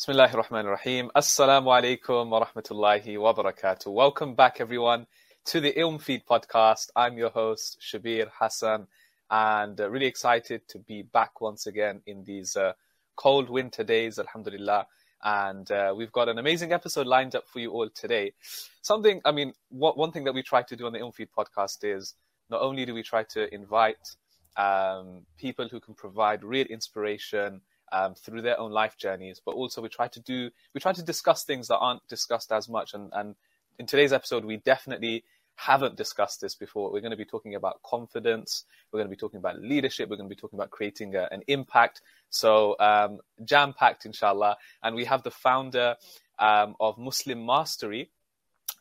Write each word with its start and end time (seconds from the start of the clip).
Bismillahir 0.00 0.42
Rahmanir 0.42 0.70
Rahim. 0.70 1.10
Assalamu 1.14 1.66
alaikum 1.66 2.30
wa 2.30 2.42
rahmatullahi 2.42 3.20
wa 3.20 3.34
barakatuh. 3.34 3.92
Welcome 3.92 4.34
back, 4.34 4.58
everyone, 4.58 5.06
to 5.44 5.60
the 5.60 5.74
Ilm 5.74 6.00
Feed 6.00 6.22
podcast. 6.24 6.88
I'm 6.96 7.18
your 7.18 7.28
host, 7.28 7.76
Shabir 7.82 8.28
Hassan, 8.32 8.86
and 9.30 9.78
uh, 9.78 9.90
really 9.90 10.06
excited 10.06 10.66
to 10.68 10.78
be 10.78 11.02
back 11.02 11.42
once 11.42 11.66
again 11.66 12.00
in 12.06 12.24
these 12.24 12.56
uh, 12.56 12.72
cold 13.14 13.50
winter 13.50 13.84
days, 13.84 14.18
alhamdulillah. 14.18 14.86
And 15.22 15.70
uh, 15.70 15.92
we've 15.94 16.12
got 16.12 16.30
an 16.30 16.38
amazing 16.38 16.72
episode 16.72 17.06
lined 17.06 17.34
up 17.34 17.46
for 17.46 17.58
you 17.58 17.70
all 17.70 17.90
today. 17.90 18.32
Something, 18.80 19.20
I 19.26 19.32
mean, 19.32 19.52
one 19.68 20.12
thing 20.12 20.24
that 20.24 20.32
we 20.32 20.42
try 20.42 20.62
to 20.62 20.76
do 20.76 20.86
on 20.86 20.94
the 20.94 21.00
Ilm 21.00 21.14
Feed 21.14 21.28
podcast 21.36 21.84
is 21.84 22.14
not 22.48 22.62
only 22.62 22.86
do 22.86 22.94
we 22.94 23.02
try 23.02 23.24
to 23.24 23.54
invite 23.54 24.16
um, 24.56 25.26
people 25.36 25.68
who 25.68 25.78
can 25.78 25.92
provide 25.92 26.42
real 26.42 26.66
inspiration, 26.68 27.60
um, 27.92 28.14
through 28.14 28.42
their 28.42 28.58
own 28.58 28.72
life 28.72 28.96
journeys, 28.96 29.40
but 29.44 29.52
also 29.52 29.82
we 29.82 29.88
try 29.88 30.08
to 30.08 30.20
do 30.20 30.50
we 30.74 30.80
try 30.80 30.92
to 30.92 31.02
discuss 31.02 31.44
things 31.44 31.68
that 31.68 31.78
aren't 31.78 32.06
discussed 32.08 32.52
as 32.52 32.68
much. 32.68 32.94
And, 32.94 33.10
and 33.12 33.34
in 33.78 33.86
today's 33.86 34.12
episode, 34.12 34.44
we 34.44 34.58
definitely 34.58 35.24
haven't 35.56 35.96
discussed 35.96 36.40
this 36.40 36.54
before. 36.54 36.90
We're 36.90 37.00
going 37.00 37.10
to 37.10 37.16
be 37.18 37.24
talking 37.24 37.54
about 37.54 37.82
confidence. 37.82 38.64
We're 38.90 38.98
going 38.98 39.08
to 39.08 39.14
be 39.14 39.20
talking 39.20 39.38
about 39.38 39.60
leadership. 39.60 40.08
We're 40.08 40.16
going 40.16 40.28
to 40.28 40.34
be 40.34 40.40
talking 40.40 40.58
about 40.58 40.70
creating 40.70 41.16
a, 41.16 41.28
an 41.30 41.42
impact. 41.48 42.00
So 42.30 42.76
um, 42.80 43.20
jam 43.44 43.74
packed, 43.74 44.06
inshallah. 44.06 44.56
And 44.82 44.96
we 44.96 45.04
have 45.04 45.22
the 45.22 45.30
founder 45.30 45.96
um, 46.38 46.76
of 46.80 46.96
Muslim 46.96 47.44
Mastery, 47.44 48.10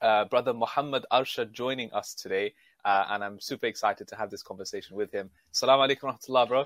uh, 0.02 0.25
brother 0.25 0.53
Muhammad 0.53 1.05
Arshad, 1.11 1.52
joining 1.52 1.91
us 1.91 2.13
today. 2.13 2.53
Uh, 2.85 3.05
and 3.09 3.25
I'm 3.25 3.41
super 3.41 3.66
excited 3.66 4.07
to 4.07 4.16
have 4.16 4.30
this 4.30 4.41
conversation 4.41 4.95
with 4.95 5.11
him. 5.11 5.30
Assalamu 5.53 5.89
alaikum 5.89 6.17
rahmatullah, 6.17 6.47
bro. 6.47 6.66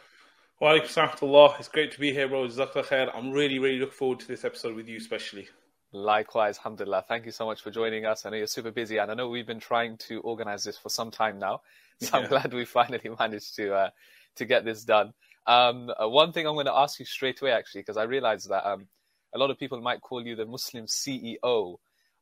Wa 0.63 0.71
alaikum 0.75 1.59
It's 1.59 1.67
great 1.67 1.91
to 1.91 1.99
be 1.99 2.13
here, 2.13 2.29
bro. 2.29 2.47
khair. 2.47 3.11
I'm 3.13 3.31
really, 3.33 3.59
really 3.59 3.79
looking 3.79 3.97
forward 3.97 4.21
to 4.21 4.27
this 4.29 4.45
episode 4.45 4.77
with 4.77 4.87
you, 4.87 4.95
especially. 4.95 5.49
Likewise, 5.91 6.57
alhamdulillah. 6.59 7.03
Thank 7.05 7.25
you 7.25 7.33
so 7.33 7.45
much 7.45 7.61
for 7.61 7.69
joining 7.69 8.05
us. 8.05 8.25
I 8.25 8.29
know 8.29 8.37
you're 8.37 8.47
super 8.47 8.71
busy, 8.71 8.97
and 8.97 9.11
I 9.11 9.13
know 9.13 9.27
we've 9.27 9.45
been 9.45 9.59
trying 9.59 9.97
to 10.07 10.21
organize 10.21 10.63
this 10.63 10.77
for 10.77 10.87
some 10.87 11.11
time 11.11 11.37
now. 11.37 11.59
So 11.99 12.17
yeah. 12.17 12.23
I'm 12.23 12.29
glad 12.29 12.53
we 12.53 12.63
finally 12.63 13.09
managed 13.19 13.57
to 13.57 13.73
uh, 13.73 13.89
to 14.37 14.45
get 14.45 14.63
this 14.63 14.85
done. 14.85 15.11
Um, 15.47 15.91
uh, 16.01 16.07
one 16.07 16.31
thing 16.31 16.47
I'm 16.47 16.53
going 16.53 16.67
to 16.67 16.73
ask 16.73 16.97
you 16.97 17.05
straight 17.05 17.41
away, 17.41 17.51
actually, 17.51 17.81
because 17.81 17.97
I 17.97 18.03
realized 18.03 18.47
that 18.47 18.65
um, 18.65 18.87
a 19.35 19.37
lot 19.37 19.51
of 19.51 19.59
people 19.59 19.81
might 19.81 19.99
call 19.99 20.25
you 20.25 20.37
the 20.37 20.45
Muslim 20.45 20.85
CEO. 20.85 21.75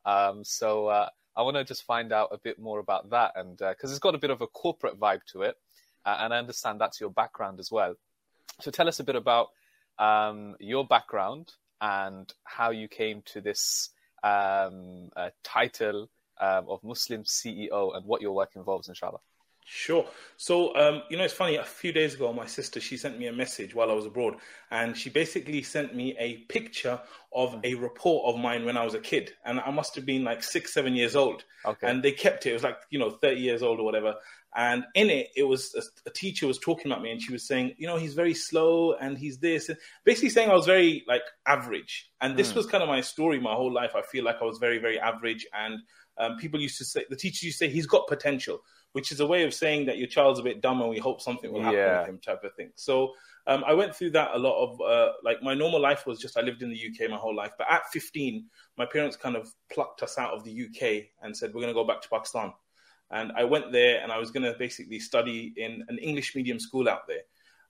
Um, 0.04 0.44
so 0.44 0.88
uh, 0.88 1.10
I 1.38 1.44
want 1.44 1.58
to 1.58 1.64
just 1.64 1.84
find 1.84 2.12
out 2.12 2.30
a 2.32 2.40
bit 2.40 2.58
more 2.58 2.80
about 2.80 3.12
that, 3.12 3.34
and 3.36 3.60
because 3.60 3.92
uh, 3.92 3.94
it's 3.94 4.00
got 4.00 4.16
a 4.16 4.24
bit 4.26 4.32
of 4.32 4.42
a 4.42 4.48
corporate 4.48 5.00
vibe 5.00 5.26
to 5.34 5.44
it, 5.44 5.58
uh, 6.08 6.18
and 6.22 6.34
I 6.34 6.40
understand 6.40 6.82
that's 6.82 7.00
your 7.00 7.12
background 7.12 7.60
as 7.60 7.72
well. 7.72 7.94
So 8.62 8.70
tell 8.70 8.88
us 8.88 9.00
a 9.00 9.04
bit 9.04 9.16
about 9.16 9.48
um, 9.98 10.56
your 10.60 10.86
background 10.86 11.52
and 11.82 12.32
how 12.44 12.70
you 12.70 12.88
came 12.88 13.24
to 13.26 13.42
this 13.42 13.90
um, 14.24 15.10
uh, 15.16 15.32
title 15.44 16.10
um, 16.40 16.70
of 16.70 16.84
Muslim 16.84 17.24
CEO 17.24 17.96
and 17.96 18.06
what 18.06 18.22
your 18.22 18.34
work 18.34 18.52
involves, 18.56 18.88
inshallah. 18.88 19.20
Sure. 19.66 20.06
So, 20.38 20.76
um, 20.76 21.04
you 21.10 21.18
know, 21.18 21.24
it's 21.24 21.34
funny. 21.34 21.56
A 21.56 21.64
few 21.64 21.94
days 21.94 22.16
ago, 22.16 22.34
my 22.34 22.46
sister 22.46 22.80
she 22.80 22.98
sent 22.98 23.18
me 23.18 23.28
a 23.28 23.34
message 23.34 23.74
while 23.74 23.90
I 23.90 23.94
was 23.94 24.06
abroad, 24.06 24.36
and 24.70 24.98
she 24.98 25.10
basically 25.10 25.62
sent 25.64 25.96
me 25.96 26.16
a 26.20 26.38
picture 26.50 27.00
of 27.34 27.58
a 27.64 27.76
report 27.76 28.26
of 28.26 28.42
mine 28.42 28.66
when 28.66 28.76
I 28.76 28.84
was 28.84 28.96
a 28.96 29.00
kid, 29.00 29.32
and 29.46 29.60
I 29.60 29.72
must 29.72 29.96
have 29.96 30.06
been 30.06 30.24
like 30.24 30.44
six, 30.44 30.74
seven 30.74 30.96
years 30.96 31.16
old. 31.16 31.46
Okay. 31.66 31.88
And 31.88 32.04
they 32.04 32.12
kept 32.12 32.46
it. 32.46 32.50
It 32.50 32.54
was 32.54 32.64
like 32.64 32.78
you 32.90 33.00
know, 33.00 33.12
thirty 33.12 33.40
years 33.40 33.64
old 33.64 33.80
or 33.80 33.84
whatever. 33.84 34.16
And 34.54 34.84
in 34.96 35.10
it, 35.10 35.30
it 35.38 35.44
was 35.44 35.74
a, 35.76 36.10
a, 36.10 36.12
teacher 36.12 36.46
was 36.46 36.60
talking 36.60 36.92
about 36.92 37.02
me, 37.02 37.12
and 37.12 37.22
she 37.22 37.32
was 37.32 37.48
saying, 37.48 37.76
you 37.78 37.88
know, 37.88 37.96
he's 37.96 38.16
very 38.16 38.34
slow, 38.34 38.94
and 38.94 39.18
he's 39.18 39.38
this, 39.38 39.70
and 39.70 39.78
basically 40.04 40.30
saying 40.30 40.50
I 40.50 40.56
was 40.56 40.66
very 40.66 41.06
like 41.08 41.22
average. 41.46 42.10
And 42.20 42.36
this 42.36 42.52
mm. 42.52 42.58
was 42.58 42.66
kind 42.66 42.84
of 42.84 42.90
my 42.90 43.00
story 43.00 43.40
my 43.40 43.54
whole 43.54 43.72
life. 43.72 43.92
I 43.96 44.02
feel 44.02 44.26
like 44.26 44.38
I 44.42 44.46
was 44.46 44.58
very, 44.58 44.80
very 44.80 45.00
average, 45.00 45.48
and 45.54 45.80
um, 46.18 46.38
people 46.38 46.60
used 46.60 46.78
to 46.78 46.86
say, 46.86 47.06
the 47.10 47.16
teacher 47.16 47.46
used 47.46 47.60
to 47.60 47.66
say, 47.66 47.72
he's 47.72 47.88
got 47.88 48.08
potential, 48.08 48.62
which 48.94 49.12
is 49.12 49.20
a 49.20 49.28
way 49.28 49.44
of 49.44 49.54
saying 49.54 49.86
that 49.86 49.98
your 49.98 50.08
child's 50.08 50.40
a 50.40 50.44
bit 50.44 50.62
dumb, 50.62 50.82
and 50.82 50.90
we 50.90 51.00
hope 51.00 51.22
something 51.22 51.52
will 51.52 51.62
happen 51.62 51.78
yeah. 51.78 52.00
with 52.00 52.10
him, 52.10 52.20
type 52.20 52.44
of 52.44 52.54
thing. 52.56 52.72
So 52.76 53.14
um, 53.48 53.64
I 53.66 53.74
went 53.74 53.96
through 53.96 54.12
that 54.12 54.32
a 54.34 54.40
lot 54.40 54.62
of 54.64 54.82
uh, 54.82 55.14
like 55.24 55.42
my 55.42 55.54
normal 55.54 55.80
life 55.80 56.06
was 56.06 56.20
just 56.20 56.38
I 56.38 56.42
lived 56.42 56.62
in 56.62 56.70
the 56.70 56.88
UK 56.88 57.10
my 57.10 57.18
whole 57.18 57.36
life, 57.36 57.54
but 57.58 57.72
at 57.72 57.84
15, 57.92 58.46
my 58.78 58.86
parents 58.86 59.16
kind 59.16 59.36
of 59.36 59.52
plucked 59.72 60.04
us 60.04 60.18
out 60.18 60.34
of 60.34 60.44
the 60.44 60.66
UK 60.66 61.06
and 61.22 61.36
said 61.36 61.54
we're 61.54 61.62
going 61.62 61.74
to 61.74 61.80
go 61.80 61.88
back 61.88 62.02
to 62.02 62.10
Pakistan. 62.10 62.54
And 63.10 63.32
I 63.36 63.44
went 63.44 63.72
there 63.72 64.02
and 64.02 64.12
I 64.12 64.20
was 64.20 64.32
going 64.32 64.44
to 64.44 64.58
basically 64.58 65.00
study 65.00 65.54
in 65.58 65.84
an 65.90 65.98
English 65.98 66.36
medium 66.36 66.60
school 66.60 66.88
out 66.88 67.08
there. 67.08 67.22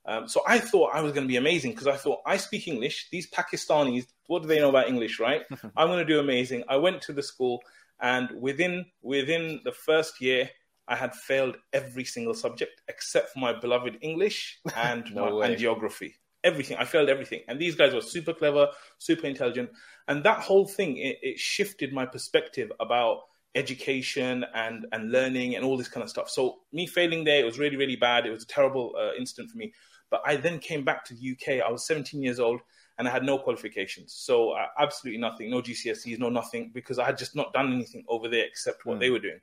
Um, 0.04 0.28
so 0.28 0.42
I 0.46 0.58
thought 0.58 0.94
I 0.94 1.00
was 1.00 1.12
going 1.12 1.24
to 1.24 1.28
be 1.28 1.36
amazing 1.36 1.72
because 1.72 1.86
I 1.86 1.96
thought 1.96 2.20
I 2.26 2.36
speak 2.36 2.68
English. 2.68 3.08
These 3.10 3.30
Pakistanis, 3.30 4.06
what 4.26 4.42
do 4.42 4.48
they 4.48 4.58
know 4.58 4.68
about 4.68 4.88
English, 4.88 5.20
right? 5.20 5.42
I'm 5.76 5.88
going 5.88 5.98
to 5.98 6.04
do 6.04 6.20
amazing. 6.20 6.64
I 6.68 6.76
went 6.76 7.02
to 7.02 7.12
the 7.12 7.22
school, 7.22 7.62
and 8.00 8.28
within 8.40 8.86
within 9.00 9.60
the 9.64 9.72
first 9.72 10.20
year, 10.20 10.50
I 10.88 10.96
had 10.96 11.14
failed 11.14 11.56
every 11.72 12.04
single 12.04 12.34
subject 12.34 12.82
except 12.88 13.30
for 13.30 13.38
my 13.38 13.58
beloved 13.58 13.98
English 14.00 14.58
and 14.76 15.04
no 15.14 15.38
my, 15.38 15.46
and 15.46 15.58
geography. 15.58 16.16
Everything 16.44 16.76
I 16.76 16.84
failed 16.84 17.08
everything, 17.08 17.42
and 17.46 17.60
these 17.60 17.76
guys 17.76 17.94
were 17.94 18.00
super 18.00 18.32
clever, 18.32 18.68
super 18.98 19.26
intelligent, 19.26 19.70
and 20.08 20.24
that 20.24 20.40
whole 20.40 20.66
thing 20.66 20.96
it, 20.96 21.18
it 21.22 21.38
shifted 21.38 21.92
my 21.92 22.04
perspective 22.04 22.72
about 22.80 23.20
education 23.54 24.44
and 24.54 24.86
and 24.92 25.12
learning 25.12 25.54
and 25.54 25.64
all 25.64 25.76
this 25.76 25.88
kind 25.88 26.02
of 26.02 26.10
stuff. 26.10 26.28
So 26.28 26.58
me 26.72 26.86
failing 26.86 27.22
there, 27.22 27.40
it 27.40 27.44
was 27.44 27.60
really 27.60 27.76
really 27.76 27.96
bad. 27.96 28.26
It 28.26 28.30
was 28.30 28.42
a 28.42 28.46
terrible 28.46 28.94
uh, 28.98 29.14
incident 29.16 29.50
for 29.50 29.58
me. 29.58 29.72
But 30.10 30.22
I 30.26 30.36
then 30.36 30.58
came 30.58 30.84
back 30.84 31.04
to 31.06 31.14
the 31.14 31.32
UK. 31.32 31.66
I 31.66 31.72
was 31.72 31.86
17 31.86 32.22
years 32.22 32.38
old 32.38 32.60
and 32.98 33.08
I 33.08 33.10
had 33.10 33.24
no 33.24 33.38
qualifications, 33.38 34.12
so 34.12 34.50
uh, 34.50 34.66
absolutely 34.78 35.18
nothing, 35.18 35.50
no 35.50 35.62
GCSEs, 35.62 36.18
no 36.18 36.28
nothing, 36.28 36.70
because 36.74 36.98
I 36.98 37.06
had 37.06 37.16
just 37.16 37.34
not 37.34 37.52
done 37.54 37.72
anything 37.72 38.04
over 38.06 38.28
there 38.28 38.44
except 38.44 38.84
what 38.84 38.98
mm. 38.98 39.00
they 39.00 39.08
were 39.10 39.18
doing. 39.18 39.40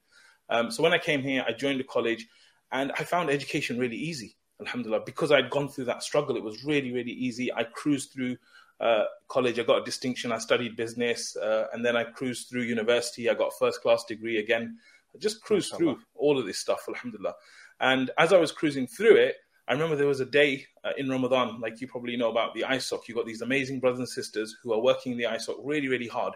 Um, 0.49 0.71
so 0.71 0.83
when 0.83 0.93
I 0.93 0.97
came 0.97 1.21
here, 1.21 1.43
I 1.47 1.53
joined 1.53 1.79
the 1.79 1.85
college, 1.85 2.27
and 2.71 2.91
I 2.97 3.03
found 3.03 3.29
education 3.29 3.77
really 3.77 3.97
easy. 3.97 4.35
Alhamdulillah, 4.61 5.03
because 5.05 5.31
I'd 5.31 5.49
gone 5.49 5.69
through 5.69 5.85
that 5.85 6.03
struggle, 6.03 6.35
it 6.35 6.43
was 6.43 6.63
really 6.63 6.91
really 6.91 7.11
easy. 7.11 7.53
I 7.53 7.63
cruised 7.63 8.11
through 8.11 8.37
uh, 8.79 9.03
college, 9.27 9.59
I 9.59 9.63
got 9.63 9.81
a 9.81 9.85
distinction. 9.85 10.31
I 10.31 10.37
studied 10.37 10.75
business, 10.75 11.35
uh, 11.35 11.67
and 11.73 11.83
then 11.83 11.95
I 11.95 12.05
cruised 12.05 12.49
through 12.49 12.61
university. 12.61 13.29
I 13.29 13.33
got 13.33 13.47
a 13.47 13.57
first 13.59 13.81
class 13.81 14.05
degree 14.05 14.39
again. 14.39 14.77
I 15.13 15.17
just 15.17 15.41
cruised 15.41 15.75
through 15.75 15.99
all 16.15 16.37
of 16.39 16.45
this 16.45 16.59
stuff, 16.59 16.85
alhamdulillah. 16.87 17.33
And 17.79 18.11
as 18.17 18.31
I 18.31 18.37
was 18.37 18.51
cruising 18.51 18.87
through 18.87 19.15
it, 19.15 19.35
I 19.67 19.73
remember 19.73 19.95
there 19.95 20.07
was 20.07 20.19
a 20.19 20.25
day 20.25 20.65
uh, 20.83 20.91
in 20.97 21.09
Ramadan, 21.09 21.59
like 21.59 21.79
you 21.81 21.87
probably 21.87 22.17
know 22.17 22.31
about 22.31 22.53
the 22.53 22.61
ISOC. 22.61 23.07
You 23.07 23.15
got 23.15 23.25
these 23.25 23.41
amazing 23.41 23.79
brothers 23.79 23.99
and 23.99 24.09
sisters 24.09 24.55
who 24.63 24.73
are 24.73 24.81
working 24.81 25.15
the 25.15 25.25
ISOC 25.25 25.57
really, 25.63 25.87
really 25.87 26.07
hard. 26.07 26.33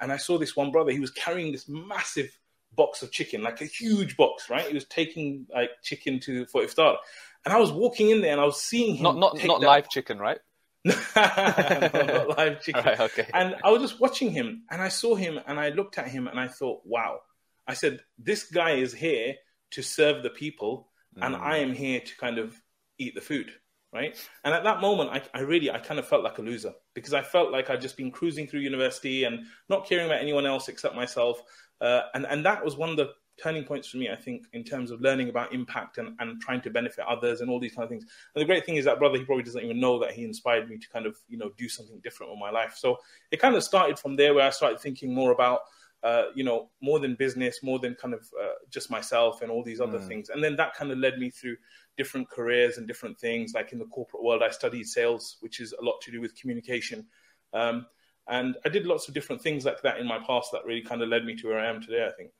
And 0.00 0.10
I 0.10 0.16
saw 0.16 0.38
this 0.38 0.56
one 0.56 0.72
brother. 0.72 0.90
He 0.90 0.98
was 0.98 1.12
carrying 1.12 1.52
this 1.52 1.68
massive 1.68 2.36
box 2.74 3.02
of 3.02 3.10
chicken, 3.10 3.42
like 3.42 3.60
a 3.60 3.66
huge 3.66 4.16
box, 4.16 4.48
right? 4.50 4.66
He 4.66 4.74
was 4.74 4.84
taking 4.86 5.46
like 5.52 5.70
chicken 5.82 6.20
to 6.20 6.46
for 6.46 6.62
iftar. 6.62 6.96
And 7.44 7.52
I 7.52 7.58
was 7.58 7.72
walking 7.72 8.10
in 8.10 8.20
there 8.20 8.32
and 8.32 8.40
I 8.40 8.44
was 8.44 8.60
seeing 8.60 8.96
him. 8.96 9.02
Not 9.02 9.16
not 9.16 9.44
not 9.44 9.60
live 9.60 9.88
chicken, 9.88 10.18
right? 10.18 10.38
no, 10.84 10.94
not 11.14 12.38
live 12.38 12.60
chicken. 12.62 12.84
Right, 12.84 13.00
okay. 13.00 13.28
And 13.32 13.56
I 13.64 13.70
was 13.70 13.82
just 13.82 14.00
watching 14.00 14.30
him 14.30 14.62
and 14.70 14.82
I 14.82 14.88
saw 14.88 15.14
him 15.14 15.38
and 15.46 15.58
I 15.58 15.70
looked 15.70 15.98
at 15.98 16.08
him 16.08 16.26
and 16.26 16.38
I 16.38 16.48
thought, 16.48 16.82
wow. 16.84 17.20
I 17.66 17.74
said, 17.74 18.00
this 18.18 18.44
guy 18.44 18.72
is 18.72 18.92
here 18.92 19.34
to 19.72 19.82
serve 19.82 20.22
the 20.22 20.30
people 20.30 20.88
mm. 21.16 21.24
and 21.24 21.36
I 21.36 21.58
am 21.58 21.72
here 21.72 22.00
to 22.00 22.16
kind 22.16 22.38
of 22.38 22.60
eat 22.98 23.14
the 23.14 23.20
food. 23.20 23.52
Right. 23.92 24.16
And 24.42 24.54
at 24.54 24.64
that 24.64 24.80
moment, 24.80 25.10
I, 25.10 25.38
I 25.38 25.42
really, 25.42 25.70
I 25.70 25.78
kind 25.78 26.00
of 26.00 26.08
felt 26.08 26.24
like 26.24 26.38
a 26.38 26.42
loser 26.42 26.72
because 26.94 27.12
I 27.12 27.20
felt 27.20 27.52
like 27.52 27.68
I'd 27.68 27.82
just 27.82 27.98
been 27.98 28.10
cruising 28.10 28.46
through 28.46 28.60
university 28.60 29.24
and 29.24 29.40
not 29.68 29.86
caring 29.86 30.06
about 30.06 30.22
anyone 30.22 30.46
else 30.46 30.68
except 30.68 30.96
myself. 30.96 31.42
Uh, 31.82 32.02
and, 32.14 32.26
and 32.26 32.44
that 32.46 32.64
was 32.64 32.76
one 32.76 32.90
of 32.90 32.96
the 32.96 33.10
turning 33.42 33.64
points 33.64 33.88
for 33.88 33.96
me, 33.96 34.08
I 34.08 34.16
think, 34.16 34.46
in 34.52 34.62
terms 34.62 34.90
of 34.90 35.00
learning 35.00 35.28
about 35.28 35.52
impact 35.52 35.98
and, 35.98 36.14
and 36.20 36.40
trying 36.40 36.60
to 36.62 36.70
benefit 36.70 37.04
others 37.06 37.40
and 37.40 37.50
all 37.50 37.58
these 37.58 37.74
kind 37.74 37.84
of 37.84 37.90
things. 37.90 38.04
And 38.34 38.42
the 38.42 38.46
great 38.46 38.64
thing 38.64 38.76
is 38.76 38.84
that 38.84 38.98
brother, 38.98 39.18
he 39.18 39.24
probably 39.24 39.42
doesn't 39.42 39.64
even 39.64 39.80
know 39.80 39.98
that 40.00 40.12
he 40.12 40.24
inspired 40.24 40.68
me 40.68 40.78
to 40.78 40.88
kind 40.88 41.06
of, 41.06 41.16
you 41.28 41.38
know, 41.38 41.50
do 41.56 41.68
something 41.68 42.00
different 42.04 42.30
with 42.30 42.38
my 42.38 42.50
life. 42.50 42.74
So 42.76 42.98
it 43.30 43.40
kind 43.40 43.56
of 43.56 43.64
started 43.64 43.98
from 43.98 44.16
there 44.16 44.34
where 44.34 44.46
I 44.46 44.50
started 44.50 44.80
thinking 44.80 45.14
more 45.14 45.32
about, 45.32 45.60
uh, 46.02 46.26
you 46.34 46.44
know, 46.44 46.70
more 46.80 47.00
than 47.00 47.14
business, 47.14 47.62
more 47.62 47.78
than 47.78 47.94
kind 47.94 48.14
of 48.14 48.20
uh, 48.40 48.54
just 48.70 48.90
myself 48.90 49.42
and 49.42 49.50
all 49.50 49.64
these 49.64 49.80
other 49.80 49.98
mm. 49.98 50.06
things. 50.06 50.28
And 50.28 50.42
then 50.42 50.56
that 50.56 50.74
kind 50.74 50.92
of 50.92 50.98
led 50.98 51.18
me 51.18 51.30
through 51.30 51.56
different 51.96 52.28
careers 52.28 52.78
and 52.78 52.86
different 52.86 53.18
things. 53.18 53.54
Like 53.54 53.72
in 53.72 53.78
the 53.78 53.86
corporate 53.86 54.22
world, 54.22 54.42
I 54.42 54.50
studied 54.50 54.86
sales, 54.86 55.38
which 55.40 55.58
is 55.58 55.72
a 55.72 55.84
lot 55.84 56.00
to 56.02 56.12
do 56.12 56.20
with 56.20 56.38
communication. 56.38 57.06
Um, 57.52 57.86
and 58.28 58.56
I 58.64 58.68
did 58.68 58.86
lots 58.86 59.08
of 59.08 59.14
different 59.14 59.42
things 59.42 59.64
like 59.64 59.82
that 59.82 59.98
in 59.98 60.06
my 60.06 60.18
past 60.18 60.52
that 60.52 60.64
really 60.64 60.82
kind 60.82 61.02
of 61.02 61.08
led 61.08 61.24
me 61.24 61.36
to 61.36 61.48
where 61.48 61.58
I 61.58 61.68
am 61.68 61.80
today, 61.80 62.06
I 62.06 62.12
think. 62.12 62.30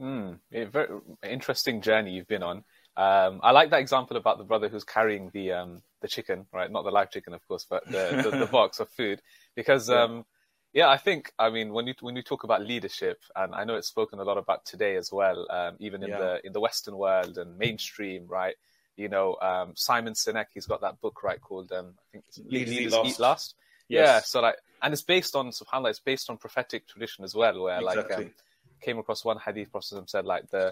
Mm, 0.00 0.38
very 0.70 0.88
interesting 1.22 1.82
journey 1.82 2.12
you've 2.12 2.28
been 2.28 2.42
on. 2.42 2.64
Um, 2.96 3.40
I 3.42 3.50
like 3.52 3.70
that 3.70 3.80
example 3.80 4.16
about 4.16 4.38
the 4.38 4.44
brother 4.44 4.68
who's 4.68 4.84
carrying 4.84 5.30
the 5.32 5.52
um, 5.52 5.82
the 6.00 6.08
chicken, 6.08 6.46
right? 6.52 6.70
Not 6.70 6.84
the 6.84 6.90
live 6.90 7.10
chicken, 7.10 7.34
of 7.34 7.46
course, 7.46 7.66
but 7.68 7.84
the, 7.86 8.28
the, 8.30 8.38
the 8.38 8.46
box 8.52 8.80
of 8.80 8.88
food. 8.90 9.20
Because, 9.54 9.88
yeah. 9.88 10.02
Um, 10.02 10.24
yeah. 10.72 10.88
I 10.88 10.96
think, 10.96 11.32
I 11.38 11.50
mean, 11.50 11.72
when 11.72 11.86
you 11.86 11.94
when 12.00 12.16
you 12.16 12.22
talk 12.22 12.44
about 12.44 12.64
leadership, 12.64 13.20
and 13.36 13.54
I 13.54 13.64
know 13.64 13.76
it's 13.76 13.88
spoken 13.88 14.18
a 14.18 14.24
lot 14.24 14.38
about 14.38 14.64
today 14.64 14.96
as 14.96 15.12
well, 15.12 15.46
um, 15.50 15.76
even 15.78 16.02
in 16.02 16.10
yeah. 16.10 16.18
the 16.18 16.46
in 16.46 16.52
the 16.52 16.60
Western 16.60 16.96
world 16.96 17.38
and 17.38 17.58
mainstream, 17.58 18.26
right? 18.26 18.54
You 18.96 19.08
know, 19.08 19.36
um, 19.40 19.72
Simon 19.76 20.14
Sinek, 20.14 20.46
he's 20.52 20.66
got 20.66 20.80
that 20.80 21.00
book, 21.00 21.22
right, 21.22 21.40
called 21.40 21.72
um, 21.72 21.94
I 21.98 22.04
think 22.12 22.24
it's 22.28 22.38
Leaders 22.38 22.74
Eat 22.74 22.90
Last. 22.90 23.08
Eat 23.08 23.18
Last. 23.20 23.54
Yes. 23.88 24.06
Yeah, 24.06 24.20
so 24.20 24.40
like 24.40 24.56
and 24.82 24.92
it's 24.94 25.02
based 25.02 25.34
on 25.36 25.50
subhanallah 25.50 25.90
it's 25.90 26.00
based 26.00 26.30
on 26.30 26.36
prophetic 26.36 26.86
tradition 26.86 27.24
as 27.24 27.34
well 27.34 27.62
where 27.62 27.80
Exactly. 27.80 28.16
like 28.16 28.26
um, 28.26 28.32
came 28.80 28.98
across 28.98 29.24
one 29.24 29.38
hadith 29.38 29.70
prophet 29.70 30.08
said 30.10 30.24
like 30.24 30.44
the 30.50 30.64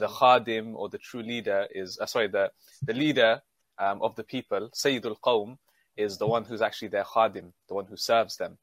the 0.00 0.06
khadim 0.20 0.74
or 0.74 0.88
the 0.88 0.98
true 0.98 1.22
leader 1.22 1.66
is 1.74 1.98
uh, 2.00 2.06
sorry 2.06 2.28
the 2.28 2.50
the 2.84 2.94
leader 2.94 3.40
um, 3.78 4.00
of 4.02 4.14
the 4.16 4.24
people 4.24 4.62
sayyidul 4.74 5.16
qawm 5.26 5.58
is 5.96 6.16
the 6.18 6.26
one 6.26 6.44
who's 6.44 6.62
actually 6.62 6.88
their 6.88 7.04
khadim 7.04 7.52
the 7.68 7.74
one 7.74 7.86
who 7.86 7.96
serves 7.96 8.36
them 8.36 8.58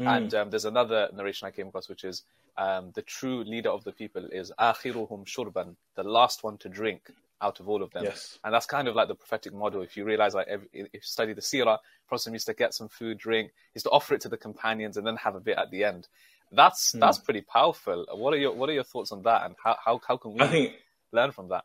Mm. 0.00 0.06
and 0.16 0.34
um, 0.34 0.48
there's 0.48 0.64
another 0.64 1.10
narration 1.12 1.46
I 1.46 1.50
came 1.50 1.68
across 1.68 1.86
which 1.86 2.02
is 2.02 2.22
um, 2.56 2.92
the 2.94 3.02
true 3.02 3.44
leader 3.44 3.68
of 3.68 3.84
the 3.84 3.92
people 3.92 4.24
is 4.40 4.50
akhiruhum 4.58 5.26
shurban 5.26 5.76
the 5.96 6.02
last 6.02 6.42
one 6.42 6.56
to 6.64 6.68
drink 6.70 7.10
out 7.42 7.60
of 7.60 7.68
all 7.68 7.82
of 7.82 7.90
them 7.92 8.04
Yes. 8.04 8.38
and 8.44 8.54
that's 8.54 8.66
kind 8.66 8.88
of 8.88 8.94
like 8.96 9.08
the 9.08 9.14
prophetic 9.14 9.52
model. 9.54 9.82
If 9.82 9.96
you 9.96 10.04
realize, 10.04 10.34
like, 10.34 10.48
every, 10.48 10.68
if 10.72 10.88
you 10.94 11.00
study 11.02 11.32
the 11.34 11.40
seerah, 11.40 11.78
Prophet 12.08 12.32
used 12.32 12.46
to 12.46 12.54
get 12.54 12.74
some 12.74 12.88
food, 12.88 13.18
drink, 13.18 13.52
used 13.74 13.86
to 13.86 13.90
offer 13.90 14.14
it 14.14 14.20
to 14.22 14.28
the 14.28 14.36
companions, 14.36 14.96
and 14.96 15.06
then 15.06 15.16
have 15.16 15.34
a 15.34 15.40
bit 15.40 15.58
at 15.58 15.70
the 15.70 15.84
end. 15.84 16.08
That's 16.52 16.92
Hmm. 16.92 17.00
that's 17.00 17.18
pretty 17.18 17.42
powerful. 17.42 18.06
What 18.14 18.34
are 18.34 18.38
your 18.38 18.52
What 18.54 18.68
are 18.70 18.74
your 18.74 18.84
thoughts 18.84 19.12
on 19.12 19.22
that, 19.22 19.44
and 19.46 19.56
how 19.62 19.76
how, 19.84 20.00
how 20.06 20.16
can 20.16 20.34
we 20.34 20.40
I 20.40 20.48
think 20.48 20.74
learn 21.12 21.32
from 21.32 21.48
that? 21.48 21.64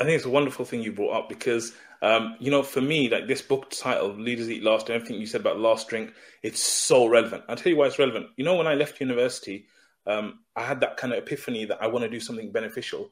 I 0.00 0.04
think 0.04 0.16
it's 0.16 0.26
a 0.26 0.30
wonderful 0.30 0.64
thing 0.64 0.82
you 0.82 0.92
brought 0.92 1.16
up 1.16 1.28
because, 1.28 1.72
um, 2.02 2.36
you 2.40 2.50
know, 2.50 2.62
for 2.62 2.80
me, 2.80 3.08
like 3.08 3.28
this 3.28 3.42
book 3.42 3.70
title, 3.70 4.10
Leaders 4.10 4.50
Eat 4.50 4.62
Last, 4.62 4.88
and 4.88 4.96
everything 4.96 5.20
you 5.20 5.26
said 5.26 5.40
about 5.42 5.58
last 5.60 5.88
drink, 5.88 6.12
it's 6.42 6.62
so 6.62 7.06
relevant. 7.06 7.44
I'll 7.48 7.56
tell 7.56 7.72
you 7.72 7.78
why 7.78 7.86
it's 7.86 7.98
relevant. 7.98 8.26
You 8.36 8.44
know, 8.44 8.56
when 8.56 8.66
I 8.66 8.74
left 8.74 9.00
university, 9.00 9.66
um, 10.06 10.40
I 10.56 10.64
had 10.64 10.80
that 10.80 10.96
kind 10.96 11.12
of 11.12 11.20
epiphany 11.20 11.64
that 11.66 11.82
I 11.82 11.86
want 11.86 12.04
to 12.04 12.10
do 12.10 12.20
something 12.20 12.52
beneficial. 12.52 13.10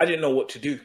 I 0.00 0.06
didn't 0.06 0.22
know 0.22 0.30
what 0.34 0.50
to 0.50 0.58
do. 0.58 0.80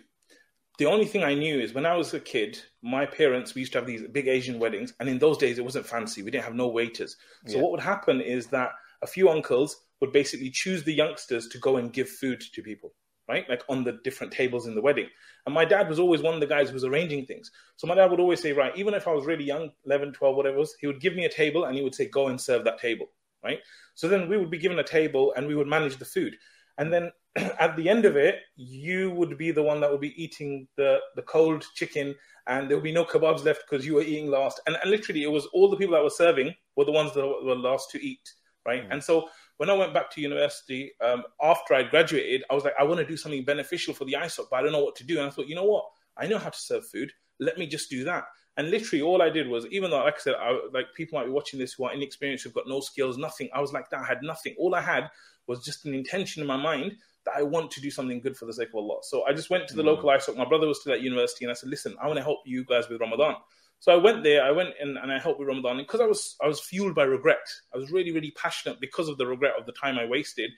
The 0.79 0.85
only 0.85 1.05
thing 1.05 1.23
I 1.25 1.33
knew 1.33 1.59
is 1.59 1.73
when 1.73 1.85
I 1.85 1.97
was 1.97 2.13
a 2.13 2.21
kid, 2.21 2.57
my 2.81 3.05
parents, 3.05 3.53
we 3.53 3.59
used 3.59 3.73
to 3.73 3.79
have 3.79 3.85
these 3.85 4.01
big 4.13 4.29
Asian 4.29 4.59
weddings, 4.59 4.93
and 5.01 5.09
in 5.09 5.19
those 5.19 5.37
days 5.37 5.59
it 5.59 5.63
wasn't 5.65 5.85
fancy. 5.85 6.23
We 6.23 6.31
didn't 6.31 6.45
have 6.45 6.55
no 6.55 6.69
waiters. 6.69 7.17
So 7.47 7.57
Yeah. 7.57 7.63
what 7.63 7.71
would 7.71 7.81
happen 7.81 8.21
is 8.21 8.47
that 8.47 8.71
a 9.01 9.07
few 9.07 9.29
uncles 9.29 9.75
would 9.99 10.13
basically 10.13 10.49
choose 10.49 10.85
the 10.85 10.93
youngsters 10.93 11.49
to 11.49 11.57
go 11.57 11.75
and 11.75 11.91
give 11.91 12.07
food 12.07 12.39
to 12.53 12.63
people, 12.63 12.93
right? 13.27 13.47
Like 13.49 13.63
on 13.67 13.83
the 13.83 13.99
different 14.05 14.31
tables 14.31 14.67
in 14.67 14.75
the 14.75 14.81
wedding. 14.81 15.09
And 15.45 15.53
my 15.53 15.65
dad 15.65 15.89
was 15.89 15.99
always 15.99 16.21
one 16.21 16.33
of 16.33 16.39
the 16.39 16.47
guys 16.47 16.69
who 16.69 16.75
was 16.75 16.85
arranging 16.85 17.25
things. 17.25 17.51
So 17.75 17.85
my 17.85 17.95
dad 17.95 18.09
would 18.09 18.21
always 18.21 18.41
say, 18.41 18.53
right, 18.53 18.73
even 18.77 18.93
if 18.93 19.05
I 19.05 19.11
was 19.11 19.25
really 19.25 19.43
young, 19.43 19.73
11, 19.85 20.13
12, 20.13 20.33
whatever 20.37 20.55
it 20.55 20.59
was, 20.59 20.75
he 20.79 20.87
would 20.87 21.01
give 21.01 21.13
me 21.13 21.25
a 21.25 21.29
table 21.29 21.65
and 21.65 21.75
he 21.75 21.83
would 21.83 21.93
say, 21.95 22.05
go 22.05 22.27
and 22.29 22.39
serve 22.39 22.63
that 22.63 22.79
table, 22.79 23.07
right? 23.43 23.59
So 23.95 24.07
then 24.07 24.29
we 24.29 24.37
would 24.37 24.49
be 24.49 24.57
given 24.57 24.79
a 24.79 24.83
table 24.85 25.33
and 25.35 25.45
we 25.45 25.55
would 25.55 25.67
manage 25.67 25.97
the 25.97 26.05
food. 26.05 26.37
And 26.79 26.91
then 26.91 27.11
at 27.59 27.75
the 27.75 27.87
end 27.87 28.05
of 28.05 28.15
it, 28.15 28.39
you 28.55 29.11
would 29.11 29.37
be 29.37 29.51
the 29.51 29.61
one 29.61 29.79
that 29.81 29.91
would 29.91 30.01
be 30.01 30.21
eating 30.21 30.67
the, 30.77 30.97
the 31.15 31.21
cold 31.21 31.63
chicken 31.75 32.15
and 32.47 32.67
there 32.67 32.77
would 32.77 32.83
be 32.83 32.91
no 32.91 33.05
kebabs 33.05 33.45
left 33.45 33.63
because 33.69 33.85
you 33.85 33.93
were 33.93 34.01
eating 34.01 34.31
last. 34.31 34.59
And, 34.65 34.75
and 34.81 34.89
literally, 34.89 35.21
it 35.21 35.31
was 35.31 35.45
all 35.53 35.69
the 35.69 35.77
people 35.77 35.93
that 35.93 36.03
were 36.03 36.09
serving 36.09 36.55
were 36.75 36.85
the 36.85 36.91
ones 36.91 37.13
that 37.13 37.23
were 37.23 37.55
last 37.55 37.91
to 37.91 38.03
eat, 38.03 38.27
right? 38.65 38.85
And 38.89 39.03
so 39.03 39.29
when 39.57 39.69
I 39.69 39.73
went 39.73 39.93
back 39.93 40.09
to 40.11 40.21
university, 40.21 40.91
um, 40.99 41.23
after 41.43 41.75
I 41.75 41.83
graduated, 41.83 42.43
I 42.49 42.55
was 42.55 42.63
like, 42.63 42.73
I 42.79 42.83
want 42.83 43.01
to 43.01 43.05
do 43.05 43.17
something 43.17 43.43
beneficial 43.45 43.93
for 43.93 44.05
the 44.05 44.13
ISOC, 44.13 44.45
but 44.49 44.57
I 44.57 44.61
don't 44.63 44.71
know 44.71 44.83
what 44.83 44.95
to 44.95 45.03
do. 45.03 45.19
And 45.19 45.27
I 45.27 45.29
thought, 45.29 45.47
you 45.47 45.55
know 45.55 45.65
what? 45.65 45.85
I 46.17 46.25
know 46.25 46.39
how 46.39 46.49
to 46.49 46.59
serve 46.59 46.87
food. 46.87 47.11
Let 47.39 47.59
me 47.59 47.67
just 47.67 47.89
do 47.89 48.03
that. 48.05 48.23
And 48.57 48.71
literally, 48.71 49.01
all 49.01 49.21
I 49.21 49.29
did 49.29 49.47
was, 49.47 49.65
even 49.67 49.91
though, 49.91 50.03
like 50.03 50.15
I 50.15 50.19
said, 50.19 50.35
I, 50.39 50.59
like 50.73 50.87
people 50.95 51.19
might 51.19 51.25
be 51.25 51.31
watching 51.31 51.59
this 51.59 51.73
who 51.73 51.85
are 51.85 51.93
inexperienced, 51.93 52.43
who've 52.43 52.53
got 52.53 52.67
no 52.67 52.79
skills, 52.79 53.17
nothing. 53.17 53.47
I 53.53 53.61
was 53.61 53.71
like 53.71 53.89
that. 53.91 54.01
I 54.01 54.05
had 54.05 54.23
nothing. 54.23 54.55
All 54.57 54.75
I 54.75 54.81
had 54.81 55.09
was 55.49 55.65
just 55.65 55.85
an 55.85 55.95
intention 55.95 56.41
in 56.41 56.47
my 56.47 56.55
mind 56.55 56.95
that 57.25 57.33
I 57.35 57.41
want 57.41 57.71
to 57.71 57.81
do 57.81 57.89
something 57.89 58.21
good 58.21 58.37
for 58.37 58.45
the 58.45 58.53
sake 58.53 58.69
of 58.69 58.75
Allah. 58.75 58.99
So 59.01 59.25
I 59.25 59.33
just 59.33 59.49
went 59.49 59.67
to 59.67 59.75
the 59.75 59.81
hmm. 59.81 59.89
local 59.89 60.09
ISOC. 60.09 60.37
My 60.37 60.47
brother 60.47 60.67
was 60.67 60.79
still 60.79 60.93
at 60.93 61.01
university, 61.01 61.43
and 61.43 61.51
I 61.51 61.55
said, 61.55 61.69
"Listen, 61.69 61.95
I 62.01 62.07
want 62.07 62.17
to 62.17 62.23
help 62.23 62.39
you 62.45 62.63
guys 62.63 62.87
with 62.87 63.01
Ramadan." 63.01 63.35
So 63.79 63.91
I 63.91 63.95
went 63.95 64.23
there. 64.23 64.43
I 64.43 64.51
went 64.51 64.75
in 64.79 64.97
and 64.97 65.11
I 65.11 65.19
helped 65.19 65.39
with 65.39 65.47
Ramadan 65.47 65.77
because 65.77 66.01
I 66.01 66.05
was 66.05 66.35
I 66.41 66.47
was 66.47 66.59
fueled 66.59 66.95
by 66.95 67.03
regret. 67.03 67.45
I 67.73 67.77
was 67.77 67.91
really 67.91 68.11
really 68.11 68.31
passionate 68.31 68.79
because 68.79 69.09
of 69.09 69.17
the 69.17 69.25
regret 69.25 69.53
of 69.59 69.65
the 69.65 69.71
time 69.71 69.97
I 69.97 70.05
wasted. 70.05 70.51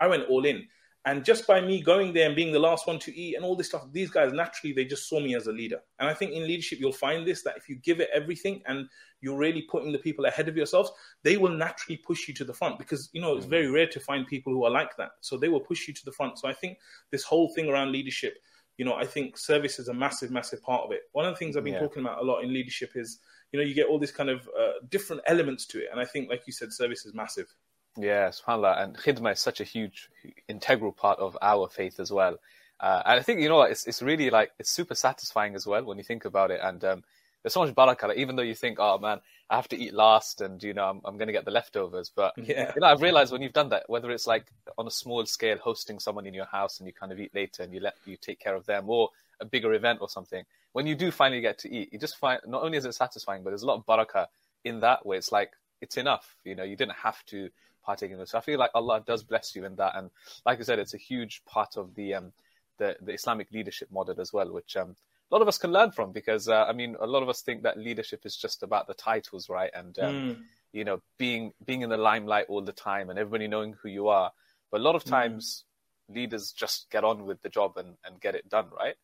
I 0.00 0.06
went 0.06 0.28
all 0.28 0.44
in, 0.44 0.66
and 1.08 1.24
just 1.24 1.46
by 1.46 1.60
me 1.60 1.80
going 1.80 2.12
there 2.12 2.26
and 2.26 2.36
being 2.36 2.52
the 2.52 2.58
last 2.58 2.86
one 2.86 2.98
to 2.98 3.16
eat 3.16 3.34
and 3.34 3.44
all 3.44 3.56
this 3.56 3.68
stuff, 3.68 3.84
these 3.92 4.10
guys 4.10 4.32
naturally 4.32 4.74
they 4.74 4.84
just 4.84 5.08
saw 5.08 5.18
me 5.18 5.34
as 5.34 5.46
a 5.46 5.52
leader. 5.52 5.80
And 5.98 6.08
I 6.08 6.12
think 6.12 6.32
in 6.32 6.42
leadership 6.46 6.80
you'll 6.80 6.92
find 6.92 7.26
this 7.26 7.42
that 7.44 7.56
if 7.56 7.68
you 7.68 7.76
give 7.76 8.00
it 8.00 8.10
everything 8.12 8.62
and 8.66 8.86
you're 9.22 9.38
really 9.38 9.62
putting 9.62 9.90
the 9.90 9.98
people 9.98 10.26
ahead 10.26 10.48
of 10.48 10.56
yourselves, 10.56 10.90
they 11.22 11.38
will 11.38 11.50
naturally 11.50 11.96
push 11.96 12.28
you 12.28 12.34
to 12.34 12.44
the 12.44 12.52
front 12.52 12.78
because 12.78 13.08
you 13.14 13.22
know 13.22 13.36
it's 13.36 13.46
very 13.46 13.70
rare 13.70 13.86
to 13.86 14.00
find 14.00 14.26
people 14.26 14.52
who 14.52 14.64
are 14.64 14.70
like 14.70 14.96
that. 14.98 15.12
So 15.20 15.36
they 15.38 15.48
will 15.48 15.60
push 15.60 15.88
you 15.88 15.94
to 15.94 16.04
the 16.04 16.12
front. 16.12 16.38
So 16.38 16.46
I 16.46 16.52
think 16.52 16.78
this 17.10 17.24
whole 17.24 17.48
thing 17.54 17.68
around 17.68 17.92
leadership 17.92 18.38
you 18.78 18.84
know, 18.84 18.94
I 18.94 19.04
think 19.04 19.36
service 19.36 19.80
is 19.80 19.88
a 19.88 19.94
massive, 19.94 20.30
massive 20.30 20.62
part 20.62 20.84
of 20.84 20.92
it. 20.92 21.02
One 21.10 21.26
of 21.26 21.34
the 21.34 21.38
things 21.38 21.56
I've 21.56 21.64
been 21.64 21.74
Yeah. 21.74 21.80
talking 21.80 22.00
about 22.00 22.22
a 22.22 22.24
lot 22.24 22.44
in 22.44 22.52
leadership 22.52 22.92
is, 22.94 23.18
you 23.50 23.58
know, 23.58 23.66
you 23.66 23.74
get 23.74 23.88
all 23.88 23.98
these 23.98 24.12
kind 24.12 24.30
of 24.30 24.48
uh, 24.56 24.74
different 24.88 25.20
elements 25.26 25.66
to 25.66 25.82
it. 25.82 25.88
And 25.90 26.00
I 26.00 26.04
think, 26.04 26.30
like 26.30 26.46
you 26.46 26.52
said, 26.52 26.72
service 26.72 27.04
is 27.04 27.12
massive. 27.12 27.52
Yeah, 27.98 28.28
subhanAllah. 28.28 28.82
And 28.82 28.96
khidmah 28.96 29.32
is 29.32 29.40
such 29.40 29.60
a 29.60 29.64
huge, 29.64 30.08
integral 30.46 30.92
part 30.92 31.18
of 31.18 31.36
our 31.42 31.68
faith 31.68 31.98
as 31.98 32.12
well. 32.12 32.38
Uh, 32.80 33.02
and 33.04 33.18
I 33.18 33.22
think, 33.22 33.40
you 33.40 33.48
know 33.48 33.62
it's, 33.62 33.86
it's 33.86 34.02
really 34.02 34.30
like, 34.30 34.52
it's 34.58 34.70
super 34.70 34.94
satisfying 34.94 35.56
as 35.56 35.66
well 35.66 35.84
when 35.84 35.98
you 35.98 36.04
think 36.04 36.24
about 36.24 36.52
it. 36.52 36.60
And 36.62 36.84
um, 36.84 37.04
there's 37.42 37.54
so 37.54 37.64
much 37.64 37.74
barakah, 37.74 38.08
like, 38.08 38.18
even 38.18 38.36
though 38.36 38.42
you 38.42 38.54
think, 38.54 38.78
oh 38.80 38.98
man, 38.98 39.20
I 39.50 39.56
have 39.56 39.68
to 39.68 39.76
eat 39.76 39.94
last 39.94 40.40
and, 40.40 40.62
you 40.62 40.74
know, 40.74 40.84
I'm, 40.88 41.00
I'm 41.04 41.16
going 41.16 41.26
to 41.26 41.32
get 41.32 41.44
the 41.44 41.50
leftovers. 41.50 42.10
But, 42.14 42.34
Yeah. 42.44 42.72
you 42.74 42.80
know, 42.80 42.86
I've 42.86 43.02
realized 43.02 43.32
when 43.32 43.42
you've 43.42 43.52
done 43.52 43.70
that, 43.70 43.88
whether 43.88 44.10
it's 44.12 44.28
like 44.28 44.46
on 44.76 44.86
a 44.86 44.90
small 44.92 45.26
scale, 45.26 45.58
hosting 45.58 45.98
someone 45.98 46.26
in 46.26 46.34
your 46.34 46.44
house 46.46 46.78
and 46.78 46.86
you 46.86 46.92
kind 46.92 47.10
of 47.10 47.18
eat 47.18 47.34
later 47.34 47.64
and 47.64 47.72
you 47.74 47.80
let 47.80 47.96
you 48.06 48.16
take 48.16 48.38
care 48.38 48.54
of 48.54 48.64
them 48.66 48.88
or 48.88 49.10
a 49.40 49.44
bigger 49.44 49.74
event 49.74 49.98
or 50.00 50.08
something, 50.08 50.44
when 50.72 50.86
you 50.86 50.94
do 50.94 51.10
finally 51.10 51.40
get 51.40 51.58
to 51.58 51.74
eat, 51.74 51.92
you 51.92 51.98
just 51.98 52.16
find, 52.16 52.40
not 52.46 52.62
only 52.62 52.78
is 52.78 52.84
it 52.84 52.94
satisfying, 52.94 53.42
but 53.42 53.50
there's 53.50 53.62
a 53.62 53.66
lot 53.66 53.78
of 53.78 53.86
barakah 53.86 54.26
in 54.64 54.80
that 54.80 55.04
where 55.04 55.18
it's 55.18 55.32
like, 55.32 55.52
it's 55.80 55.96
enough. 55.96 56.36
You 56.44 56.54
know, 56.54 56.64
you 56.64 56.76
didn't 56.76 56.96
have 56.96 57.24
to 57.26 57.50
partake 57.88 58.10
in 58.12 58.18
this. 58.18 58.30
So 58.32 58.38
I 58.38 58.46
feel 58.48 58.58
like 58.64 58.72
Allah 58.74 58.98
does 59.12 59.22
bless 59.32 59.54
you 59.56 59.64
in 59.68 59.76
that. 59.76 59.92
And 59.98 60.10
like 60.46 60.58
I 60.60 60.64
said, 60.64 60.78
it's 60.78 60.94
a 60.94 61.04
huge 61.10 61.42
part 61.54 61.76
of 61.76 61.94
the, 61.98 62.08
um, 62.18 62.32
the, 62.78 62.88
the 63.06 63.14
Islamic 63.20 63.48
leadership 63.56 63.88
model 63.90 64.20
as 64.20 64.32
well, 64.32 64.52
which, 64.58 64.76
um, 64.76 64.96
a 65.30 65.34
lot 65.34 65.42
of 65.42 65.48
us 65.48 65.58
can 65.58 65.72
learn 65.72 65.90
from 65.92 66.12
because 66.12 66.48
uh, 66.48 66.64
I 66.70 66.72
mean 66.72 66.96
a 67.00 67.06
lot 67.06 67.22
of 67.22 67.28
us 67.28 67.42
think 67.42 67.62
that 67.62 67.76
leadership 67.88 68.20
is 68.24 68.34
just 68.44 68.62
about 68.62 68.86
the 68.86 68.94
titles, 68.94 69.48
right? 69.58 69.70
And 69.80 69.98
um, 69.98 70.16
Mm. 70.16 70.36
you 70.72 70.84
know 70.84 70.98
being 71.18 71.52
being 71.68 71.82
in 71.82 71.90
the 71.90 71.96
limelight 72.10 72.46
all 72.48 72.64
the 72.64 72.72
time 72.72 73.10
and 73.10 73.18
everybody 73.18 73.46
knowing 73.48 73.74
who 73.82 73.88
you 73.88 74.08
are. 74.08 74.30
But 74.70 74.80
a 74.80 74.84
lot 74.88 74.96
of 74.96 75.04
times 75.04 75.64
leaders 76.08 76.52
just 76.62 76.90
get 76.90 77.04
on 77.04 77.26
with 77.28 77.38
the 77.42 77.50
job 77.58 77.76
and, 77.76 77.90
and 78.04 78.20
get 78.20 78.34
it 78.34 78.48
done, 78.48 78.68
right? 78.82 78.96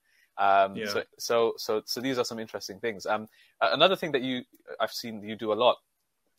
Um, 0.46 0.76
Yeah. 0.76 0.86
So 0.94 1.02
so 1.18 1.36
so 1.56 1.82
so 1.84 2.00
these 2.00 2.18
are 2.18 2.24
some 2.24 2.40
interesting 2.40 2.80
things. 2.80 3.06
Um, 3.06 3.28
another 3.60 3.96
thing 3.96 4.12
that 4.12 4.22
you 4.22 4.42
I've 4.80 4.96
seen 5.02 5.22
you 5.28 5.36
do 5.36 5.52
a 5.52 5.60
lot 5.64 5.76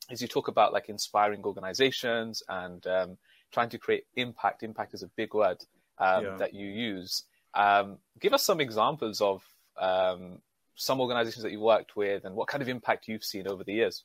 is 0.09 0.21
you 0.21 0.27
talk 0.27 0.47
about 0.47 0.73
like 0.73 0.89
inspiring 0.89 1.43
organizations 1.43 2.43
and 2.47 2.85
um, 2.87 3.17
trying 3.51 3.69
to 3.69 3.77
create 3.77 4.05
impact. 4.15 4.63
Impact 4.63 4.93
is 4.93 5.03
a 5.03 5.07
big 5.07 5.33
word 5.33 5.57
um, 5.97 6.23
Yeah. 6.23 6.37
that 6.37 6.53
you 6.53 6.67
use. 6.67 7.23
Um, 7.53 7.97
give 8.19 8.33
us 8.33 8.43
some 8.43 8.59
examples 8.59 9.21
of 9.21 9.43
um, 9.77 10.41
some 10.75 10.99
organizations 10.99 11.43
that 11.43 11.51
you've 11.51 11.61
worked 11.61 11.95
with 11.95 12.25
and 12.25 12.35
what 12.35 12.47
kind 12.47 12.61
of 12.61 12.69
impact 12.69 13.07
you've 13.07 13.23
seen 13.23 13.47
over 13.47 13.63
the 13.63 13.73
years. 13.73 14.03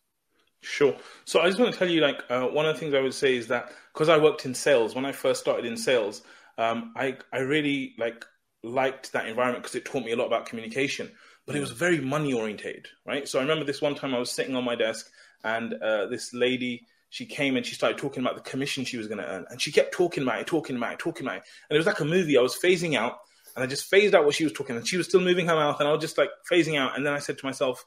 Sure. 0.63 0.97
So 1.25 1.41
I 1.41 1.47
just 1.49 1.59
want 1.59 1.73
to 1.73 1.79
tell 1.79 1.89
you, 1.89 2.01
like, 2.01 2.23
uh, 2.29 2.47
one 2.47 2.67
of 2.67 2.75
the 2.75 2.81
things 2.81 2.95
I 2.95 3.01
would 3.01 3.15
say 3.15 3.37
is 3.37 3.49
that 3.49 3.73
because 3.93 4.09
I 4.09 4.19
worked 4.19 4.45
in 4.45 4.55
sales 4.55 4.95
when 4.95 5.07
I 5.07 5.13
first 5.13 5.41
started 5.41 5.65
in 5.65 5.77
sales, 5.77 6.23
um, 6.59 6.93
I 6.97 7.17
I 7.33 7.39
really 7.39 7.95
like 7.99 8.27
liked 8.63 9.13
that 9.13 9.27
environment 9.27 9.63
because 9.65 9.75
it 9.75 9.87
taught 9.87 10.05
me 10.05 10.13
a 10.13 10.17
lot 10.17 10.27
about 10.27 10.47
communication. 10.47 11.11
But 11.47 11.57
it 11.57 11.61
was 11.61 11.73
very 11.73 11.99
money 11.99 12.33
orientated, 12.33 12.87
right? 13.05 13.27
So 13.27 13.39
I 13.41 13.43
remember 13.43 13.65
this 13.65 13.81
one 13.81 13.97
time 13.97 14.15
I 14.15 14.19
was 14.19 14.31
sitting 14.31 14.55
on 14.55 14.63
my 14.63 14.77
desk 14.77 15.11
and 15.45 15.75
uh, 15.75 16.07
this 16.07 16.33
lady 16.35 16.87
she 17.11 17.27
came 17.27 17.57
and 17.57 17.67
she 17.67 17.75
started 17.75 17.99
talking 17.99 18.23
about 18.23 18.37
the 18.37 18.49
commission 18.49 18.85
she 18.85 18.97
was 18.97 19.09
going 19.09 19.19
to 19.19 19.29
earn, 19.29 19.45
and 19.51 19.61
she 19.61 19.73
kept 19.73 19.93
talking 19.93 20.23
about 20.23 20.41
it, 20.41 20.47
talking 20.47 20.77
about 20.77 20.93
it, 20.93 20.99
talking 20.99 21.27
about 21.27 21.39
it, 21.39 21.43
and 21.69 21.77
it 21.77 21.79
was 21.79 21.87
like 21.87 22.01
a 22.01 22.05
movie. 22.05 22.39
I 22.39 22.41
was 22.41 22.57
phasing 22.57 22.97
out, 22.97 23.19
and 23.55 23.65
I 23.65 23.67
just 23.67 23.91
phased 23.91 24.15
out 24.15 24.25
what 24.25 24.35
she 24.35 24.45
was 24.45 24.53
talking, 24.53 24.77
and 24.77 24.87
she 24.87 24.97
was 24.97 25.07
still 25.07 25.21
moving 25.21 25.47
her 25.47 25.55
mouth, 25.55 25.81
and 25.81 25.89
I 25.89 25.93
was 25.93 26.01
just 26.01 26.17
like 26.17 26.31
phasing 26.51 26.79
out, 26.79 26.97
and 26.97 27.05
then 27.05 27.13
I 27.13 27.19
said 27.19 27.37
to 27.39 27.47
myself, 27.47 27.85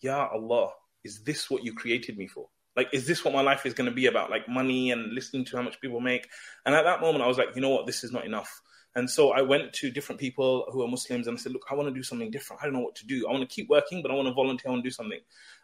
"Ya 0.00 0.28
Allah, 0.32 0.70
is 1.04 1.22
this 1.22 1.50
what 1.50 1.64
you 1.64 1.74
created 1.74 2.16
me 2.16 2.26
for? 2.26 2.48
Like, 2.74 2.88
is 2.94 3.06
this 3.06 3.22
what 3.22 3.34
my 3.34 3.42
life 3.42 3.66
is 3.66 3.74
going 3.74 3.90
to 3.90 3.94
be 3.94 4.06
about? 4.06 4.30
Like 4.30 4.48
money 4.48 4.90
and 4.90 5.12
listening 5.12 5.44
to 5.46 5.56
how 5.58 5.62
much 5.62 5.80
people 5.80 6.00
make?" 6.00 6.26
And 6.64 6.74
at 6.74 6.84
that 6.84 7.02
moment, 7.02 7.22
I 7.22 7.28
was 7.28 7.36
like, 7.36 7.54
"You 7.54 7.60
know 7.60 7.70
what? 7.70 7.86
This 7.86 8.04
is 8.04 8.12
not 8.12 8.24
enough." 8.24 8.62
And 8.94 9.08
so 9.08 9.32
I 9.32 9.40
went 9.40 9.72
to 9.74 9.90
different 9.90 10.20
people 10.20 10.66
who 10.70 10.82
are 10.82 10.88
Muslims 10.88 11.26
and 11.26 11.38
I 11.38 11.40
said, 11.40 11.52
"Look, 11.52 11.66
I 11.70 11.74
want 11.74 11.88
to 11.88 11.94
do 11.94 12.02
something 12.02 12.30
different. 12.30 12.60
I 12.62 12.66
don't 12.66 12.74
know 12.74 12.80
what 12.80 12.94
to 12.96 13.06
do. 13.06 13.26
I 13.26 13.32
want 13.32 13.48
to 13.48 13.54
keep 13.54 13.68
working, 13.70 14.02
but 14.02 14.10
I 14.10 14.14
want 14.14 14.28
to 14.28 14.34
volunteer. 14.34 14.70
To 14.70 14.82
do 14.82 14.90
something." 14.90 15.20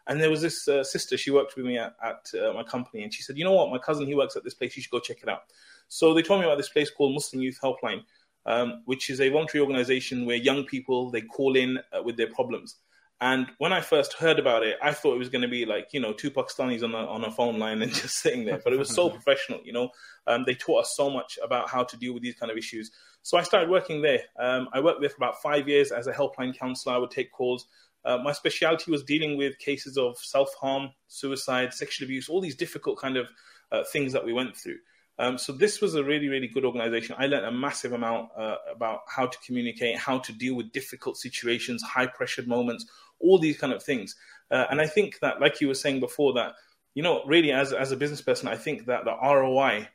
And 0.07 0.19
there 0.19 0.31
was 0.31 0.41
this 0.41 0.67
uh, 0.67 0.83
sister. 0.83 1.15
She 1.15 1.29
worked 1.29 1.55
with 1.55 1.65
me 1.65 1.77
at, 1.77 1.95
at 2.03 2.27
uh, 2.39 2.53
my 2.53 2.63
company, 2.63 3.03
and 3.03 3.13
she 3.13 3.21
said, 3.21 3.37
"You 3.37 3.43
know 3.43 3.53
what? 3.53 3.69
My 3.69 3.77
cousin 3.77 4.07
he 4.07 4.15
works 4.15 4.35
at 4.35 4.43
this 4.43 4.55
place. 4.55 4.75
You 4.75 4.81
should 4.81 4.91
go 4.91 4.99
check 4.99 5.19
it 5.21 5.29
out." 5.29 5.43
So 5.89 6.13
they 6.13 6.23
told 6.23 6.39
me 6.39 6.47
about 6.47 6.57
this 6.57 6.69
place 6.69 6.89
called 6.89 7.13
Muslim 7.13 7.41
Youth 7.41 7.59
Helpline, 7.61 8.03
um, 8.45 8.81
which 8.85 9.09
is 9.09 9.21
a 9.21 9.29
voluntary 9.29 9.61
organization 9.61 10.25
where 10.25 10.35
young 10.35 10.63
people 10.63 11.11
they 11.11 11.21
call 11.21 11.55
in 11.55 11.79
uh, 11.93 12.01
with 12.01 12.17
their 12.17 12.31
problems. 12.33 12.77
And 13.21 13.47
when 13.57 13.73
I 13.73 13.81
first 13.81 14.13
heard 14.13 14.39
about 14.39 14.63
it, 14.63 14.77
I 14.81 14.93
thought 14.93 15.15
it 15.15 15.19
was 15.19 15.27
going 15.27 15.41
to 15.41 15.49
be 15.49 15.65
like 15.65 15.89
you 15.91 15.99
know 15.99 16.13
two 16.13 16.31
Pakistanis 16.31 16.83
on 16.83 16.93
a 16.93 17.05
on 17.05 17.25
a 17.25 17.31
phone 17.31 17.59
line 17.59 17.81
and 17.81 17.93
just 17.93 18.17
sitting 18.17 18.45
there. 18.45 18.61
But 18.63 18.73
it 18.73 18.79
was 18.79 18.93
so 18.93 19.09
professional. 19.17 19.59
You 19.63 19.73
know, 19.73 19.89
um, 20.27 20.43
they 20.45 20.55
taught 20.55 20.83
us 20.83 20.93
so 20.95 21.09
much 21.09 21.37
about 21.43 21.69
how 21.69 21.83
to 21.83 21.97
deal 21.97 22.13
with 22.13 22.23
these 22.23 22.35
kind 22.35 22.51
of 22.51 22.57
issues. 22.57 22.91
So 23.21 23.37
I 23.37 23.43
started 23.43 23.69
working 23.69 24.01
there. 24.01 24.21
Um, 24.39 24.69
I 24.73 24.79
worked 24.79 25.01
there 25.01 25.09
for 25.09 25.17
about 25.17 25.41
five 25.41 25.67
years 25.67 25.91
as 25.91 26.07
a 26.07 26.13
helpline 26.13 26.57
counselor. 26.57 26.95
I 26.95 26.97
would 26.99 27.11
take 27.11 27.31
calls. 27.31 27.67
uh, 28.05 28.17
my 28.17 28.31
specialty 28.31 28.89
was 28.89 29.03
dealing 29.03 29.37
with 29.37 29.59
cases 29.59 29.97
of 29.97 30.17
self 30.17 30.53
harm, 30.55 30.91
suicide, 31.07 31.73
sexual 31.73 32.05
abuse, 32.05 32.29
all 32.29 32.39
these 32.39 32.55
difficult 32.55 32.97
kind 32.97 33.17
of 33.17 33.27
uh, 33.71 33.83
things 33.91 34.13
that 34.13 34.25
we 34.25 34.31
went 34.31 34.55
through. 34.55 34.77
Um, 35.19 35.37
so 35.37 35.51
this 35.51 35.81
was 35.81 35.95
a 35.95 36.03
really, 36.03 36.29
really 36.29 36.47
good 36.47 36.63
organization. 36.63 37.13
I 37.19 37.27
learned 37.27 37.45
a 37.45 37.51
massive 37.51 37.91
amount 37.91 38.29
uh, 38.37 38.55
about 38.73 39.01
how 39.09 39.27
to 39.27 39.37
communicate, 39.45 39.97
how 39.97 40.19
to 40.19 40.31
deal 40.31 40.55
with 40.55 40.71
difficult 40.71 41.17
situations, 41.17 41.83
high 41.83 42.07
pressured 42.07 42.47
moments, 42.47 42.85
all 43.19 43.39
these 43.39 43.57
kind 43.57 43.73
of 43.73 43.83
things. 43.83 44.15
Uh, 44.51 44.65
and 44.69 44.81
I 44.81 44.87
think 44.87 45.19
that, 45.21 45.39
like 45.39 45.61
you 45.61 45.67
were 45.67 45.75
saying 45.75 45.99
before, 45.99 46.33
that 46.33 46.53
you 46.95 47.03
know, 47.03 47.23
really, 47.25 47.51
as 47.51 47.71
as 47.71 47.91
a 47.91 47.97
business 47.97 48.21
person, 48.21 48.47
I 48.47 48.55
think 48.55 48.85
that 48.85 49.05
the 49.05 49.15
ROI 49.15 49.87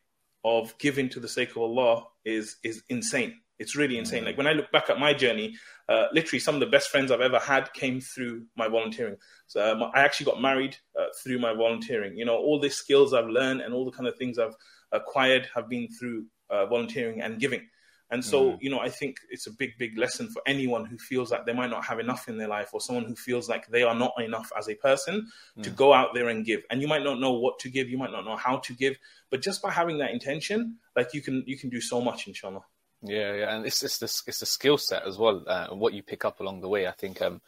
of 0.44 0.76
giving 0.78 1.08
to 1.10 1.20
the 1.20 1.28
sake 1.28 1.50
of 1.50 1.58
Allah 1.58 2.04
is 2.24 2.56
is 2.62 2.82
insane. 2.88 3.40
It's 3.58 3.76
really 3.76 3.98
insane. 3.98 4.20
Mm-hmm. 4.20 4.26
Like 4.26 4.38
when 4.38 4.46
I 4.46 4.52
look 4.52 4.70
back 4.72 4.90
at 4.90 4.98
my 4.98 5.14
journey, 5.14 5.54
uh, 5.88 6.06
literally 6.12 6.40
some 6.40 6.54
of 6.54 6.60
the 6.60 6.66
best 6.66 6.90
friends 6.90 7.10
I've 7.10 7.20
ever 7.20 7.38
had 7.38 7.72
came 7.72 8.00
through 8.00 8.46
my 8.56 8.68
volunteering. 8.68 9.16
So 9.46 9.72
um, 9.72 9.90
I 9.94 10.00
actually 10.00 10.26
got 10.26 10.40
married 10.40 10.76
uh, 10.98 11.06
through 11.22 11.38
my 11.38 11.54
volunteering. 11.54 12.16
You 12.16 12.24
know, 12.24 12.36
all 12.36 12.58
the 12.58 12.68
skills 12.68 13.14
I've 13.14 13.28
learned 13.28 13.60
and 13.60 13.72
all 13.72 13.84
the 13.84 13.92
kind 13.92 14.08
of 14.08 14.16
things 14.16 14.38
I've 14.38 14.56
acquired 14.90 15.48
have 15.54 15.68
been 15.68 15.88
through 15.88 16.26
uh, 16.50 16.66
volunteering 16.66 17.20
and 17.20 17.38
giving. 17.38 17.68
And 18.14 18.24
so, 18.24 18.52
mm. 18.52 18.58
you 18.60 18.70
know, 18.70 18.78
I 18.78 18.90
think 18.90 19.16
it's 19.28 19.48
a 19.48 19.50
big, 19.50 19.76
big 19.76 19.98
lesson 19.98 20.28
for 20.28 20.40
anyone 20.46 20.84
who 20.84 20.96
feels 20.96 21.32
like 21.32 21.46
they 21.46 21.52
might 21.52 21.70
not 21.70 21.84
have 21.84 21.98
enough 21.98 22.28
in 22.28 22.38
their 22.38 22.46
life 22.46 22.70
or 22.72 22.80
someone 22.80 23.04
who 23.04 23.16
feels 23.16 23.48
like 23.48 23.66
they 23.66 23.82
are 23.82 23.94
not 23.94 24.12
enough 24.22 24.52
as 24.56 24.68
a 24.68 24.76
person 24.76 25.26
mm. 25.58 25.62
to 25.64 25.70
go 25.70 25.92
out 25.92 26.14
there 26.14 26.28
and 26.28 26.46
give. 26.46 26.62
And 26.70 26.80
you 26.80 26.86
might 26.86 27.02
not 27.02 27.18
know 27.18 27.32
what 27.32 27.58
to 27.58 27.68
give, 27.68 27.90
you 27.90 27.98
might 27.98 28.12
not 28.12 28.24
know 28.24 28.36
how 28.36 28.58
to 28.58 28.72
give, 28.72 28.96
but 29.30 29.42
just 29.42 29.60
by 29.60 29.72
having 29.72 29.98
that 29.98 30.12
intention, 30.12 30.76
like 30.94 31.12
you 31.12 31.22
can 31.22 31.42
you 31.44 31.58
can 31.58 31.70
do 31.70 31.80
so 31.80 32.00
much, 32.00 32.28
inshallah. 32.28 32.62
Yeah, 33.02 33.34
yeah, 33.34 33.56
and 33.56 33.66
it's 33.66 33.82
it's 33.82 33.98
the 33.98 34.06
it's 34.28 34.38
the 34.38 34.46
skill 34.46 34.78
set 34.78 35.02
as 35.08 35.18
well, 35.18 35.42
uh, 35.48 35.66
and 35.72 35.80
what 35.80 35.92
you 35.92 36.04
pick 36.04 36.24
up 36.24 36.38
along 36.38 36.60
the 36.60 36.68
way. 36.68 36.86
I 36.86 36.92
think 36.92 37.20
um, 37.20 37.40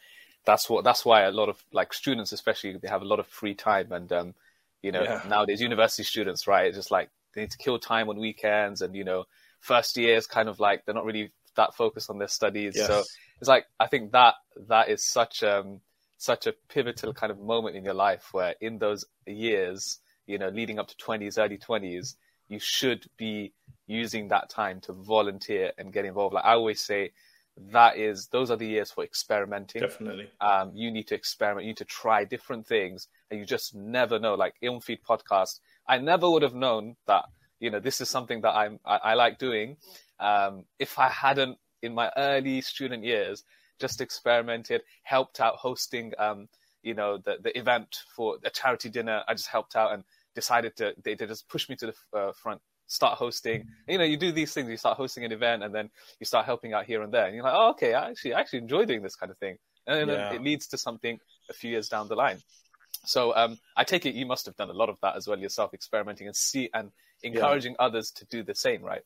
that's 0.45 0.69
what 0.69 0.83
that's 0.83 1.05
why 1.05 1.23
a 1.23 1.31
lot 1.31 1.49
of 1.49 1.63
like 1.73 1.95
students, 1.95 2.33
especially, 2.33 2.77
they 2.77 2.89
have 2.89 3.03
a 3.03 3.07
lot 3.13 3.21
of 3.21 3.29
free 3.29 3.55
time, 3.55 3.93
and 3.93 4.13
um, 4.13 4.35
you 4.83 4.91
know, 4.91 5.05
yeah. 5.05 5.23
nowadays 5.29 5.61
university 5.61 6.03
students, 6.03 6.49
right, 6.49 6.67
it's 6.67 6.77
just 6.77 6.91
like 6.91 7.09
they 7.35 7.43
need 7.43 7.53
to 7.53 7.59
kill 7.59 7.79
time 7.79 8.09
on 8.09 8.19
weekends, 8.19 8.83
and 8.83 8.97
you 8.97 9.05
know, 9.05 9.27
first 9.61 9.97
years 9.97 10.27
kind 10.27 10.49
of 10.49 10.61
like 10.61 10.85
they're 10.85 10.95
not 10.95 11.05
really 11.05 11.33
that 11.57 11.75
focused 11.75 12.11
on 12.11 12.19
their 12.19 12.29
studies. 12.29 12.75
Yes. 12.77 12.87
So 12.87 13.03
it's 13.41 13.49
like 13.49 13.67
I 13.81 13.87
think 13.87 14.13
that 14.13 14.35
that 14.69 14.89
is 14.89 15.05
such 15.05 15.43
um 15.43 15.81
such 16.19 16.47
a 16.47 16.55
pivotal 16.69 17.13
kind 17.13 17.31
of 17.31 17.39
moment 17.39 17.77
in 17.77 17.85
your 17.85 17.95
life 17.95 18.29
where 18.33 18.55
in 18.61 18.79
those 18.79 19.05
years, 19.27 19.99
you 20.27 20.39
know, 20.39 20.49
leading 20.49 20.79
up 20.79 20.89
to 20.89 20.97
twenties, 20.97 21.39
early 21.39 21.59
twenties, 21.59 22.17
you 22.49 22.59
should 22.59 23.07
be 23.17 23.53
using 23.87 24.29
that 24.29 24.49
time 24.49 24.81
to 24.83 24.93
volunteer 24.93 25.73
and 25.79 25.93
get 25.93 26.05
involved. 26.05 26.35
Like 26.35 26.45
I 26.45 26.53
always 26.53 26.81
say, 26.81 27.13
that 27.73 27.97
is 27.97 28.29
those 28.29 28.51
are 28.51 28.57
the 28.57 28.67
years 28.67 28.91
for 28.91 29.05
experimenting. 29.05 29.81
Definitely. 29.81 30.31
Um, 30.41 30.73
you 30.75 30.91
need 30.91 31.09
to 31.09 31.15
experiment. 31.15 31.65
You 31.65 31.71
need 31.71 31.79
to 31.79 31.85
try 31.85 32.25
different 32.25 32.67
things, 32.67 33.09
and 33.31 33.41
you 33.41 33.47
just 33.47 33.75
never 33.75 34.19
know. 34.19 34.35
Like 34.35 34.55
Ilm 34.63 34.83
Feed 34.83 35.01
podcast, 35.09 35.61
I 35.89 35.99
never 35.99 36.31
would 36.31 36.43
have 36.43 36.55
known 36.55 36.97
that 37.07 37.27
you 37.61 37.71
know 37.71 37.81
this 37.81 38.01
is 38.01 38.09
something 38.09 38.41
that 38.43 38.55
I'm 38.55 38.79
I, 38.85 38.97
I 38.97 39.15
like 39.15 39.39
doing. 39.39 39.77
Um, 40.19 40.65
if 40.79 40.99
I 40.99 41.09
hadn't 41.09 41.59
in 41.83 41.95
my 41.95 42.11
early 42.17 42.61
student 42.61 43.05
years 43.05 43.45
just 43.79 44.01
experimented, 44.01 44.83
helped 45.03 45.41
out 45.41 45.57
hosting, 45.57 46.13
um, 46.19 46.49
you 46.83 46.95
know, 46.95 47.19
the 47.19 47.37
the 47.43 47.57
event 47.59 48.03
for 48.15 48.39
a 48.45 48.51
charity 48.51 48.89
dinner. 48.89 49.23
I 49.29 49.35
just 49.35 49.49
helped 49.49 49.77
out 49.77 49.93
and 49.93 50.05
decided 50.35 50.77
to 50.77 50.95
they, 51.03 51.15
they 51.15 51.27
just 51.27 51.49
pushed 51.49 51.69
me 51.69 51.77
to 51.77 51.87
the 51.87 52.19
uh, 52.19 52.33
front 52.33 52.61
start 52.87 53.19
hosting. 53.19 53.67
You 53.89 53.99
know, 53.99 54.05
you 54.05 54.17
do 54.17 54.33
these 54.33 54.53
things. 54.53 54.69
You 54.69 54.77
start 54.77 54.97
hosting 54.97 55.25
an 55.25 55.33
event, 55.33 55.63
and 55.63 55.75
then 55.75 55.91
you 56.21 56.27
start 56.27 56.47
helping 56.47 56.73
out 56.73 56.87
here 56.87 57.03
and 57.03 57.13
there. 57.13 57.27
And 57.27 57.35
you're 57.35 57.45
like, 57.45 57.55
oh, 57.55 57.71
okay, 57.71 57.95
I 57.95 58.11
actually, 58.11 58.35
I 58.35 58.41
actually 58.41 58.61
enjoy 58.61 58.85
doing 58.85 59.03
this 59.03 59.17
kind 59.17 59.31
of 59.31 59.39
thing, 59.39 59.57
and 59.87 60.11
yeah. 60.11 60.33
it 60.33 60.43
leads 60.43 60.69
to 60.69 60.79
something 60.79 61.19
a 61.51 61.53
few 61.53 61.71
years 61.71 61.89
down 61.89 62.09
the 62.09 62.17
line. 62.17 62.39
So 63.05 63.35
um, 63.37 63.59
I 63.77 63.85
take 63.85 64.07
it 64.07 64.15
you 64.15 64.27
must 64.27 64.47
have 64.47 64.57
done 64.57 64.71
a 64.71 64.75
lot 64.75 64.89
of 64.89 64.99
that 65.03 65.17
as 65.17 65.29
well 65.29 65.39
yourself, 65.39 65.75
experimenting 65.75 66.27
and 66.27 66.35
see 66.35 66.71
and 66.73 66.91
encouraging 67.23 67.73
yeah. 67.79 67.87
others 67.87 68.11
to 68.13 68.25
do 68.27 68.43
the 68.43 68.55
same, 68.55 68.83
right? 68.83 69.03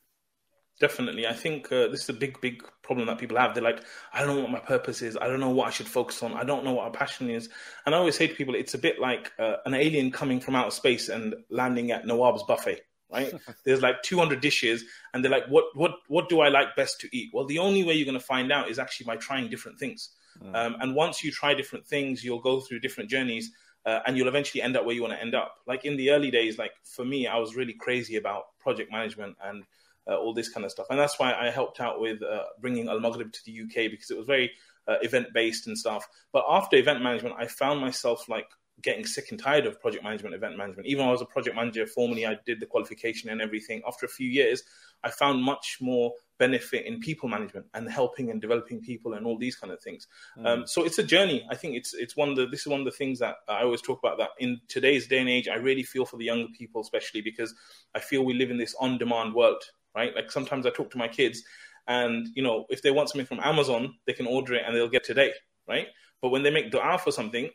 Definitely, 0.80 1.26
I 1.26 1.34
think 1.34 1.70
uh, 1.70 1.88
this 1.88 2.04
is 2.04 2.08
a 2.08 2.14
big, 2.14 2.40
big 2.40 2.62
problem 2.82 3.08
that 3.08 3.18
people 3.18 3.36
have. 3.36 3.52
They're 3.52 3.62
like, 3.62 3.82
I 4.14 4.20
don't 4.24 4.34
know 4.34 4.40
what 4.42 4.50
my 4.50 4.60
purpose 4.60 5.02
is. 5.02 5.18
I 5.20 5.26
don't 5.26 5.40
know 5.40 5.50
what 5.50 5.68
I 5.68 5.70
should 5.70 5.88
focus 5.88 6.22
on. 6.22 6.32
I 6.32 6.44
don't 6.44 6.64
know 6.64 6.72
what 6.72 6.90
my 6.90 6.98
passion 6.98 7.28
is. 7.28 7.50
And 7.84 7.94
I 7.94 7.98
always 7.98 8.16
say 8.16 8.26
to 8.26 8.34
people, 8.34 8.54
it's 8.54 8.72
a 8.72 8.78
bit 8.78 8.98
like 8.98 9.30
uh, 9.38 9.56
an 9.66 9.74
alien 9.74 10.10
coming 10.10 10.40
from 10.40 10.56
outer 10.56 10.70
space 10.70 11.10
and 11.10 11.34
landing 11.50 11.90
at 11.90 12.06
Nawab's 12.06 12.44
buffet 12.44 12.80
right? 13.12 13.32
There's 13.64 13.82
like 13.82 14.02
200 14.02 14.40
dishes, 14.40 14.84
and 15.12 15.24
they're 15.24 15.30
like, 15.30 15.46
what, 15.48 15.64
what, 15.74 15.92
what 16.08 16.28
do 16.28 16.40
I 16.40 16.48
like 16.48 16.76
best 16.76 17.00
to 17.00 17.08
eat? 17.16 17.30
Well, 17.32 17.44
the 17.44 17.58
only 17.58 17.84
way 17.84 17.94
you're 17.94 18.06
going 18.06 18.18
to 18.18 18.24
find 18.24 18.52
out 18.52 18.70
is 18.70 18.78
actually 18.78 19.06
by 19.06 19.16
trying 19.16 19.50
different 19.50 19.78
things. 19.78 20.10
Mm. 20.42 20.54
Um, 20.54 20.76
and 20.80 20.94
once 20.94 21.24
you 21.24 21.30
try 21.30 21.54
different 21.54 21.86
things, 21.86 22.24
you'll 22.24 22.40
go 22.40 22.60
through 22.60 22.80
different 22.80 23.10
journeys, 23.10 23.50
uh, 23.86 24.00
and 24.06 24.16
you'll 24.16 24.28
eventually 24.28 24.62
end 24.62 24.76
up 24.76 24.84
where 24.84 24.94
you 24.94 25.02
want 25.02 25.14
to 25.14 25.20
end 25.20 25.34
up. 25.34 25.56
Like 25.66 25.84
in 25.84 25.96
the 25.96 26.10
early 26.10 26.30
days, 26.30 26.58
like 26.58 26.72
for 26.84 27.04
me, 27.04 27.26
I 27.26 27.38
was 27.38 27.56
really 27.56 27.74
crazy 27.74 28.16
about 28.16 28.58
project 28.58 28.90
management 28.92 29.36
and 29.44 29.64
uh, 30.08 30.16
all 30.16 30.34
this 30.34 30.48
kind 30.48 30.64
of 30.64 30.72
stuff, 30.72 30.86
and 30.90 30.98
that's 30.98 31.18
why 31.18 31.34
I 31.34 31.50
helped 31.50 31.80
out 31.80 32.00
with 32.00 32.22
uh, 32.22 32.44
bringing 32.60 32.88
Al 32.88 33.00
Maghrib 33.00 33.32
to 33.32 33.40
the 33.44 33.62
UK 33.62 33.90
because 33.90 34.10
it 34.10 34.16
was 34.16 34.26
very 34.26 34.50
uh, 34.88 34.96
event 35.02 35.28
based 35.32 35.66
and 35.66 35.76
stuff. 35.76 36.06
But 36.32 36.44
after 36.48 36.76
event 36.76 37.02
management, 37.02 37.36
I 37.38 37.46
found 37.46 37.80
myself 37.80 38.28
like 38.28 38.48
getting 38.82 39.04
sick 39.04 39.30
and 39.30 39.38
tired 39.38 39.66
of 39.66 39.80
project 39.80 40.04
management, 40.04 40.34
event 40.34 40.56
management. 40.56 40.88
Even 40.88 41.04
though 41.04 41.10
I 41.10 41.12
was 41.12 41.22
a 41.22 41.26
project 41.26 41.56
manager 41.56 41.86
formerly, 41.86 42.26
I 42.26 42.38
did 42.46 42.60
the 42.60 42.66
qualification 42.66 43.30
and 43.30 43.40
everything. 43.40 43.82
After 43.86 44.06
a 44.06 44.08
few 44.08 44.28
years, 44.28 44.62
I 45.04 45.10
found 45.10 45.42
much 45.42 45.78
more 45.80 46.12
benefit 46.40 46.86
in 46.86 46.98
people 46.98 47.28
management 47.28 47.66
and 47.74 47.88
helping 47.88 48.30
and 48.30 48.40
developing 48.40 48.80
people 48.80 49.12
and 49.12 49.26
all 49.26 49.38
these 49.38 49.54
kind 49.54 49.72
of 49.72 49.80
things. 49.80 50.08
Mm. 50.38 50.46
Um, 50.46 50.66
so 50.66 50.82
it's 50.84 50.98
a 50.98 51.02
journey. 51.04 51.46
I 51.50 51.54
think 51.54 51.76
it's 51.76 51.94
it's 51.94 52.16
one 52.16 52.30
of 52.30 52.36
the 52.36 52.46
this 52.46 52.60
is 52.62 52.66
one 52.66 52.80
of 52.80 52.86
the 52.86 52.98
things 53.00 53.20
that 53.20 53.36
I 53.48 53.62
always 53.62 53.82
talk 53.82 54.00
about. 54.02 54.18
That 54.18 54.30
in 54.40 54.58
today's 54.66 55.06
day 55.06 55.18
and 55.18 55.28
age, 55.28 55.46
I 55.46 55.56
really 55.56 55.84
feel 55.84 56.06
for 56.06 56.16
the 56.16 56.24
younger 56.24 56.48
people, 56.58 56.80
especially 56.80 57.20
because 57.20 57.54
I 57.94 58.00
feel 58.00 58.24
we 58.24 58.34
live 58.34 58.50
in 58.50 58.56
this 58.56 58.74
on 58.80 58.98
demand 58.98 59.34
world, 59.34 59.62
right? 59.94 60.14
Like 60.16 60.32
sometimes 60.32 60.66
I 60.66 60.70
talk 60.70 60.90
to 60.92 60.98
my 60.98 61.08
kids, 61.08 61.42
and 61.86 62.26
you 62.34 62.42
know 62.42 62.64
if 62.70 62.82
they 62.82 62.90
want 62.90 63.10
something 63.10 63.26
from 63.26 63.40
Amazon, 63.40 63.94
they 64.06 64.14
can 64.14 64.26
order 64.26 64.54
it 64.54 64.62
and 64.66 64.74
they'll 64.74 64.88
get 64.88 65.04
today, 65.04 65.32
right? 65.68 65.88
But 66.22 66.30
when 66.30 66.42
they 66.42 66.50
make 66.50 66.72
dua 66.72 66.98
for 66.98 67.12
something, 67.12 67.50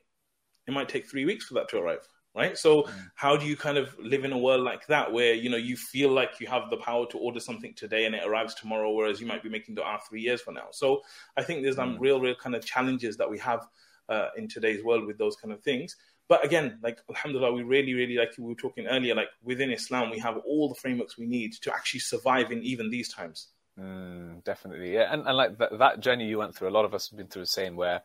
it 0.68 0.72
might 0.72 0.90
take 0.90 1.10
three 1.10 1.26
weeks 1.26 1.46
for 1.46 1.56
that 1.56 1.70
to 1.70 1.80
arrive 1.80 2.08
right 2.36 2.58
so 2.58 2.84
mm. 2.84 3.10
how 3.16 3.38
do 3.38 3.46
you 3.46 3.56
kind 3.56 3.78
of 3.78 3.96
live 4.00 4.26
in 4.26 4.34
a 4.34 4.38
world 4.38 4.62
like 4.62 4.86
that 4.88 5.12
where 5.12 5.34
you 5.34 5.50
know 5.50 5.58
you 5.58 5.76
feel 5.76 6.12
like 6.12 6.40
you 6.40 6.48
have 6.48 6.70
the 6.70 6.78
power 6.78 7.06
to 7.08 7.18
order 7.18 7.40
something 7.40 7.74
today 7.74 8.06
and 8.06 8.14
it 8.14 8.24
arrives 8.26 8.54
tomorrow 8.54 8.92
whereas 8.92 9.22
you 9.22 9.26
might 9.26 9.42
be 9.42 9.50
making 9.50 9.74
dua 9.74 10.00
three 10.08 10.22
years 10.22 10.42
from 10.42 10.54
now 10.54 10.68
so 10.72 11.02
i 11.38 11.44
think 11.44 11.64
there's 11.64 11.78
some 11.78 11.96
mm. 11.96 12.00
real 12.00 12.20
real 12.20 12.36
kind 12.36 12.56
of 12.56 12.66
challenges 12.66 13.18
that 13.18 13.30
we 13.30 13.40
have 13.40 13.68
uh, 14.08 14.28
in 14.38 14.48
today's 14.48 14.84
world 14.84 15.06
with 15.08 15.18
those 15.18 15.36
kind 15.36 15.52
of 15.52 15.64
things 15.64 15.96
but 16.28 16.44
again 16.46 16.78
like 16.84 17.00
alhamdulillah 17.10 17.52
we 17.52 17.64
really 17.64 17.94
really 17.94 18.18
like 18.18 18.32
we 18.38 18.44
were 18.46 18.56
talking 18.56 18.86
earlier 18.88 19.16
like 19.16 19.30
within 19.44 19.72
islam 19.72 20.12
we 20.12 20.20
have 20.20 20.38
all 20.46 20.70
the 20.70 20.76
frameworks 20.76 21.18
we 21.18 21.26
need 21.26 21.54
to 21.54 21.74
actually 21.74 22.00
survive 22.00 22.52
in 22.52 22.62
even 22.62 22.90
these 22.90 23.12
times 23.12 23.48
mm, 23.80 24.44
definitely 24.44 24.94
yeah 24.94 25.12
and, 25.12 25.26
and 25.26 25.38
like 25.38 25.58
that, 25.58 25.78
that 25.80 26.00
journey 26.02 26.28
you 26.28 26.38
went 26.38 26.56
through 26.56 26.70
a 26.70 26.76
lot 26.78 26.86
of 26.86 26.94
us 26.94 27.10
have 27.10 27.18
been 27.18 27.28
through 27.28 27.42
the 27.42 27.48
same 27.48 27.76
where 27.76 28.02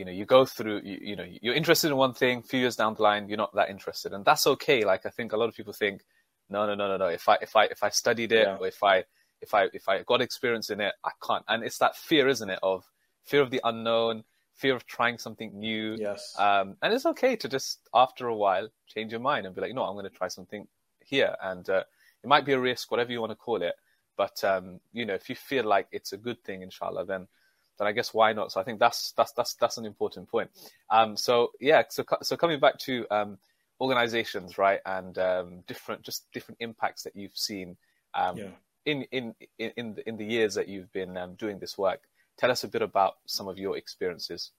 you 0.00 0.06
know 0.06 0.12
you 0.12 0.24
go 0.24 0.46
through 0.46 0.80
you, 0.82 0.98
you 1.02 1.14
know 1.14 1.26
you're 1.42 1.54
interested 1.54 1.88
in 1.90 1.96
one 1.96 2.14
thing 2.14 2.38
a 2.38 2.42
few 2.42 2.58
years 2.58 2.74
down 2.74 2.94
the 2.94 3.02
line 3.02 3.28
you're 3.28 3.36
not 3.36 3.54
that 3.54 3.68
interested. 3.68 4.14
And 4.14 4.24
that's 4.24 4.46
okay. 4.46 4.82
Like 4.82 5.04
i 5.04 5.10
think 5.10 5.32
a 5.32 5.36
lot 5.36 5.50
of 5.50 5.54
people 5.54 5.74
think 5.74 6.00
no 6.48 6.66
no 6.66 6.74
no 6.74 6.88
no 6.88 6.96
no. 6.96 7.08
If 7.08 7.28
i 7.28 7.36
if 7.42 7.54
i 7.54 7.64
if 7.66 7.82
i 7.82 7.90
studied 7.90 8.32
it 8.32 8.46
yeah. 8.46 8.56
or 8.56 8.66
if 8.66 8.82
i 8.82 9.04
if 9.42 9.52
i 9.52 9.68
if 9.74 9.88
i 9.90 10.02
got 10.02 10.22
experience 10.22 10.70
in 10.70 10.80
it 10.80 10.94
i 11.04 11.10
can't. 11.26 11.44
And 11.48 11.62
it's 11.62 11.76
that 11.78 11.96
fear 11.96 12.28
isn't 12.28 12.48
it 12.48 12.58
of 12.62 12.90
fear 13.24 13.42
of 13.42 13.50
the 13.50 13.60
unknown 13.62 14.24
fear 14.54 14.74
of 14.74 14.86
trying 14.86 15.18
something 15.18 15.50
new. 15.58 15.96
Yes. 15.98 16.34
Um 16.38 16.76
and 16.80 16.94
it's 16.94 17.06
okay 17.12 17.36
to 17.36 17.46
just 17.46 17.80
after 17.94 18.26
a 18.26 18.34
while 18.34 18.68
change 18.86 19.12
your 19.12 19.20
mind 19.20 19.44
and 19.44 19.54
be 19.54 19.60
like 19.60 19.74
no 19.74 19.84
i'm 19.84 19.94
going 19.94 20.10
to 20.10 20.18
try 20.20 20.28
something 20.28 20.66
here. 21.04 21.36
And 21.42 21.68
uh, 21.68 21.84
it 22.24 22.28
might 22.28 22.46
be 22.46 22.54
a 22.54 22.60
risk 22.60 22.90
whatever 22.90 23.12
you 23.12 23.20
want 23.20 23.32
to 23.32 23.36
call 23.36 23.60
it. 23.62 23.74
But 24.16 24.42
um 24.44 24.80
you 24.92 25.04
know 25.04 25.14
if 25.14 25.28
you 25.28 25.36
feel 25.36 25.64
like 25.64 25.88
it's 25.92 26.14
a 26.14 26.24
good 26.26 26.42
thing 26.42 26.62
inshallah 26.62 27.04
then 27.04 27.28
then 27.80 27.88
I 27.88 27.92
guess 27.92 28.12
why 28.12 28.34
not? 28.34 28.52
So 28.52 28.60
I 28.60 28.64
think 28.64 28.78
that's 28.78 29.12
that's 29.12 29.32
that's 29.32 29.54
that's 29.54 29.78
an 29.78 29.86
important 29.86 30.28
point. 30.28 30.50
Um, 30.90 31.16
so 31.16 31.52
yeah, 31.60 31.82
so 31.88 32.04
so 32.22 32.36
coming 32.36 32.60
back 32.60 32.78
to 32.80 33.06
um, 33.10 33.38
organizations, 33.80 34.58
right, 34.58 34.80
and 34.84 35.16
um, 35.16 35.64
different 35.66 36.02
just 36.02 36.30
different 36.32 36.58
impacts 36.60 37.04
that 37.04 37.16
you've 37.16 37.36
seen 37.36 37.78
um, 38.14 38.36
yeah. 38.36 38.48
in, 38.84 39.02
in 39.10 39.34
in 39.58 39.96
in 40.06 40.16
the, 40.18 40.24
years 40.26 40.54
that 40.54 40.68
you've 40.68 40.92
been 40.92 41.16
um, 41.16 41.34
doing 41.36 41.58
this 41.58 41.78
work. 41.78 42.02
Tell 42.36 42.50
us 42.50 42.64
a 42.64 42.68
bit 42.68 42.82
about 42.82 43.14
some 43.26 43.48
of 43.48 43.58
your 43.58 43.78
experiences. 43.78 44.50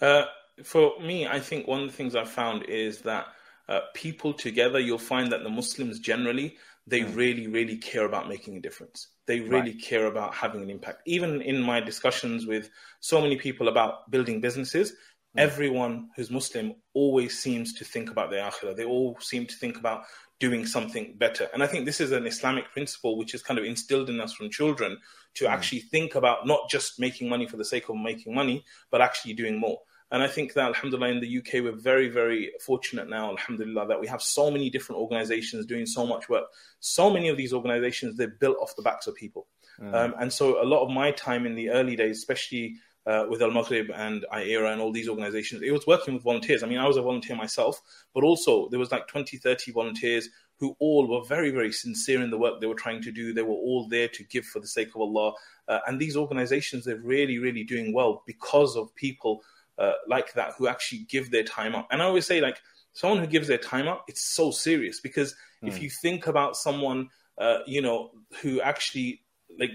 Uh, 0.00 0.24
for 0.64 0.98
me, 1.00 1.28
I 1.28 1.38
think 1.38 1.68
one 1.68 1.80
of 1.82 1.86
the 1.86 1.96
things 1.96 2.16
I've 2.16 2.28
found 2.28 2.64
is 2.64 3.02
that 3.02 3.28
uh, 3.68 3.80
people 3.94 4.34
together, 4.34 4.80
you'll 4.80 4.98
find 4.98 5.30
that 5.30 5.44
the 5.44 5.48
Muslims 5.48 6.00
generally 6.00 6.56
they 6.86 7.00
mm. 7.00 7.14
really, 7.14 7.46
really 7.46 7.76
care 7.76 8.04
about 8.04 8.28
making 8.28 8.56
a 8.56 8.60
difference. 8.60 9.08
They 9.26 9.40
really 9.40 9.72
right. 9.72 9.82
care 9.82 10.06
about 10.06 10.34
having 10.34 10.62
an 10.62 10.70
impact. 10.70 11.02
Even 11.06 11.40
in 11.42 11.60
my 11.62 11.80
discussions 11.80 12.46
with 12.46 12.70
so 13.00 13.20
many 13.20 13.36
people 13.36 13.68
about 13.68 14.10
building 14.10 14.40
businesses, 14.40 14.94
everyone 15.36 16.08
who's 16.16 16.30
Muslim 16.30 16.74
always 16.94 17.38
seems 17.38 17.74
to 17.74 17.84
think 17.84 18.10
about 18.10 18.30
their 18.30 18.48
akhirah. 18.50 18.76
They 18.76 18.84
all 18.84 19.16
seem 19.20 19.46
to 19.46 19.54
think 19.54 19.78
about 19.78 20.02
doing 20.40 20.66
something 20.66 21.14
better. 21.18 21.48
And 21.52 21.62
I 21.62 21.66
think 21.66 21.84
this 21.84 22.00
is 22.00 22.12
an 22.12 22.26
Islamic 22.26 22.72
principle 22.72 23.16
which 23.16 23.34
is 23.34 23.42
kind 23.42 23.58
of 23.58 23.64
instilled 23.64 24.08
in 24.08 24.20
us 24.20 24.32
from 24.32 24.50
children 24.50 24.98
to 25.34 25.44
mm. 25.44 25.50
actually 25.50 25.80
think 25.80 26.14
about 26.14 26.46
not 26.46 26.68
just 26.68 26.98
making 26.98 27.28
money 27.28 27.46
for 27.46 27.56
the 27.56 27.64
sake 27.64 27.88
of 27.88 27.96
making 27.96 28.34
money, 28.34 28.64
but 28.90 29.00
actually 29.00 29.34
doing 29.34 29.60
more. 29.60 29.78
And 30.12 30.22
I 30.22 30.26
think 30.26 30.54
that, 30.54 30.66
alhamdulillah, 30.66 31.08
in 31.08 31.20
the 31.20 31.38
UK, 31.38 31.62
we're 31.62 31.72
very, 31.72 32.08
very 32.08 32.52
fortunate 32.60 33.08
now, 33.08 33.30
alhamdulillah, 33.30 33.86
that 33.88 34.00
we 34.00 34.08
have 34.08 34.20
so 34.20 34.50
many 34.50 34.68
different 34.68 35.00
organizations 35.00 35.66
doing 35.66 35.86
so 35.86 36.04
much 36.04 36.28
work. 36.28 36.46
So 36.80 37.10
many 37.10 37.28
of 37.28 37.36
these 37.36 37.52
organizations, 37.52 38.16
they're 38.16 38.28
built 38.28 38.56
off 38.60 38.74
the 38.74 38.82
backs 38.82 39.06
of 39.06 39.14
people. 39.14 39.46
Mm. 39.80 39.94
Um, 39.94 40.14
and 40.20 40.32
so 40.32 40.62
a 40.62 40.66
lot 40.66 40.84
of 40.84 40.90
my 40.90 41.12
time 41.12 41.46
in 41.46 41.54
the 41.54 41.70
early 41.70 41.94
days, 41.94 42.18
especially 42.18 42.76
uh, 43.06 43.26
with 43.28 43.40
Al 43.40 43.52
Maghrib 43.52 43.90
and 43.94 44.26
IERA 44.32 44.72
and 44.72 44.80
all 44.80 44.92
these 44.92 45.08
organizations, 45.08 45.62
it 45.62 45.70
was 45.70 45.86
working 45.86 46.14
with 46.14 46.24
volunteers. 46.24 46.62
I 46.62 46.66
mean, 46.66 46.78
I 46.78 46.88
was 46.88 46.96
a 46.96 47.02
volunteer 47.02 47.36
myself, 47.36 47.80
but 48.12 48.24
also 48.24 48.68
there 48.68 48.80
was 48.80 48.90
like 48.90 49.06
20, 49.06 49.36
30 49.36 49.72
volunteers 49.72 50.28
who 50.58 50.76
all 50.78 51.06
were 51.06 51.24
very, 51.24 51.50
very 51.50 51.72
sincere 51.72 52.20
in 52.22 52.30
the 52.30 52.36
work 52.36 52.60
they 52.60 52.66
were 52.66 52.74
trying 52.74 53.02
to 53.02 53.10
do. 53.10 53.32
They 53.32 53.42
were 53.42 53.54
all 53.54 53.88
there 53.88 54.08
to 54.08 54.24
give 54.24 54.44
for 54.44 54.60
the 54.60 54.66
sake 54.66 54.88
of 54.88 55.00
Allah. 55.00 55.32
Uh, 55.68 55.78
and 55.86 55.98
these 55.98 56.16
organizations, 56.16 56.84
they're 56.84 56.98
really, 56.98 57.38
really 57.38 57.64
doing 57.64 57.94
well 57.94 58.22
because 58.26 58.76
of 58.76 58.94
people 58.94 59.42
uh, 59.80 59.92
like 60.06 60.34
that 60.34 60.52
who 60.56 60.68
actually 60.68 61.06
give 61.08 61.30
their 61.30 61.42
time 61.42 61.74
up. 61.74 61.88
And 61.90 62.02
I 62.02 62.04
always 62.04 62.26
say, 62.26 62.40
like, 62.40 62.60
someone 62.92 63.18
who 63.18 63.26
gives 63.26 63.48
their 63.48 63.58
time 63.58 63.88
up, 63.88 64.04
it's 64.08 64.22
so 64.22 64.50
serious 64.50 65.00
because 65.00 65.34
mm. 65.62 65.68
if 65.68 65.78
hmm. 65.78 65.84
you 65.84 65.90
think 65.90 66.26
about 66.26 66.56
someone, 66.56 67.08
uh, 67.38 67.60
you 67.66 67.80
know, 67.80 68.10
who 68.42 68.60
actually 68.60 69.22
like 69.58 69.70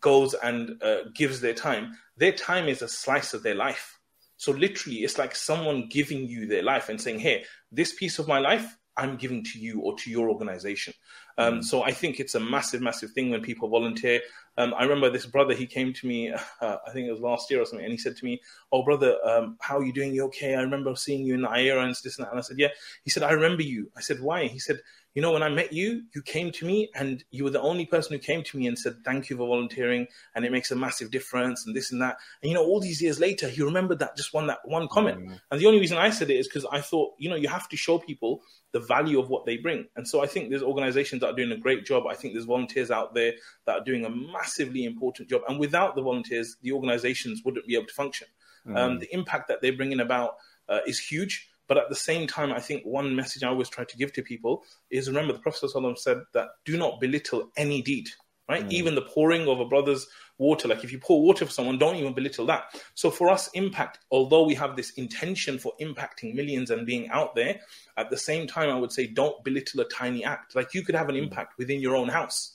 goes 0.00 0.34
and 0.34 0.82
uh, 0.82 1.04
gives 1.14 1.40
their 1.40 1.54
time, 1.54 1.92
their 2.16 2.32
time 2.32 2.68
is 2.68 2.82
a 2.82 2.88
slice 2.88 3.32
of 3.32 3.42
their 3.42 3.54
life. 3.54 3.98
So 4.36 4.50
literally, 4.52 4.98
it's 4.98 5.18
like 5.18 5.36
someone 5.36 5.88
giving 5.88 6.26
you 6.26 6.46
their 6.46 6.62
life 6.62 6.88
and 6.88 7.00
saying, 7.00 7.20
"Hey, 7.20 7.44
this 7.70 7.92
piece 7.92 8.18
of 8.18 8.26
my 8.26 8.40
life, 8.40 8.76
I'm 8.96 9.16
giving 9.16 9.44
to 9.44 9.58
you 9.58 9.80
or 9.80 9.96
to 9.98 10.10
your 10.10 10.28
organization." 10.28 10.94
Um, 11.36 11.60
mm. 11.60 11.64
So 11.64 11.82
I 11.82 11.92
think 11.92 12.20
it's 12.20 12.34
a 12.34 12.40
massive, 12.40 12.80
massive 12.80 13.10
thing 13.10 13.30
when 13.30 13.42
people 13.42 13.68
volunteer. 13.68 14.20
Um, 14.56 14.72
I 14.76 14.84
remember 14.84 15.10
this 15.10 15.26
brother, 15.26 15.52
he 15.52 15.66
came 15.66 15.92
to 15.92 16.06
me, 16.06 16.30
uh, 16.30 16.38
I 16.86 16.90
think 16.92 17.08
it 17.08 17.10
was 17.10 17.20
last 17.20 17.50
year 17.50 17.60
or 17.60 17.64
something, 17.64 17.84
and 17.84 17.92
he 17.92 17.98
said 17.98 18.16
to 18.16 18.24
me, 18.24 18.40
Oh, 18.72 18.84
brother, 18.84 19.16
um, 19.24 19.56
how 19.60 19.78
are 19.78 19.84
you 19.84 19.92
doing? 19.92 20.14
You 20.14 20.24
okay? 20.26 20.54
I 20.54 20.62
remember 20.62 20.94
seeing 20.94 21.24
you 21.24 21.34
in 21.34 21.42
the 21.42 21.48
IERA 21.48 21.84
and 21.84 21.90
this 21.90 22.18
and 22.18 22.26
that. 22.26 22.30
And 22.30 22.38
I 22.38 22.42
said, 22.42 22.58
Yeah. 22.58 22.68
He 23.02 23.10
said, 23.10 23.22
I 23.22 23.32
remember 23.32 23.62
you. 23.62 23.90
I 23.96 24.00
said, 24.00 24.20
Why? 24.20 24.46
He 24.46 24.58
said, 24.58 24.80
You 25.14 25.22
know, 25.22 25.32
when 25.32 25.44
I 25.44 25.48
met 25.48 25.72
you, 25.72 26.02
you 26.12 26.22
came 26.22 26.50
to 26.52 26.66
me 26.66 26.90
and 26.94 27.22
you 27.30 27.44
were 27.44 27.50
the 27.50 27.60
only 27.60 27.86
person 27.86 28.12
who 28.12 28.18
came 28.18 28.42
to 28.42 28.58
me 28.58 28.66
and 28.66 28.76
said, 28.76 28.96
Thank 29.04 29.30
you 29.30 29.36
for 29.36 29.46
volunteering 29.46 30.08
and 30.34 30.44
it 30.44 30.50
makes 30.50 30.72
a 30.72 30.76
massive 30.76 31.12
difference 31.12 31.64
and 31.64 31.74
this 31.74 31.92
and 31.92 32.02
that. 32.02 32.16
And, 32.42 32.50
you 32.50 32.56
know, 32.56 32.64
all 32.64 32.80
these 32.80 33.00
years 33.00 33.20
later, 33.20 33.48
he 33.48 33.62
remembered 33.62 34.00
that 34.00 34.16
just 34.16 34.34
one, 34.34 34.48
that 34.48 34.58
one 34.64 34.88
comment. 34.88 35.24
Mm. 35.24 35.40
And 35.52 35.60
the 35.60 35.66
only 35.66 35.78
reason 35.78 35.98
I 35.98 36.10
said 36.10 36.30
it 36.30 36.36
is 36.36 36.48
because 36.48 36.66
I 36.66 36.80
thought, 36.80 37.14
you 37.18 37.30
know, 37.30 37.36
you 37.36 37.48
have 37.48 37.68
to 37.68 37.76
show 37.76 37.98
people 37.98 38.42
the 38.72 38.80
value 38.80 39.20
of 39.20 39.28
what 39.28 39.46
they 39.46 39.56
bring. 39.56 39.86
And 39.94 40.06
so 40.06 40.20
I 40.20 40.26
think 40.26 40.50
there's 40.50 40.62
organizations 40.62 41.20
that 41.20 41.28
are 41.28 41.36
doing 41.36 41.52
a 41.52 41.56
great 41.56 41.86
job. 41.86 42.04
I 42.08 42.14
think 42.14 42.34
there's 42.34 42.44
volunteers 42.44 42.90
out 42.90 43.14
there 43.14 43.34
that 43.66 43.76
are 43.76 43.84
doing 43.84 44.04
a 44.04 44.10
massively 44.10 44.84
important 44.84 45.30
job. 45.30 45.42
And 45.48 45.60
without 45.60 45.94
the 45.94 46.02
volunteers, 46.02 46.56
the 46.60 46.72
organizations 46.72 47.42
wouldn't 47.44 47.68
be 47.68 47.76
able 47.76 47.86
to 47.86 47.94
function. 47.94 48.26
Mm. 48.66 48.76
Um, 48.76 48.98
the 48.98 49.12
impact 49.14 49.46
that 49.46 49.62
they're 49.62 49.76
bringing 49.76 50.00
about 50.00 50.36
uh, 50.68 50.80
is 50.86 50.98
huge. 50.98 51.48
But 51.68 51.78
at 51.78 51.88
the 51.88 51.94
same 51.94 52.26
time, 52.26 52.52
I 52.52 52.60
think 52.60 52.84
one 52.84 53.16
message 53.16 53.42
I 53.42 53.48
always 53.48 53.68
try 53.68 53.84
to 53.84 53.96
give 53.96 54.12
to 54.14 54.22
people 54.22 54.62
is 54.90 55.08
remember 55.08 55.32
the 55.32 55.38
Prophet 55.38 55.70
ﷺ 55.74 55.98
said 55.98 56.22
that 56.34 56.48
do 56.64 56.76
not 56.76 57.00
belittle 57.00 57.50
any 57.56 57.82
deed, 57.82 58.08
right? 58.48 58.66
Mm. 58.66 58.72
Even 58.72 58.94
the 58.94 59.02
pouring 59.02 59.48
of 59.48 59.60
a 59.60 59.64
brother's 59.64 60.06
water. 60.38 60.68
Like 60.68 60.84
if 60.84 60.92
you 60.92 60.98
pour 60.98 61.22
water 61.22 61.46
for 61.46 61.52
someone, 61.52 61.78
don't 61.78 61.96
even 61.96 62.12
belittle 62.12 62.46
that. 62.46 62.64
So 62.94 63.10
for 63.10 63.30
us, 63.30 63.48
impact, 63.54 64.00
although 64.10 64.44
we 64.44 64.54
have 64.54 64.76
this 64.76 64.90
intention 64.92 65.58
for 65.58 65.72
impacting 65.80 66.34
millions 66.34 66.70
and 66.70 66.86
being 66.86 67.08
out 67.10 67.34
there, 67.34 67.60
at 67.96 68.10
the 68.10 68.16
same 68.16 68.46
time, 68.46 68.70
I 68.70 68.78
would 68.78 68.92
say 68.92 69.06
don't 69.06 69.42
belittle 69.44 69.80
a 69.80 69.88
tiny 69.88 70.24
act. 70.24 70.54
Like 70.54 70.74
you 70.74 70.82
could 70.82 70.94
have 70.94 71.08
an 71.08 71.14
mm. 71.14 71.22
impact 71.22 71.54
within 71.58 71.80
your 71.80 71.96
own 71.96 72.08
house. 72.08 72.53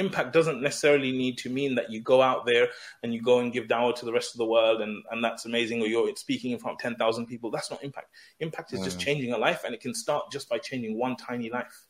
Impact 0.00 0.32
doesn't 0.32 0.60
necessarily 0.60 1.12
need 1.12 1.38
to 1.38 1.50
mean 1.50 1.74
that 1.76 1.90
you 1.90 2.00
go 2.00 2.20
out 2.22 2.46
there 2.46 2.68
and 3.02 3.14
you 3.14 3.22
go 3.22 3.38
and 3.38 3.52
give 3.52 3.68
dawah 3.68 3.94
to 3.96 4.04
the 4.04 4.12
rest 4.12 4.34
of 4.34 4.38
the 4.38 4.46
world 4.46 4.80
and, 4.80 5.02
and 5.10 5.22
that's 5.22 5.44
amazing 5.44 5.80
or 5.80 5.86
you're 5.86 6.14
speaking 6.16 6.50
in 6.50 6.58
front 6.58 6.74
of 6.74 6.80
10,000 6.80 7.26
people. 7.26 7.50
That's 7.50 7.70
not 7.70 7.84
impact. 7.84 8.08
Impact 8.40 8.72
is 8.72 8.80
mm. 8.80 8.84
just 8.84 8.98
changing 8.98 9.32
a 9.32 9.38
life 9.38 9.62
and 9.64 9.74
it 9.74 9.80
can 9.80 9.94
start 9.94 10.32
just 10.32 10.48
by 10.48 10.58
changing 10.58 10.98
one 10.98 11.16
tiny 11.16 11.50
life. 11.50 11.86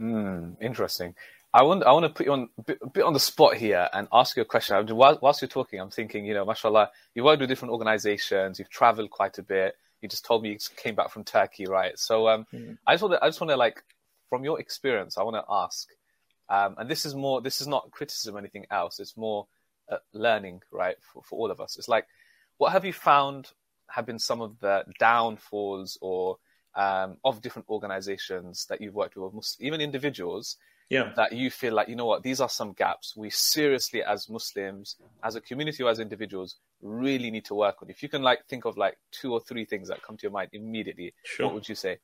Mm, 0.00 0.56
interesting. 0.60 1.14
I 1.52 1.64
want 1.64 1.82
I 1.82 1.92
want 1.92 2.04
to 2.04 2.10
put 2.10 2.26
you 2.26 2.32
on 2.32 2.48
a 2.58 2.62
bit, 2.62 3.02
on 3.02 3.12
the 3.12 3.20
spot 3.20 3.56
here 3.56 3.88
and 3.92 4.06
ask 4.12 4.36
you 4.36 4.42
a 4.42 4.44
question. 4.44 4.76
Whilst 4.96 5.42
you're 5.42 5.48
talking, 5.48 5.80
I'm 5.80 5.90
thinking, 5.90 6.24
you 6.24 6.32
know, 6.32 6.44
mashallah, 6.44 6.90
you 7.14 7.24
worked 7.24 7.40
with 7.40 7.48
different 7.48 7.72
organizations, 7.72 8.58
you've 8.58 8.70
traveled 8.70 9.10
quite 9.10 9.36
a 9.38 9.42
bit. 9.42 9.74
You 10.00 10.08
just 10.08 10.24
told 10.24 10.42
me 10.42 10.50
you 10.50 10.58
came 10.76 10.94
back 10.94 11.10
from 11.10 11.24
Turkey, 11.24 11.66
right? 11.66 11.98
So 11.98 12.28
um, 12.28 12.46
mm. 12.54 12.78
I 12.86 12.94
just 12.94 13.02
want 13.02 13.14
to 13.14 13.24
I 13.24 13.28
just 13.28 13.40
want 13.40 13.50
to 13.50 13.56
like 13.56 13.82
from 14.30 14.44
your 14.44 14.60
experience, 14.60 15.18
I 15.18 15.24
want 15.24 15.36
to 15.36 15.44
ask, 15.50 15.88
um, 16.50 16.74
and 16.78 16.90
this 16.90 17.06
is 17.06 17.14
more 17.14 17.40
this 17.40 17.60
is 17.60 17.66
not 17.66 17.90
criticism 17.90 18.36
or 18.36 18.38
anything 18.38 18.66
else. 18.70 19.00
It's 19.00 19.16
more 19.16 19.46
uh, 19.90 19.98
learning, 20.12 20.62
right, 20.70 20.96
for, 21.00 21.22
for 21.22 21.38
all 21.38 21.50
of 21.50 21.60
us. 21.60 21.78
It's 21.78 21.88
like, 21.88 22.06
what 22.58 22.72
have 22.72 22.84
you 22.84 22.92
found 22.92 23.50
have 23.88 24.04
been 24.04 24.18
some 24.18 24.40
of 24.40 24.58
the 24.60 24.84
downfalls 24.98 25.96
or 26.00 26.36
um, 26.74 27.16
of 27.24 27.40
different 27.40 27.68
organizations 27.68 28.66
that 28.68 28.80
you've 28.80 28.94
worked 28.94 29.16
with, 29.16 29.56
even 29.60 29.80
individuals 29.80 30.56
yeah. 30.90 31.12
that 31.16 31.32
you 31.32 31.50
feel 31.50 31.72
like 31.72 31.88
you 31.88 31.96
know 31.96 32.04
what 32.04 32.22
these 32.22 32.40
are 32.40 32.48
some 32.48 32.72
gaps 32.72 33.16
we 33.16 33.30
seriously 33.30 34.02
as 34.02 34.28
muslims 34.28 34.96
as 35.22 35.36
a 35.36 35.40
community 35.40 35.82
or 35.82 35.90
as 35.90 36.00
individuals 36.00 36.56
really 36.82 37.30
need 37.30 37.44
to 37.44 37.54
work 37.54 37.76
on 37.80 37.88
if 37.88 38.02
you 38.02 38.08
can 38.08 38.22
like 38.22 38.44
think 38.48 38.64
of 38.64 38.76
like 38.76 38.98
two 39.12 39.32
or 39.32 39.40
three 39.40 39.64
things 39.64 39.88
that 39.88 40.02
come 40.02 40.16
to 40.16 40.22
your 40.24 40.32
mind 40.32 40.50
immediately 40.52 41.14
sure. 41.24 41.46
what 41.46 41.54
would 41.54 41.68
you 41.68 41.74
say 41.74 41.96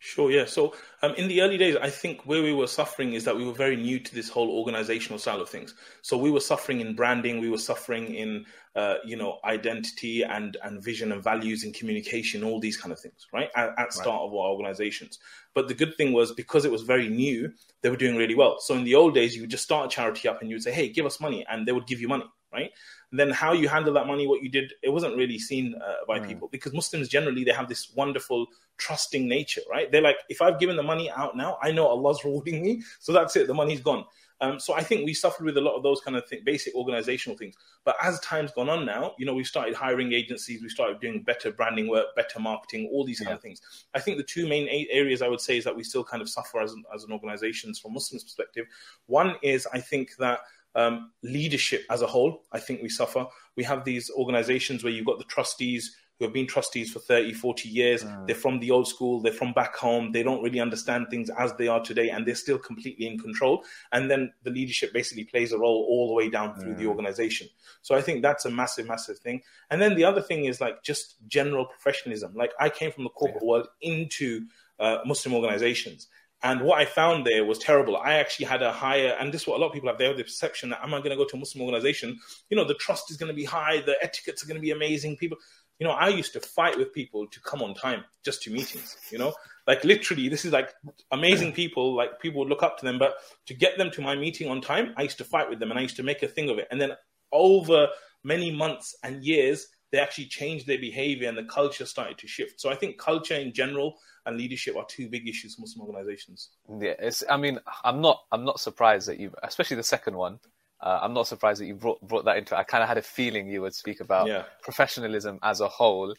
Sure, 0.00 0.30
yeah. 0.30 0.44
So 0.44 0.74
um, 1.02 1.12
in 1.16 1.26
the 1.26 1.42
early 1.42 1.58
days, 1.58 1.76
I 1.76 1.90
think 1.90 2.24
where 2.24 2.40
we 2.40 2.52
were 2.54 2.68
suffering 2.68 3.14
is 3.14 3.24
that 3.24 3.36
we 3.36 3.44
were 3.44 3.52
very 3.52 3.74
new 3.74 3.98
to 3.98 4.14
this 4.14 4.28
whole 4.28 4.48
organizational 4.48 5.18
style 5.18 5.40
of 5.40 5.48
things. 5.48 5.74
So 6.02 6.16
we 6.16 6.30
were 6.30 6.38
suffering 6.40 6.80
in 6.80 6.94
branding, 6.94 7.40
we 7.40 7.50
were 7.50 7.58
suffering 7.58 8.14
in, 8.14 8.46
uh, 8.76 8.94
you 9.04 9.16
know, 9.16 9.40
identity 9.44 10.22
and 10.22 10.56
and 10.62 10.82
vision 10.84 11.10
and 11.10 11.22
values 11.22 11.64
and 11.64 11.74
communication, 11.74 12.44
all 12.44 12.60
these 12.60 12.76
kind 12.76 12.92
of 12.92 13.00
things, 13.00 13.26
right? 13.32 13.50
At, 13.56 13.70
at 13.76 13.92
start 13.92 14.20
right. 14.20 14.26
of 14.28 14.32
our 14.34 14.50
organizations. 14.50 15.18
But 15.52 15.66
the 15.66 15.74
good 15.74 15.96
thing 15.96 16.12
was 16.12 16.30
because 16.32 16.64
it 16.64 16.70
was 16.70 16.82
very 16.82 17.08
new, 17.08 17.52
they 17.82 17.90
were 17.90 17.96
doing 17.96 18.16
really 18.16 18.36
well. 18.36 18.60
So 18.60 18.74
in 18.74 18.84
the 18.84 18.94
old 18.94 19.14
days, 19.14 19.34
you 19.34 19.42
would 19.42 19.50
just 19.50 19.64
start 19.64 19.86
a 19.86 19.94
charity 19.94 20.28
up 20.28 20.40
and 20.40 20.48
you 20.48 20.54
would 20.54 20.62
say, 20.62 20.70
"Hey, 20.72 20.90
give 20.90 21.06
us 21.06 21.20
money," 21.20 21.44
and 21.50 21.66
they 21.66 21.72
would 21.72 21.88
give 21.88 22.00
you 22.00 22.06
money, 22.06 22.26
right? 22.52 22.70
Then 23.10 23.30
how 23.30 23.52
you 23.52 23.68
handle 23.68 23.94
that 23.94 24.06
money, 24.06 24.26
what 24.26 24.42
you 24.42 24.48
did, 24.48 24.72
it 24.82 24.90
wasn't 24.90 25.16
really 25.16 25.38
seen 25.38 25.74
uh, 25.74 26.04
by 26.06 26.20
mm. 26.20 26.26
people 26.26 26.48
because 26.48 26.74
Muslims 26.74 27.08
generally 27.08 27.42
they 27.42 27.52
have 27.52 27.68
this 27.68 27.92
wonderful 27.94 28.46
trusting 28.76 29.26
nature, 29.26 29.62
right? 29.70 29.90
They're 29.90 30.02
like, 30.02 30.18
if 30.28 30.42
I've 30.42 30.60
given 30.60 30.76
the 30.76 30.82
money 30.82 31.10
out 31.10 31.36
now, 31.36 31.58
I 31.62 31.70
know 31.72 31.86
Allah's 31.86 32.22
rewarding 32.24 32.62
me, 32.62 32.82
so 32.98 33.12
that's 33.12 33.36
it, 33.36 33.46
the 33.46 33.54
money's 33.54 33.80
gone. 33.80 34.04
Um, 34.40 34.60
so 34.60 34.74
I 34.74 34.82
think 34.82 35.04
we 35.04 35.14
suffered 35.14 35.44
with 35.44 35.56
a 35.56 35.60
lot 35.60 35.74
of 35.76 35.82
those 35.82 36.00
kind 36.00 36.16
of 36.16 36.28
th- 36.28 36.44
basic 36.44 36.74
organizational 36.74 37.36
things. 37.36 37.56
But 37.84 37.96
as 38.02 38.20
time's 38.20 38.52
gone 38.52 38.68
on 38.68 38.86
now, 38.86 39.14
you 39.18 39.26
know, 39.26 39.34
we've 39.34 39.46
started 39.46 39.74
hiring 39.74 40.12
agencies, 40.12 40.62
we 40.62 40.68
started 40.68 41.00
doing 41.00 41.22
better 41.22 41.50
branding 41.50 41.88
work, 41.88 42.14
better 42.14 42.38
marketing, 42.38 42.88
all 42.92 43.04
these 43.04 43.18
kind 43.20 43.34
of 43.34 43.42
things. 43.42 43.60
I 43.94 44.00
think 44.00 44.16
the 44.16 44.22
two 44.22 44.46
main 44.46 44.68
a- 44.68 44.86
areas 44.90 45.22
I 45.22 45.28
would 45.28 45.40
say 45.40 45.58
is 45.58 45.64
that 45.64 45.74
we 45.74 45.82
still 45.82 46.04
kind 46.04 46.22
of 46.22 46.28
suffer 46.28 46.60
as, 46.60 46.72
as 46.94 47.02
an 47.02 47.12
organization 47.12 47.74
from 47.74 47.94
Muslims' 47.94 48.22
perspective. 48.22 48.66
One 49.06 49.34
is 49.42 49.66
I 49.72 49.80
think 49.80 50.14
that 50.18 50.40
um, 50.74 51.12
leadership 51.22 51.84
as 51.90 52.02
a 52.02 52.06
whole, 52.06 52.42
I 52.52 52.60
think 52.60 52.82
we 52.82 52.88
suffer. 52.88 53.26
We 53.56 53.64
have 53.64 53.84
these 53.84 54.10
organizations 54.10 54.84
where 54.84 54.92
you've 54.92 55.06
got 55.06 55.18
the 55.18 55.24
trustees 55.24 55.96
who 56.18 56.24
have 56.24 56.34
been 56.34 56.46
trustees 56.46 56.90
for 56.90 56.98
30, 56.98 57.32
40 57.32 57.68
years. 57.68 58.02
Mm. 58.02 58.26
They're 58.26 58.34
from 58.34 58.58
the 58.58 58.72
old 58.72 58.88
school, 58.88 59.20
they're 59.20 59.32
from 59.32 59.52
back 59.52 59.76
home, 59.76 60.10
they 60.10 60.24
don't 60.24 60.42
really 60.42 60.58
understand 60.58 61.06
things 61.10 61.30
as 61.30 61.54
they 61.54 61.68
are 61.68 61.80
today, 61.80 62.10
and 62.10 62.26
they're 62.26 62.34
still 62.34 62.58
completely 62.58 63.06
in 63.06 63.18
control. 63.18 63.62
And 63.92 64.10
then 64.10 64.32
the 64.42 64.50
leadership 64.50 64.92
basically 64.92 65.24
plays 65.24 65.52
a 65.52 65.58
role 65.58 65.86
all 65.88 66.08
the 66.08 66.14
way 66.14 66.28
down 66.28 66.58
through 66.58 66.74
mm. 66.74 66.78
the 66.78 66.86
organization. 66.86 67.48
So 67.82 67.94
I 67.94 68.00
think 68.00 68.22
that's 68.22 68.44
a 68.44 68.50
massive, 68.50 68.88
massive 68.88 69.18
thing. 69.18 69.42
And 69.70 69.80
then 69.80 69.94
the 69.94 70.04
other 70.04 70.20
thing 70.20 70.46
is 70.46 70.60
like 70.60 70.82
just 70.82 71.16
general 71.28 71.66
professionalism. 71.66 72.34
Like 72.34 72.50
I 72.58 72.68
came 72.68 72.90
from 72.90 73.04
the 73.04 73.10
corporate 73.10 73.42
yeah. 73.44 73.48
world 73.48 73.68
into 73.80 74.46
uh, 74.80 74.98
Muslim 75.04 75.34
organizations. 75.34 76.08
And 76.42 76.60
what 76.60 76.78
I 76.78 76.84
found 76.84 77.26
there 77.26 77.44
was 77.44 77.58
terrible. 77.58 77.96
I 77.96 78.14
actually 78.14 78.46
had 78.46 78.62
a 78.62 78.72
higher, 78.72 79.16
and 79.18 79.32
this 79.32 79.42
is 79.42 79.48
what 79.48 79.56
a 79.56 79.60
lot 79.60 79.68
of 79.68 79.72
people 79.72 79.88
have. 79.88 79.98
They 79.98 80.06
have 80.06 80.16
the 80.16 80.22
perception 80.22 80.70
that 80.70 80.80
am 80.82 80.94
I 80.94 80.98
going 80.98 81.10
to 81.10 81.16
go 81.16 81.24
to 81.24 81.36
a 81.36 81.38
Muslim 81.38 81.64
organization? 81.64 82.18
You 82.48 82.56
know, 82.56 82.64
the 82.64 82.74
trust 82.74 83.10
is 83.10 83.16
going 83.16 83.30
to 83.30 83.34
be 83.34 83.44
high, 83.44 83.80
the 83.80 83.96
etiquettes 84.00 84.44
are 84.44 84.46
going 84.46 84.56
to 84.56 84.62
be 84.62 84.70
amazing. 84.70 85.16
People, 85.16 85.38
you 85.80 85.86
know, 85.86 85.92
I 85.92 86.08
used 86.08 86.32
to 86.34 86.40
fight 86.40 86.78
with 86.78 86.92
people 86.92 87.26
to 87.26 87.40
come 87.40 87.60
on 87.60 87.74
time 87.74 88.04
just 88.24 88.42
to 88.42 88.52
meetings. 88.52 88.96
You 89.10 89.18
know, 89.18 89.32
like 89.66 89.82
literally, 89.82 90.28
this 90.28 90.44
is 90.44 90.52
like 90.52 90.72
amazing 91.10 91.52
people. 91.52 91.96
Like 91.96 92.20
people 92.20 92.40
would 92.40 92.48
look 92.48 92.62
up 92.62 92.78
to 92.78 92.84
them, 92.84 92.98
but 92.98 93.14
to 93.46 93.54
get 93.54 93.76
them 93.76 93.90
to 93.92 94.00
my 94.00 94.14
meeting 94.14 94.48
on 94.48 94.60
time, 94.60 94.94
I 94.96 95.02
used 95.02 95.18
to 95.18 95.24
fight 95.24 95.50
with 95.50 95.58
them, 95.58 95.70
and 95.70 95.78
I 95.78 95.82
used 95.82 95.96
to 95.96 96.04
make 96.04 96.22
a 96.22 96.28
thing 96.28 96.50
of 96.50 96.58
it. 96.58 96.68
And 96.70 96.80
then 96.80 96.92
over 97.32 97.88
many 98.22 98.52
months 98.52 98.94
and 99.02 99.24
years, 99.24 99.66
they 99.90 99.98
actually 99.98 100.26
changed 100.26 100.66
their 100.66 100.78
behavior, 100.78 101.28
and 101.28 101.38
the 101.38 101.44
culture 101.44 101.86
started 101.86 102.18
to 102.18 102.26
shift. 102.26 102.60
So 102.60 102.70
I 102.70 102.74
think 102.74 102.98
culture 102.98 103.34
in 103.34 103.52
general 103.52 103.96
and 104.26 104.36
leadership 104.36 104.76
are 104.76 104.84
two 104.86 105.08
big 105.08 105.26
issues 105.26 105.54
for 105.54 105.62
Muslim 105.62 105.86
organizations. 105.86 106.50
Yeah, 106.78 106.94
it's. 106.98 107.24
I 107.28 107.36
mean, 107.36 107.58
I'm 107.84 108.00
not. 108.00 108.22
I'm 108.32 108.44
not 108.44 108.60
surprised 108.60 109.08
that 109.08 109.18
you, 109.18 109.32
especially 109.42 109.76
the 109.76 109.82
second 109.82 110.16
one. 110.16 110.38
Uh, 110.80 111.00
I'm 111.02 111.12
not 111.12 111.26
surprised 111.26 111.60
that 111.60 111.66
you 111.66 111.74
brought 111.74 112.00
brought 112.06 112.24
that 112.26 112.36
into. 112.36 112.54
it. 112.54 112.58
I 112.58 112.62
kind 112.64 112.82
of 112.82 112.88
had 112.88 112.98
a 112.98 113.02
feeling 113.02 113.48
you 113.48 113.62
would 113.62 113.74
speak 113.74 114.00
about 114.00 114.28
yeah. 114.28 114.44
professionalism 114.62 115.38
as 115.42 115.60
a 115.60 115.68
whole. 115.68 116.14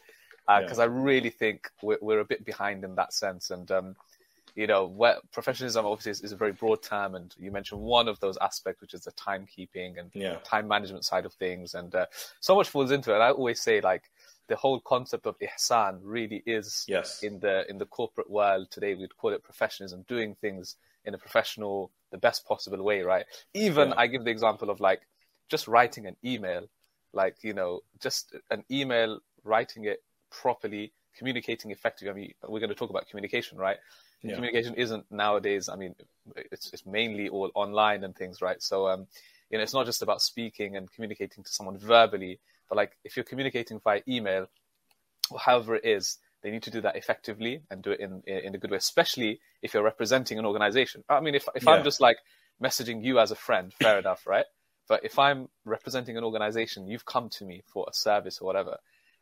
because 0.48 0.80
uh, 0.80 0.84
yeah. 0.84 0.84
I 0.84 0.86
really 0.88 1.30
think 1.30 1.70
we're, 1.82 2.00
we're, 2.02 2.20
a 2.20 2.26
bit 2.26 2.44
behind 2.44 2.84
in 2.84 2.96
that 2.96 3.14
sense. 3.14 3.52
And 3.52 3.70
um, 3.72 3.96
you 4.60 4.68
know, 4.68 4.86
where 4.88 5.16
professionalism 5.32 5.86
obviously 5.86 6.12
is, 6.12 6.22
is, 6.22 6.32
a 6.34 6.36
very 6.36 6.52
broad 6.52 6.84
term, 6.84 7.16
and 7.16 7.34
you 7.40 7.50
mentioned 7.50 7.80
one 7.80 8.10
of 8.10 8.20
those 8.20 8.38
aspects, 8.42 8.82
which 8.82 8.94
is 8.94 9.06
the 9.06 9.12
timekeeping 9.14 9.98
and 9.98 10.12
yeah. 10.14 10.36
time 10.44 10.68
management 10.68 11.06
side 11.06 11.26
of 11.26 11.32
things, 11.32 11.76
and 11.76 11.96
uh, 11.96 12.06
so 12.42 12.58
much 12.58 12.68
falls 12.68 12.92
into 12.92 13.16
it. 13.16 13.20
I 13.20 13.32
always 13.32 13.62
say 13.62 13.80
like 13.80 14.12
the 14.50 14.58
whole 14.58 14.82
concept 14.82 15.26
of 15.28 15.38
ihsan 15.40 16.00
really 16.04 16.44
is 16.46 16.84
yes. 16.90 17.24
in 17.24 17.40
the 17.40 17.66
in 17.70 17.78
the 17.78 17.86
corporate 17.86 18.30
world 18.30 18.70
today. 18.70 18.96
We'd 18.96 19.16
call 19.16 19.32
it 19.32 19.44
professionalism, 19.44 20.04
doing 20.10 20.36
things 20.36 20.76
in 21.06 21.14
a 21.14 21.18
professional, 21.18 21.90
the 22.12 22.18
best 22.18 22.46
possible 22.46 22.84
way, 22.84 23.02
right? 23.02 23.26
Even 23.54 23.90
yeah. 23.90 23.96
I 23.96 24.08
give 24.08 24.26
the 24.26 24.32
example 24.32 24.70
of 24.70 24.82
like 24.82 25.04
just 25.48 25.70
writing 25.70 26.06
an 26.06 26.18
email, 26.26 26.68
like 27.14 27.38
you 27.44 27.54
know, 27.54 27.80
just 28.02 28.36
an 28.52 28.66
email, 28.70 29.22
writing 29.46 29.86
it 29.86 30.04
properly, 30.30 30.92
communicating 31.18 31.72
effectively. 31.72 32.10
I 32.12 32.14
mean, 32.14 32.34
we're 32.46 32.60
going 32.60 32.76
to 32.76 32.76
talk 32.76 32.90
about 32.90 33.08
communication, 33.08 33.58
right? 33.58 33.78
Yeah. 34.22 34.36
Communication 34.36 34.76
isn't 34.76 35.06
nowadays. 35.12 35.70
I 35.70 35.76
mean, 35.76 35.96
it's 36.36 36.72
it's 36.74 36.86
mainly 36.86 37.30
all 37.30 37.52
online 37.56 38.04
and 38.04 38.16
things, 38.16 38.42
right? 38.42 38.62
So, 38.62 38.88
um, 38.90 39.08
you 39.50 39.58
know, 39.58 39.64
it's 39.64 39.74
not 39.74 39.86
just 39.86 40.02
about 40.02 40.22
speaking 40.22 40.76
and 40.76 40.92
communicating 40.92 41.44
to 41.44 41.52
someone 41.52 41.78
verbally, 41.78 42.40
but 42.68 42.76
like 42.76 42.98
if 43.04 43.16
you're 43.16 43.24
communicating 43.24 43.80
via 43.80 44.02
email, 44.08 44.48
or 45.32 45.40
however 45.40 45.76
it 45.76 45.86
is, 45.86 46.18
they 46.42 46.52
need 46.52 46.64
to 46.64 46.72
do 46.72 46.82
that 46.82 46.96
effectively 46.96 47.62
and 47.70 47.82
do 47.82 47.92
it 47.92 48.00
in 48.00 48.22
in 48.26 48.56
a 48.56 48.58
good 48.58 48.72
way, 48.72 48.78
especially 48.78 49.40
if 49.62 49.74
you're 49.74 49.84
representing 49.84 50.38
an 50.38 50.46
organization. 50.46 51.04
I 51.10 51.20
mean, 51.22 51.36
if 51.36 51.48
if 51.56 51.64
yeah. 51.64 51.72
I'm 51.72 51.84
just 51.84 52.02
like 52.02 52.18
messaging 52.62 53.04
you 53.04 53.20
as 53.20 53.32
a 53.32 53.36
friend, 53.36 53.74
fair 53.74 54.00
enough, 54.04 54.28
right? 54.28 54.46
But 54.88 55.06
if 55.06 55.20
I'm 55.20 55.50
representing 55.66 56.18
an 56.18 56.24
organization, 56.24 56.88
you've 56.88 57.06
come 57.06 57.30
to 57.30 57.46
me 57.46 57.62
for 57.68 57.86
a 57.88 57.94
service 57.94 58.40
or 58.40 58.46
whatever, 58.46 58.78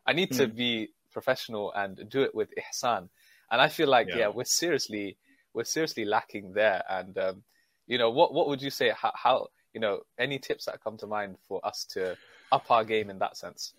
I 0.06 0.14
need 0.14 0.32
mm. 0.32 0.38
to 0.38 0.48
hmm. 0.48 0.56
be 0.56 0.90
professional 1.12 1.74
and 1.74 2.08
do 2.10 2.22
it 2.22 2.34
with 2.34 2.54
ihsan. 2.56 3.10
And 3.52 3.62
I 3.62 3.70
feel 3.70 3.88
like, 3.88 4.08
yeah, 4.10 4.18
yeah 4.18 4.28
we're 4.28 4.44
seriously, 4.46 5.18
we're 5.54 5.64
seriously 5.64 6.06
lacking 6.06 6.54
there. 6.54 6.84
And, 6.90 7.18
um, 7.18 7.44
you 7.88 7.98
know, 7.98 8.10
what, 8.10 8.34
what 8.34 8.48
would 8.48 8.62
you 8.62 8.70
say, 8.70 8.92
how, 8.96 9.12
how, 9.16 9.48
you 9.74 9.80
know, 9.80 10.02
any 10.18 10.40
tips 10.40 10.66
that 10.66 10.84
come 10.84 10.98
to 10.98 11.08
mind 11.08 11.38
for 11.48 11.66
us 11.66 11.86
to 11.92 12.18
up 12.52 12.70
our 12.72 12.84
game 12.84 13.10
in 13.10 13.20
that 13.20 13.38
sense? 13.38 13.74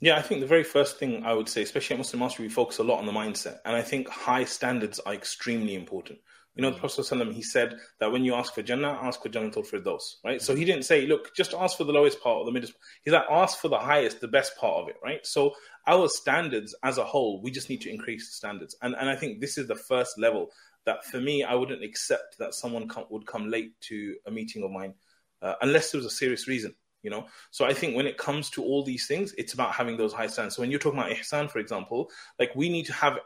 Yeah, 0.00 0.16
I 0.16 0.22
think 0.22 0.40
the 0.40 0.46
very 0.46 0.64
first 0.64 0.98
thing 0.98 1.24
I 1.24 1.32
would 1.32 1.48
say, 1.48 1.62
especially 1.62 1.94
at 1.94 1.98
Muslim 1.98 2.20
Mastery, 2.20 2.46
we 2.46 2.52
focus 2.52 2.78
a 2.78 2.82
lot 2.82 2.98
on 2.98 3.06
the 3.06 3.12
mindset. 3.12 3.58
And 3.64 3.76
I 3.76 3.82
think 3.82 4.08
high 4.08 4.44
standards 4.44 4.98
are 5.00 5.14
extremely 5.14 5.76
important. 5.76 6.18
You 6.54 6.62
know, 6.62 6.70
the 6.70 6.78
Prophet 6.78 7.00
ﷺ, 7.00 7.32
he 7.32 7.42
said 7.42 7.78
that 7.98 8.12
when 8.12 8.24
you 8.24 8.34
ask 8.34 8.54
for 8.54 8.62
Jannah, 8.62 8.98
ask 9.02 9.22
for 9.22 9.30
Jannatul 9.30 9.66
Firdaus, 9.66 10.16
right? 10.22 10.40
So 10.42 10.54
he 10.54 10.66
didn't 10.66 10.84
say, 10.84 11.06
look, 11.06 11.34
just 11.34 11.54
ask 11.54 11.78
for 11.78 11.84
the 11.84 11.92
lowest 11.92 12.22
part 12.22 12.36
or 12.36 12.44
the 12.44 12.52
middle. 12.52 12.68
He's 13.04 13.14
like, 13.14 13.24
ask 13.30 13.58
for 13.58 13.68
the 13.68 13.78
highest, 13.78 14.20
the 14.20 14.28
best 14.28 14.56
part 14.58 14.82
of 14.82 14.88
it, 14.88 14.96
right? 15.02 15.24
So 15.26 15.54
our 15.86 16.08
standards 16.08 16.74
as 16.82 16.98
a 16.98 17.04
whole, 17.04 17.40
we 17.40 17.50
just 17.50 17.70
need 17.70 17.80
to 17.82 17.90
increase 17.90 18.28
the 18.28 18.34
standards. 18.34 18.76
And, 18.82 18.94
and 18.94 19.08
I 19.08 19.16
think 19.16 19.40
this 19.40 19.56
is 19.56 19.66
the 19.66 19.74
first 19.74 20.18
level 20.18 20.50
that 20.84 21.04
for 21.06 21.20
me, 21.20 21.42
I 21.42 21.54
wouldn't 21.54 21.82
accept 21.82 22.36
that 22.38 22.52
someone 22.52 22.86
come, 22.86 23.06
would 23.08 23.26
come 23.26 23.48
late 23.48 23.80
to 23.82 24.16
a 24.26 24.30
meeting 24.30 24.62
of 24.62 24.70
mine 24.70 24.94
uh, 25.40 25.54
unless 25.62 25.90
there 25.90 26.00
was 26.00 26.06
a 26.06 26.10
serious 26.10 26.48
reason, 26.48 26.74
you 27.02 27.10
know? 27.10 27.26
So 27.50 27.64
I 27.64 27.72
think 27.72 27.96
when 27.96 28.06
it 28.06 28.18
comes 28.18 28.50
to 28.50 28.62
all 28.62 28.84
these 28.84 29.06
things, 29.06 29.32
it's 29.38 29.54
about 29.54 29.72
having 29.72 29.96
those 29.96 30.12
high 30.12 30.26
standards. 30.26 30.56
So 30.56 30.62
when 30.62 30.70
you're 30.70 30.80
talking 30.80 30.98
about 30.98 31.12
ihsan, 31.12 31.50
for 31.50 31.60
example, 31.60 32.10
like 32.38 32.54
we 32.54 32.68
need 32.68 32.86
to 32.86 32.92
have 32.92 33.18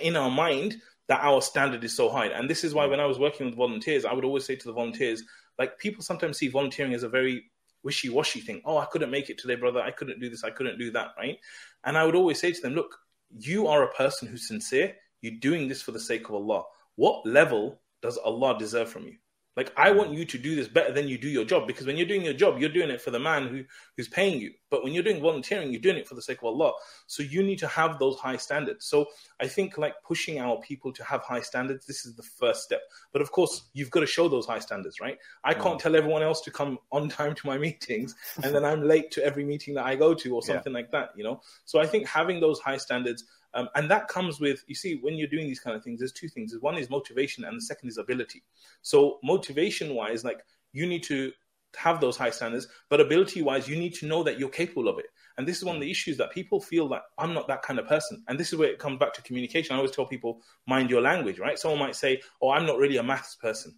in 0.00 0.16
our 0.16 0.30
mind 0.30 0.76
that 1.10 1.24
our 1.24 1.42
standard 1.42 1.82
is 1.82 1.92
so 1.92 2.08
high. 2.08 2.28
And 2.28 2.48
this 2.48 2.62
is 2.62 2.72
why 2.72 2.86
mm. 2.86 2.90
when 2.90 3.00
I 3.00 3.04
was 3.04 3.18
working 3.18 3.46
with 3.46 3.56
volunteers, 3.56 4.04
I 4.04 4.12
would 4.12 4.24
always 4.24 4.44
say 4.44 4.54
to 4.54 4.64
the 4.64 4.72
volunteers, 4.72 5.24
like 5.58 5.76
people 5.76 6.04
sometimes 6.04 6.38
see 6.38 6.46
volunteering 6.46 6.94
as 6.94 7.02
a 7.02 7.08
very 7.08 7.50
wishy-washy 7.82 8.38
thing. 8.38 8.62
Oh, 8.64 8.78
I 8.78 8.84
couldn't 8.84 9.10
make 9.10 9.28
it 9.28 9.36
today, 9.36 9.56
brother. 9.56 9.80
I 9.80 9.90
couldn't 9.90 10.20
do 10.20 10.30
this. 10.30 10.44
I 10.44 10.50
couldn't 10.50 10.78
do 10.78 10.92
that, 10.92 11.08
right? 11.18 11.36
And 11.82 11.98
I 11.98 12.06
would 12.06 12.14
always 12.14 12.38
say 12.38 12.52
to 12.52 12.60
them, 12.60 12.74
look, 12.74 12.96
you 13.36 13.66
are 13.66 13.82
a 13.82 13.92
person 13.94 14.28
who's 14.28 14.46
sincere. 14.46 14.94
You're 15.20 15.40
doing 15.40 15.66
this 15.66 15.82
for 15.82 15.90
the 15.90 15.98
sake 15.98 16.28
of 16.28 16.36
Allah. 16.36 16.62
What 16.94 17.26
level 17.26 17.80
does 18.02 18.16
Allah 18.16 18.56
deserve 18.56 18.88
from 18.88 19.06
you? 19.06 19.16
Like 19.60 19.74
I 19.76 19.90
want 19.90 20.14
you 20.14 20.24
to 20.24 20.38
do 20.38 20.56
this 20.56 20.68
better 20.68 20.90
than 20.90 21.06
you 21.06 21.18
do 21.18 21.28
your 21.28 21.44
job 21.44 21.66
because 21.66 21.86
when 21.86 21.98
you're 21.98 22.06
doing 22.06 22.24
your 22.24 22.32
job, 22.32 22.58
you're 22.58 22.70
doing 22.70 22.88
it 22.88 22.98
for 22.98 23.10
the 23.10 23.18
man 23.18 23.46
who 23.46 23.62
who's 23.94 24.08
paying 24.08 24.40
you. 24.40 24.52
But 24.70 24.82
when 24.82 24.94
you're 24.94 25.02
doing 25.02 25.20
volunteering, 25.20 25.70
you're 25.70 25.82
doing 25.82 25.98
it 25.98 26.08
for 26.08 26.14
the 26.14 26.22
sake 26.22 26.38
of 26.38 26.44
Allah. 26.44 26.72
So 27.06 27.22
you 27.22 27.42
need 27.42 27.58
to 27.58 27.66
have 27.66 27.98
those 27.98 28.18
high 28.18 28.38
standards. 28.38 28.86
So 28.86 29.04
I 29.38 29.48
think 29.48 29.76
like 29.76 29.92
pushing 30.02 30.40
our 30.40 30.58
people 30.62 30.94
to 30.94 31.04
have 31.04 31.20
high 31.24 31.42
standards, 31.42 31.84
this 31.84 32.06
is 32.06 32.14
the 32.14 32.22
first 32.22 32.62
step. 32.62 32.80
But 33.12 33.20
of 33.20 33.32
course, 33.32 33.68
you've 33.74 33.90
got 33.90 34.00
to 34.00 34.06
show 34.06 34.30
those 34.30 34.46
high 34.46 34.60
standards, 34.60 34.98
right? 34.98 35.18
I 35.44 35.52
can't 35.52 35.78
mm. 35.78 35.82
tell 35.82 35.94
everyone 35.94 36.22
else 36.22 36.40
to 36.42 36.50
come 36.50 36.78
on 36.90 37.10
time 37.10 37.34
to 37.34 37.46
my 37.46 37.58
meetings 37.58 38.14
and 38.42 38.54
then 38.54 38.64
I'm 38.64 38.82
late 38.82 39.10
to 39.10 39.22
every 39.22 39.44
meeting 39.44 39.74
that 39.74 39.84
I 39.84 39.94
go 39.94 40.14
to 40.14 40.34
or 40.36 40.42
something 40.42 40.72
yeah. 40.72 40.78
like 40.78 40.90
that, 40.92 41.10
you 41.16 41.22
know. 41.22 41.42
So 41.66 41.80
I 41.80 41.86
think 41.86 42.06
having 42.06 42.40
those 42.40 42.60
high 42.60 42.78
standards 42.78 43.24
um, 43.54 43.68
and 43.74 43.90
that 43.90 44.08
comes 44.08 44.40
with, 44.40 44.64
you 44.68 44.74
see, 44.74 44.98
when 45.02 45.14
you're 45.14 45.28
doing 45.28 45.46
these 45.46 45.60
kind 45.60 45.76
of 45.76 45.82
things, 45.82 46.00
there's 46.00 46.12
two 46.12 46.28
things. 46.28 46.54
One 46.60 46.76
is 46.76 46.90
motivation, 46.90 47.44
and 47.44 47.56
the 47.56 47.62
second 47.62 47.88
is 47.88 47.98
ability. 47.98 48.42
So, 48.82 49.18
motivation 49.22 49.94
wise, 49.94 50.24
like 50.24 50.40
you 50.72 50.86
need 50.86 51.02
to 51.04 51.32
have 51.76 52.00
those 52.00 52.16
high 52.16 52.30
standards, 52.30 52.68
but 52.88 53.00
ability 53.00 53.42
wise, 53.42 53.68
you 53.68 53.76
need 53.76 53.94
to 53.94 54.06
know 54.06 54.22
that 54.22 54.38
you're 54.38 54.48
capable 54.48 54.88
of 54.88 54.98
it. 54.98 55.06
And 55.38 55.46
this 55.46 55.58
is 55.58 55.64
one 55.64 55.76
of 55.76 55.82
the 55.82 55.90
issues 55.90 56.16
that 56.18 56.32
people 56.32 56.60
feel 56.60 56.88
that 56.88 57.02
I'm 57.18 57.32
not 57.32 57.48
that 57.48 57.62
kind 57.62 57.78
of 57.78 57.86
person. 57.86 58.22
And 58.28 58.38
this 58.38 58.52
is 58.52 58.58
where 58.58 58.68
it 58.68 58.78
comes 58.78 58.98
back 58.98 59.14
to 59.14 59.22
communication. 59.22 59.74
I 59.74 59.78
always 59.78 59.92
tell 59.92 60.06
people, 60.06 60.42
mind 60.66 60.90
your 60.90 61.00
language, 61.00 61.38
right? 61.38 61.58
Someone 61.58 61.80
might 61.80 61.96
say, 61.96 62.20
Oh, 62.42 62.50
I'm 62.50 62.66
not 62.66 62.78
really 62.78 62.96
a 62.98 63.02
maths 63.02 63.36
person. 63.36 63.74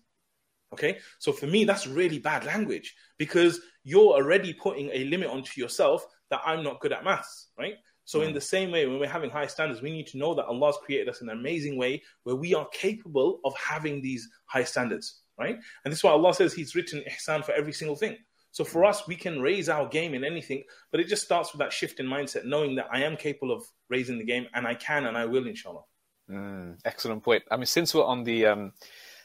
Okay. 0.73 0.99
So 1.19 1.33
for 1.33 1.47
me, 1.47 1.65
that's 1.65 1.87
really 1.87 2.19
bad 2.19 2.45
language 2.45 2.95
because 3.19 3.61
you're 3.85 4.15
already 4.15 4.55
putting 4.55 4.89
a 4.91 5.05
limit 5.05 5.29
onto 5.29 5.61
yourself 5.61 6.07
that 6.31 6.41
I'm 6.47 6.65
not 6.65 6.81
good 6.81 6.93
at 6.93 7.05
maths, 7.05 7.49
right? 7.59 7.75
So, 8.05 8.21
mm. 8.21 8.29
in 8.29 8.35
the 8.35 8.41
same 8.41 8.71
way, 8.71 8.87
when 8.87 8.99
we're 8.99 9.09
having 9.09 9.31
high 9.31 9.47
standards, 9.47 9.83
we 9.83 9.93
need 9.93 10.07
to 10.09 10.19
know 10.19 10.35
that 10.35 10.47
Allah's 10.47 10.77
created 10.85 11.09
us 11.09 11.21
in 11.21 11.29
an 11.29 11.39
amazing 11.39 11.77
way 11.77 12.03
where 12.25 12.37
we 12.37 12.55
are 12.55 12.67
capable 12.73 13.41
of 13.45 13.55
having 13.57 14.03
these 14.03 14.29
high 14.47 14.65
standards, 14.65 15.23
right? 15.39 15.57
And 15.85 15.93
this 15.93 15.99
is 15.99 16.05
why 16.05 16.11
Allah 16.11 16.35
says 16.35 16.53
He's 16.53 16.75
written 16.75 17.03
ihsan 17.09 17.45
for 17.45 17.53
every 17.53 17.73
single 17.73 17.97
thing. 17.97 18.17
So, 18.51 18.65
for 18.65 18.85
us, 18.85 19.07
we 19.07 19.17
can 19.17 19.41
raise 19.41 19.69
our 19.69 19.89
game 19.89 20.15
in 20.15 20.25
anything, 20.25 20.63
but 20.91 21.01
it 21.01 21.09
just 21.09 21.23
starts 21.23 21.53
with 21.53 21.61
that 21.61 21.73
shift 21.73 22.01
in 22.01 22.07
mindset, 22.07 22.45
knowing 22.45 22.75
that 22.77 22.89
I 22.93 23.03
am 23.03 23.17
capable 23.17 23.55
of 23.55 23.65
raising 23.89 24.19
the 24.19 24.25
game 24.25 24.47
and 24.55 24.67
I 24.67 24.75
can 24.75 25.07
and 25.07 25.17
I 25.17 25.25
will, 25.25 25.47
inshallah. 25.47 25.83
Mm, 26.31 26.79
excellent 26.85 27.23
point. 27.23 27.45
I 27.51 27.57
mean, 27.57 27.67
since 27.67 27.95
we're 27.95 28.05
on 28.05 28.25
the 28.25 28.47
um, 28.47 28.73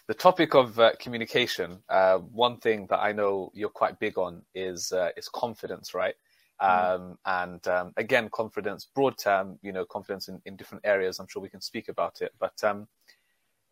the 0.08 0.14
topic 0.14 0.56
of 0.56 0.80
uh, 0.80 0.92
communication, 1.00 1.80
uh, 1.90 2.18
one 2.18 2.58
thing 2.58 2.88
that 2.90 3.00
I 3.00 3.12
know 3.12 3.52
you're 3.54 3.70
quite 3.70 4.00
big 4.00 4.18
on 4.18 4.44
is 4.56 4.92
uh, 4.92 5.10
is 5.18 5.28
confidence, 5.30 5.94
right? 5.94 6.16
Mm. 6.62 6.96
Um, 6.96 7.18
and 7.26 7.68
um, 7.68 7.94
again, 7.98 8.30
confidence, 8.32 8.88
broad 8.94 9.18
term, 9.18 9.60
you 9.62 9.72
know, 9.72 9.86
confidence 9.86 10.28
in, 10.28 10.42
in 10.46 10.56
different 10.56 10.86
areas. 10.86 11.20
I'm 11.20 11.28
sure 11.28 11.42
we 11.42 11.50
can 11.50 11.62
speak 11.62 11.88
about 11.88 12.22
it. 12.22 12.34
But 12.40 12.64
um, 12.64 12.88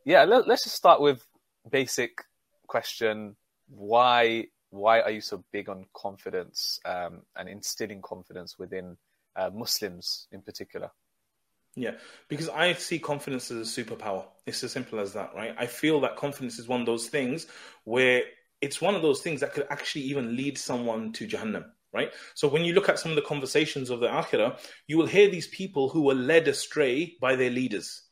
yeah, 0.03 0.23
let, 0.23 0.47
us 0.47 0.63
just 0.63 0.75
start 0.75 1.01
with 1.01 1.25
basic 1.69 2.23
question: 2.67 3.35
Why 3.67 4.47
why 4.69 5.01
are 5.01 5.11
you 5.11 5.21
so 5.21 5.43
big 5.51 5.69
on 5.69 5.85
confidence 5.93 6.79
um, 6.85 7.21
and 7.35 7.47
instilling 7.47 8.01
confidence 8.01 8.59
within 8.59 8.97
uh, 9.35 9.49
Muslims 9.53 10.27
in 10.31 10.41
particular? 10.41 10.91
Yeah, 11.75 11.95
because 12.29 12.49
I 12.49 12.71
see 12.73 12.99
confidence 12.99 13.51
as 13.51 13.77
a 13.77 13.83
superpower. 13.83 14.25
It's 14.45 14.63
as 14.63 14.71
simple 14.71 14.99
as 14.99 15.13
that, 15.13 15.31
right? 15.35 15.55
I 15.57 15.65
feel 15.65 15.99
that 16.01 16.15
confidence 16.15 16.57
is 16.57 16.67
one 16.67 16.79
of 16.79 16.85
those 16.85 17.07
things 17.07 17.47
where 17.83 18.23
it's 18.61 18.79
one 18.79 18.95
of 18.95 19.01
those 19.01 19.21
things 19.21 19.41
that 19.41 19.53
could 19.53 19.67
actually 19.69 20.03
even 20.03 20.35
lead 20.35 20.57
someone 20.57 21.11
to 21.13 21.27
Jahannam 21.27 21.65
right? 21.95 22.11
So 22.33 22.49
when 22.49 22.65
you 22.65 22.73
look 22.73 22.89
at 22.89 22.99
some 22.99 23.11
of 23.11 23.15
the 23.15 23.21
conversations 23.21 23.89
of 23.89 24.01
the 24.01 24.07
Akhirah, 24.07 24.59
you 24.85 24.97
will 24.97 25.05
hear 25.05 25.29
these 25.29 25.47
people 25.47 25.87
who 25.89 26.01
were 26.01 26.13
led 26.13 26.47
astray 26.49 27.15
by 27.21 27.37
their 27.37 27.49
leaders, 27.49 28.03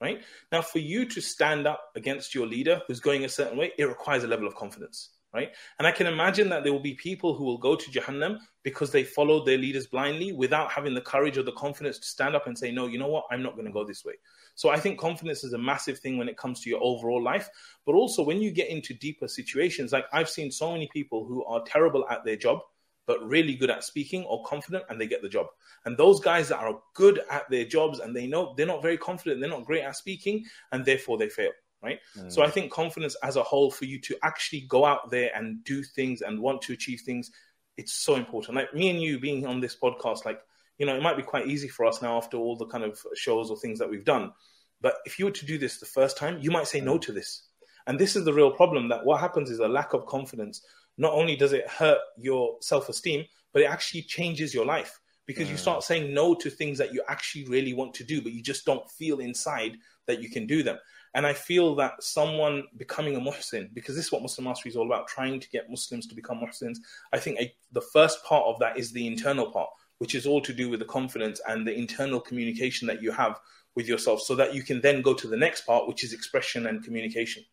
right? 0.00 0.22
Now, 0.50 0.60
for 0.60 0.80
you 0.80 1.06
to 1.06 1.20
stand 1.20 1.66
up 1.66 1.80
against 1.94 2.34
your 2.34 2.48
leader 2.48 2.82
who's 2.88 2.98
going 2.98 3.24
a 3.24 3.28
certain 3.28 3.56
way, 3.56 3.72
it 3.78 3.84
requires 3.84 4.24
a 4.24 4.26
level 4.26 4.48
of 4.48 4.56
confidence, 4.56 5.10
right? 5.32 5.52
And 5.78 5.86
I 5.86 5.92
can 5.92 6.08
imagine 6.08 6.48
that 6.48 6.64
there 6.64 6.72
will 6.72 6.80
be 6.80 6.94
people 6.94 7.32
who 7.32 7.44
will 7.44 7.58
go 7.58 7.76
to 7.76 7.90
Jahannam 7.92 8.38
because 8.64 8.90
they 8.90 9.04
followed 9.04 9.46
their 9.46 9.56
leaders 9.56 9.86
blindly 9.86 10.32
without 10.32 10.72
having 10.72 10.94
the 10.94 11.00
courage 11.00 11.38
or 11.38 11.44
the 11.44 11.52
confidence 11.52 12.00
to 12.00 12.06
stand 12.08 12.34
up 12.34 12.48
and 12.48 12.58
say, 12.58 12.72
no, 12.72 12.88
you 12.88 12.98
know 12.98 13.06
what, 13.06 13.26
I'm 13.30 13.42
not 13.42 13.54
going 13.54 13.66
to 13.66 13.72
go 13.72 13.84
this 13.84 14.04
way. 14.04 14.14
So 14.56 14.70
I 14.70 14.80
think 14.80 14.98
confidence 14.98 15.44
is 15.44 15.52
a 15.52 15.58
massive 15.58 16.00
thing 16.00 16.18
when 16.18 16.28
it 16.28 16.36
comes 16.36 16.60
to 16.62 16.70
your 16.70 16.82
overall 16.82 17.22
life, 17.22 17.48
but 17.86 17.94
also 17.94 18.24
when 18.24 18.42
you 18.42 18.50
get 18.50 18.68
into 18.68 18.94
deeper 18.94 19.28
situations, 19.28 19.92
like 19.92 20.06
I've 20.12 20.28
seen 20.28 20.50
so 20.50 20.72
many 20.72 20.88
people 20.92 21.24
who 21.24 21.44
are 21.44 21.62
terrible 21.64 22.04
at 22.10 22.24
their 22.24 22.34
job 22.34 22.62
but 23.08 23.26
really 23.26 23.54
good 23.54 23.70
at 23.70 23.82
speaking 23.82 24.22
or 24.24 24.44
confident 24.44 24.84
and 24.88 25.00
they 25.00 25.06
get 25.08 25.22
the 25.22 25.28
job. 25.28 25.46
And 25.86 25.96
those 25.96 26.20
guys 26.20 26.50
that 26.50 26.58
are 26.58 26.78
good 26.94 27.22
at 27.30 27.48
their 27.48 27.64
jobs 27.64 28.00
and 28.00 28.14
they 28.14 28.26
know 28.26 28.52
they're 28.54 28.66
not 28.66 28.82
very 28.82 28.98
confident, 28.98 29.40
they're 29.40 29.48
not 29.48 29.64
great 29.64 29.82
at 29.82 29.96
speaking, 29.96 30.44
and 30.70 30.84
therefore 30.84 31.16
they 31.16 31.30
fail. 31.30 31.50
Right. 31.82 32.00
Mm. 32.18 32.30
So 32.30 32.42
I 32.42 32.50
think 32.50 32.70
confidence 32.70 33.16
as 33.22 33.36
a 33.36 33.42
whole 33.42 33.70
for 33.70 33.86
you 33.86 33.98
to 34.00 34.16
actually 34.22 34.62
go 34.62 34.84
out 34.84 35.10
there 35.10 35.30
and 35.34 35.64
do 35.64 35.82
things 35.82 36.20
and 36.20 36.38
want 36.38 36.60
to 36.62 36.74
achieve 36.74 37.00
things, 37.00 37.30
it's 37.78 37.94
so 37.94 38.16
important. 38.16 38.56
Like 38.56 38.74
me 38.74 38.90
and 38.90 39.00
you 39.00 39.18
being 39.18 39.46
on 39.46 39.60
this 39.60 39.76
podcast, 39.76 40.26
like, 40.26 40.40
you 40.76 40.84
know, 40.84 40.94
it 40.94 41.02
might 41.02 41.16
be 41.16 41.22
quite 41.22 41.46
easy 41.46 41.68
for 41.68 41.86
us 41.86 42.02
now 42.02 42.18
after 42.18 42.36
all 42.36 42.56
the 42.56 42.66
kind 42.66 42.84
of 42.84 43.00
shows 43.14 43.48
or 43.50 43.56
things 43.56 43.78
that 43.78 43.88
we've 43.88 44.04
done. 44.04 44.32
But 44.80 44.96
if 45.06 45.18
you 45.18 45.24
were 45.24 45.30
to 45.30 45.46
do 45.46 45.56
this 45.56 45.78
the 45.78 45.86
first 45.86 46.18
time, 46.18 46.38
you 46.42 46.50
might 46.50 46.66
say 46.66 46.80
no 46.80 46.98
mm. 46.98 47.02
to 47.02 47.12
this. 47.12 47.48
And 47.86 47.98
this 47.98 48.16
is 48.16 48.26
the 48.26 48.34
real 48.34 48.50
problem 48.50 48.88
that 48.88 49.06
what 49.06 49.20
happens 49.20 49.48
is 49.48 49.60
a 49.60 49.68
lack 49.68 49.94
of 49.94 50.04
confidence 50.04 50.60
not 50.98 51.14
only 51.14 51.36
does 51.36 51.52
it 51.52 51.68
hurt 51.68 52.00
your 52.16 52.56
self 52.60 52.88
esteem, 52.88 53.24
but 53.52 53.62
it 53.62 53.66
actually 53.66 54.02
changes 54.02 54.52
your 54.52 54.66
life 54.66 55.00
because 55.26 55.48
mm. 55.48 55.52
you 55.52 55.56
start 55.56 55.82
saying 55.82 56.12
no 56.12 56.34
to 56.34 56.50
things 56.50 56.76
that 56.78 56.92
you 56.92 57.02
actually 57.08 57.44
really 57.46 57.72
want 57.72 57.94
to 57.94 58.04
do, 58.04 58.20
but 58.20 58.32
you 58.32 58.42
just 58.42 58.64
don't 58.64 58.90
feel 58.90 59.20
inside 59.20 59.76
that 60.06 60.20
you 60.20 60.28
can 60.28 60.46
do 60.46 60.62
them. 60.62 60.78
And 61.14 61.26
I 61.26 61.32
feel 61.32 61.74
that 61.76 62.02
someone 62.02 62.64
becoming 62.76 63.16
a 63.16 63.20
muhsin, 63.20 63.72
because 63.72 63.94
this 63.94 64.06
is 64.06 64.12
what 64.12 64.22
Muslim 64.22 64.44
mastery 64.44 64.70
is 64.70 64.76
all 64.76 64.86
about, 64.86 65.06
trying 65.06 65.40
to 65.40 65.48
get 65.50 65.70
Muslims 65.70 66.06
to 66.08 66.14
become 66.14 66.38
muhsins. 66.38 66.78
I 67.12 67.18
think 67.18 67.40
a, 67.40 67.52
the 67.72 67.80
first 67.80 68.24
part 68.24 68.44
of 68.46 68.58
that 68.58 68.78
is 68.78 68.92
the 68.92 69.06
internal 69.06 69.50
part, 69.50 69.70
which 69.98 70.14
is 70.14 70.26
all 70.26 70.40
to 70.42 70.52
do 70.52 70.68
with 70.68 70.80
the 70.80 70.86
confidence 70.86 71.40
and 71.48 71.66
the 71.66 71.74
internal 71.74 72.20
communication 72.20 72.86
that 72.88 73.02
you 73.02 73.10
have 73.12 73.38
with 73.74 73.86
yourself, 73.86 74.20
so 74.20 74.34
that 74.34 74.54
you 74.54 74.62
can 74.62 74.80
then 74.80 75.02
go 75.02 75.14
to 75.14 75.28
the 75.28 75.36
next 75.36 75.62
part, 75.62 75.86
which 75.86 76.04
is 76.04 76.12
expression 76.12 76.66
and 76.66 76.84
communication. 76.84 77.44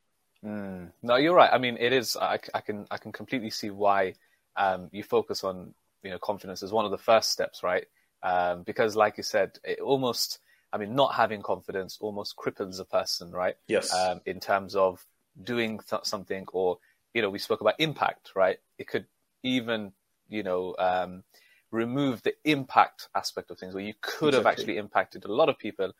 Mm. 0.45 0.91
No, 1.01 1.15
you're 1.15 1.33
right. 1.33 1.49
I 1.51 1.57
mean, 1.57 1.77
it 1.79 1.91
is. 1.91 2.15
I, 2.15 2.39
I 2.53 2.61
can 2.61 2.85
I 2.91 2.97
can 2.97 3.11
completely 3.11 3.49
see 3.49 3.71
why 3.71 4.13
um, 4.55 4.89
you 4.91 5.03
focus 5.03 5.43
on 5.43 5.73
you 6.03 6.11
know 6.11 6.19
confidence 6.19 6.61
as 6.61 6.71
one 6.71 6.85
of 6.85 6.91
the 6.91 6.97
first 6.97 7.31
steps, 7.31 7.63
right? 7.63 7.85
Um, 8.23 8.63
because, 8.63 8.95
like 8.95 9.17
you 9.17 9.23
said, 9.23 9.57
it 9.63 9.79
almost 9.79 10.39
I 10.75 10.77
mean, 10.77 10.93
not 10.93 11.15
having 11.15 11.41
confidence 11.41 11.97
almost 12.01 12.35
cripples 12.35 12.81
a 12.81 12.85
person, 12.85 13.31
right? 13.31 13.55
Yes. 13.69 13.93
Um, 13.93 14.19
in 14.25 14.41
terms 14.41 14.75
of 14.75 15.05
doing 15.41 15.79
th- 15.89 16.03
something, 16.03 16.45
or 16.51 16.79
you 17.13 17.21
know, 17.21 17.29
we 17.29 17.39
spoke 17.39 17.61
about 17.61 17.75
impact, 17.79 18.31
right? 18.35 18.57
It 18.77 18.87
could 18.87 19.05
even 19.43 19.93
you 20.27 20.43
know 20.43 20.75
um, 20.77 21.23
remove 21.71 22.21
the 22.23 22.33
impact 22.43 23.07
aspect 23.15 23.51
of 23.51 23.57
things, 23.57 23.73
where 23.73 23.83
you 23.83 23.93
could 24.01 24.33
exactly. 24.33 24.37
have 24.37 24.45
actually 24.45 24.77
impacted 24.77 25.23
a 25.23 25.31
lot 25.31 25.47
of 25.47 25.57
people, 25.57 25.93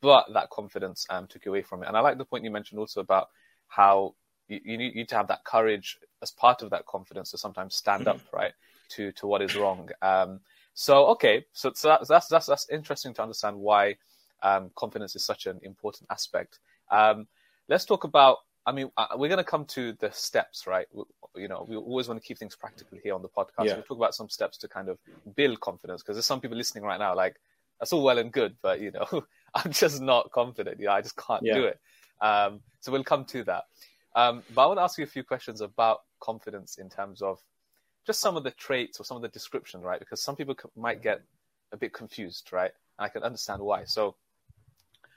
but 0.00 0.26
that 0.32 0.48
confidence 0.50 1.06
um, 1.10 1.26
took 1.26 1.44
you 1.44 1.50
away 1.50 1.62
from 1.62 1.82
it. 1.82 1.88
And 1.88 1.96
I 1.96 2.00
like 2.00 2.16
the 2.16 2.24
point 2.24 2.44
you 2.44 2.52
mentioned 2.52 2.78
also 2.78 3.00
about 3.00 3.28
how 3.70 4.14
you, 4.48 4.60
you 4.64 4.76
need, 4.76 5.08
to 5.08 5.14
have 5.14 5.28
that 5.28 5.44
courage 5.44 5.96
as 6.22 6.30
part 6.30 6.60
of 6.60 6.70
that 6.70 6.84
confidence 6.84 7.30
to 7.30 7.38
sometimes 7.38 7.74
stand 7.74 8.04
mm-hmm. 8.04 8.18
up, 8.18 8.32
right, 8.32 8.52
to 8.90 9.12
to 9.12 9.26
what 9.26 9.40
is 9.40 9.56
wrong. 9.56 9.88
Um, 10.02 10.40
so 10.74 11.06
okay, 11.06 11.46
so, 11.52 11.72
so 11.74 11.96
that's 12.06 12.28
that's 12.28 12.46
that's 12.46 12.68
interesting 12.68 13.14
to 13.14 13.22
understand 13.22 13.56
why 13.56 13.96
um, 14.42 14.70
confidence 14.74 15.16
is 15.16 15.24
such 15.24 15.46
an 15.46 15.60
important 15.62 16.08
aspect. 16.10 16.58
Um, 16.90 17.26
let's 17.68 17.84
talk 17.84 18.04
about. 18.04 18.38
I 18.66 18.72
mean, 18.72 18.90
uh, 18.98 19.06
we're 19.16 19.28
going 19.28 19.38
to 19.38 19.44
come 19.44 19.64
to 19.66 19.94
the 19.94 20.12
steps, 20.12 20.66
right? 20.66 20.86
We, 20.92 21.04
you 21.42 21.48
know, 21.48 21.64
we 21.66 21.76
always 21.76 22.08
want 22.08 22.20
to 22.20 22.26
keep 22.26 22.38
things 22.38 22.54
practical 22.54 22.98
here 23.02 23.14
on 23.14 23.22
the 23.22 23.28
podcast. 23.28 23.64
Yeah. 23.64 23.74
We'll 23.74 23.84
talk 23.84 23.96
about 23.96 24.14
some 24.14 24.28
steps 24.28 24.58
to 24.58 24.68
kind 24.68 24.90
of 24.90 24.98
build 25.34 25.60
confidence 25.60 26.02
because 26.02 26.16
there's 26.16 26.26
some 26.26 26.40
people 26.40 26.58
listening 26.58 26.84
right 26.84 26.98
now, 26.98 27.16
like 27.16 27.36
that's 27.80 27.92
all 27.94 28.02
well 28.02 28.18
and 28.18 28.30
good, 28.30 28.56
but 28.62 28.80
you 28.80 28.90
know, 28.90 29.06
I'm 29.54 29.72
just 29.72 30.02
not 30.02 30.30
confident. 30.30 30.78
You 30.78 30.86
know, 30.86 30.92
I 30.92 31.00
just 31.00 31.16
can't 31.16 31.42
yeah. 31.42 31.54
do 31.54 31.64
it. 31.64 31.80
Um, 32.20 32.60
so 32.80 32.92
we'll 32.92 33.04
come 33.04 33.24
to 33.26 33.44
that. 33.44 33.64
Um, 34.16 34.42
but 34.54 34.62
I 34.62 34.66
want 34.66 34.78
to 34.78 34.82
ask 34.82 34.98
you 34.98 35.04
a 35.04 35.08
few 35.08 35.22
questions 35.22 35.60
about 35.60 36.00
confidence 36.20 36.78
in 36.78 36.88
terms 36.88 37.22
of 37.22 37.38
just 38.06 38.20
some 38.20 38.36
of 38.36 38.44
the 38.44 38.50
traits 38.52 38.98
or 38.98 39.04
some 39.04 39.16
of 39.16 39.22
the 39.22 39.28
description, 39.28 39.80
right? 39.80 40.00
Because 40.00 40.22
some 40.22 40.36
people 40.36 40.56
might 40.76 41.02
get 41.02 41.22
a 41.72 41.76
bit 41.76 41.92
confused, 41.92 42.50
right? 42.52 42.72
And 42.98 43.06
I 43.06 43.08
can 43.08 43.22
understand 43.22 43.62
why. 43.62 43.84
So, 43.84 44.16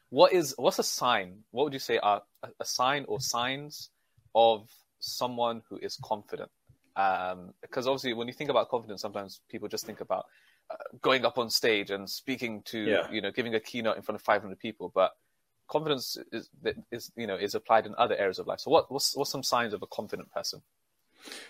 what 0.09 0.31
is 0.31 0.53
what's 0.57 0.79
a 0.79 0.83
sign? 0.83 1.39
What 1.51 1.63
would 1.63 1.73
you 1.73 1.79
say 1.79 1.97
are 1.97 2.21
a 2.59 2.65
sign 2.65 3.05
or 3.07 3.19
signs 3.19 3.89
of 4.35 4.69
someone 4.99 5.63
who 5.69 5.77
is 5.77 5.97
confident? 6.03 6.51
Um, 6.95 7.53
because 7.61 7.87
obviously, 7.87 8.13
when 8.13 8.27
you 8.27 8.33
think 8.33 8.51
about 8.51 8.69
confidence, 8.69 9.01
sometimes 9.01 9.41
people 9.49 9.67
just 9.67 9.85
think 9.85 10.01
about 10.01 10.25
uh, 10.69 10.75
going 11.01 11.25
up 11.25 11.39
on 11.39 11.49
stage 11.49 11.89
and 11.89 12.07
speaking 12.07 12.61
to, 12.65 12.79
yeah. 12.79 13.11
you 13.11 13.21
know, 13.21 13.31
giving 13.31 13.55
a 13.55 13.59
keynote 13.59 13.97
in 13.97 14.03
front 14.03 14.19
of 14.19 14.21
500 14.21 14.59
people. 14.59 14.91
But 14.93 15.13
confidence 15.67 16.17
is, 16.31 16.49
is 16.91 17.11
you 17.15 17.27
know 17.27 17.35
is 17.35 17.55
applied 17.55 17.85
in 17.85 17.95
other 17.97 18.15
areas 18.15 18.39
of 18.39 18.47
life. 18.47 18.59
So 18.59 18.71
what 18.71 18.91
what's 18.91 19.15
what's 19.15 19.31
some 19.31 19.43
signs 19.43 19.73
of 19.73 19.81
a 19.81 19.87
confident 19.87 20.31
person? 20.31 20.61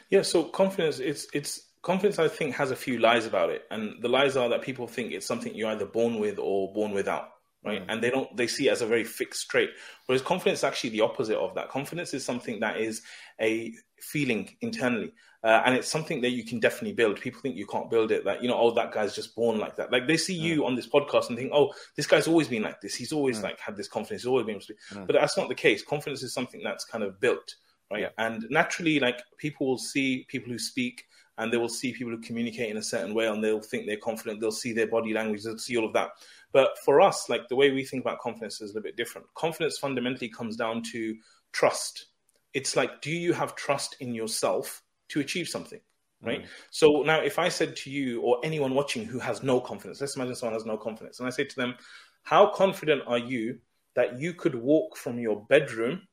Yeah, 0.09 0.21
so 0.21 0.43
confidence 0.43 0.99
it's 0.99 1.27
it's 1.33 1.61
confidence 1.81 2.19
I 2.19 2.27
think 2.27 2.55
has 2.55 2.71
a 2.71 2.75
few 2.75 2.97
lies 2.97 3.25
about 3.25 3.49
it. 3.49 3.63
And 3.69 4.01
the 4.01 4.07
lies 4.07 4.37
are 4.37 4.49
that 4.49 4.61
people 4.61 4.87
think 4.87 5.11
it's 5.11 5.25
something 5.25 5.53
you're 5.53 5.69
either 5.69 5.85
born 5.85 6.19
with 6.19 6.39
or 6.39 6.73
born 6.73 6.91
without. 6.91 7.32
Right. 7.65 7.81
Mm. 7.81 7.85
And 7.87 8.03
they 8.03 8.09
don't 8.09 8.35
they 8.35 8.47
see 8.47 8.67
it 8.67 8.71
as 8.71 8.81
a 8.81 8.85
very 8.85 9.05
fixed 9.05 9.49
trait. 9.49 9.69
Whereas 10.05 10.21
confidence 10.21 10.59
is 10.59 10.63
actually 10.65 10.89
the 10.91 11.01
opposite 11.01 11.37
of 11.37 11.55
that. 11.55 11.69
Confidence 11.69 12.13
is 12.13 12.25
something 12.25 12.59
that 12.59 12.77
is 12.77 13.01
a 13.39 13.73
feeling 13.99 14.49
internally. 14.61 15.13
Uh, 15.43 15.61
and 15.65 15.75
it's 15.75 15.89
something 15.89 16.21
that 16.21 16.29
you 16.29 16.45
can 16.45 16.59
definitely 16.59 16.93
build. 16.93 17.19
People 17.19 17.41
think 17.41 17.57
you 17.57 17.67
can't 17.67 17.89
build 17.89 18.11
it. 18.11 18.23
That 18.23 18.41
you 18.41 18.47
know, 18.47 18.57
oh, 18.57 18.71
that 18.75 18.93
guy's 18.93 19.13
just 19.13 19.35
born 19.35 19.59
like 19.59 19.75
that. 19.75 19.91
Like 19.91 20.07
they 20.07 20.15
see 20.15 20.33
you 20.33 20.61
mm. 20.61 20.65
on 20.65 20.75
this 20.75 20.87
podcast 20.87 21.27
and 21.29 21.37
think, 21.37 21.51
oh, 21.53 21.73
this 21.97 22.07
guy's 22.07 22.27
always 22.27 22.47
been 22.47 22.63
like 22.63 22.79
this. 22.79 22.95
He's 22.95 23.11
always 23.11 23.39
mm. 23.39 23.43
like 23.43 23.59
had 23.59 23.75
this 23.75 23.89
confidence. 23.89 24.23
He's 24.23 24.29
always 24.29 24.45
been. 24.45 24.59
Mm. 24.59 25.05
But 25.05 25.13
that's 25.13 25.37
not 25.37 25.49
the 25.49 25.55
case. 25.55 25.83
Confidence 25.83 26.23
is 26.23 26.33
something 26.33 26.61
that's 26.63 26.85
kind 26.85 27.03
of 27.03 27.19
built, 27.19 27.55
right? 27.91 28.03
Yeah. 28.03 28.09
And 28.17 28.45
naturally, 28.49 28.99
like 28.99 29.21
people 29.37 29.67
will 29.67 29.77
see 29.77 30.25
people 30.29 30.49
who 30.49 30.59
speak, 30.59 31.03
and 31.37 31.51
they 31.51 31.57
will 31.57 31.67
see 31.67 31.91
people 31.91 32.13
who 32.13 32.21
communicate 32.21 32.69
in 32.69 32.77
a 32.77 32.83
certain 32.83 33.13
way, 33.13 33.27
and 33.27 33.43
they'll 33.43 33.59
think 33.59 33.85
they're 33.85 33.97
confident. 33.97 34.39
They'll 34.39 34.51
see 34.51 34.71
their 34.71 34.87
body 34.87 35.13
language. 35.13 35.43
They'll 35.43 35.57
see 35.57 35.75
all 35.75 35.85
of 35.85 35.93
that. 35.93 36.11
But 36.53 36.77
for 36.85 37.01
us, 37.01 37.29
like 37.29 37.47
the 37.49 37.55
way 37.55 37.71
we 37.71 37.83
think 37.83 38.03
about 38.03 38.19
confidence 38.19 38.61
is 38.61 38.71
a 38.71 38.73
little 38.73 38.83
bit 38.83 38.95
different. 38.95 39.27
Confidence 39.33 39.77
fundamentally 39.77 40.29
comes 40.29 40.55
down 40.55 40.83
to 40.91 41.15
trust. 41.51 42.05
It's 42.53 42.75
like, 42.75 43.01
do 43.01 43.11
you 43.11 43.33
have 43.33 43.55
trust 43.55 43.97
in 43.99 44.13
yourself 44.13 44.83
to 45.09 45.19
achieve 45.19 45.49
something? 45.49 45.81
right? 46.23 46.43
Mm. 46.43 46.47
So 46.71 47.03
now, 47.03 47.19
if 47.19 47.37
I 47.37 47.49
said 47.49 47.75
to 47.77 47.91
you 47.91 48.21
or 48.21 48.39
anyone 48.43 48.73
watching 48.73 49.05
who 49.05 49.19
has 49.19 49.43
no 49.43 49.59
confidence, 49.59 50.01
let's 50.01 50.15
imagine 50.15 50.35
someone 50.35 50.53
has 50.53 50.65
no 50.65 50.77
confidence, 50.77 51.19
and 51.19 51.27
I 51.27 51.31
say 51.31 51.43
to 51.43 51.55
them, 51.55 51.75
How 52.23 52.47
confident 52.47 53.03
are 53.07 53.17
you 53.17 53.59
that 53.95 54.19
you 54.19 54.33
could 54.33 54.55
walk 54.55 54.97
from 54.97 55.19
your 55.19 55.45
bedroom 55.45 56.07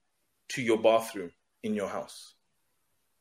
to 0.50 0.62
your 0.62 0.78
bathroom 0.78 1.30
in 1.62 1.74
your 1.74 1.88
house? 1.88 2.34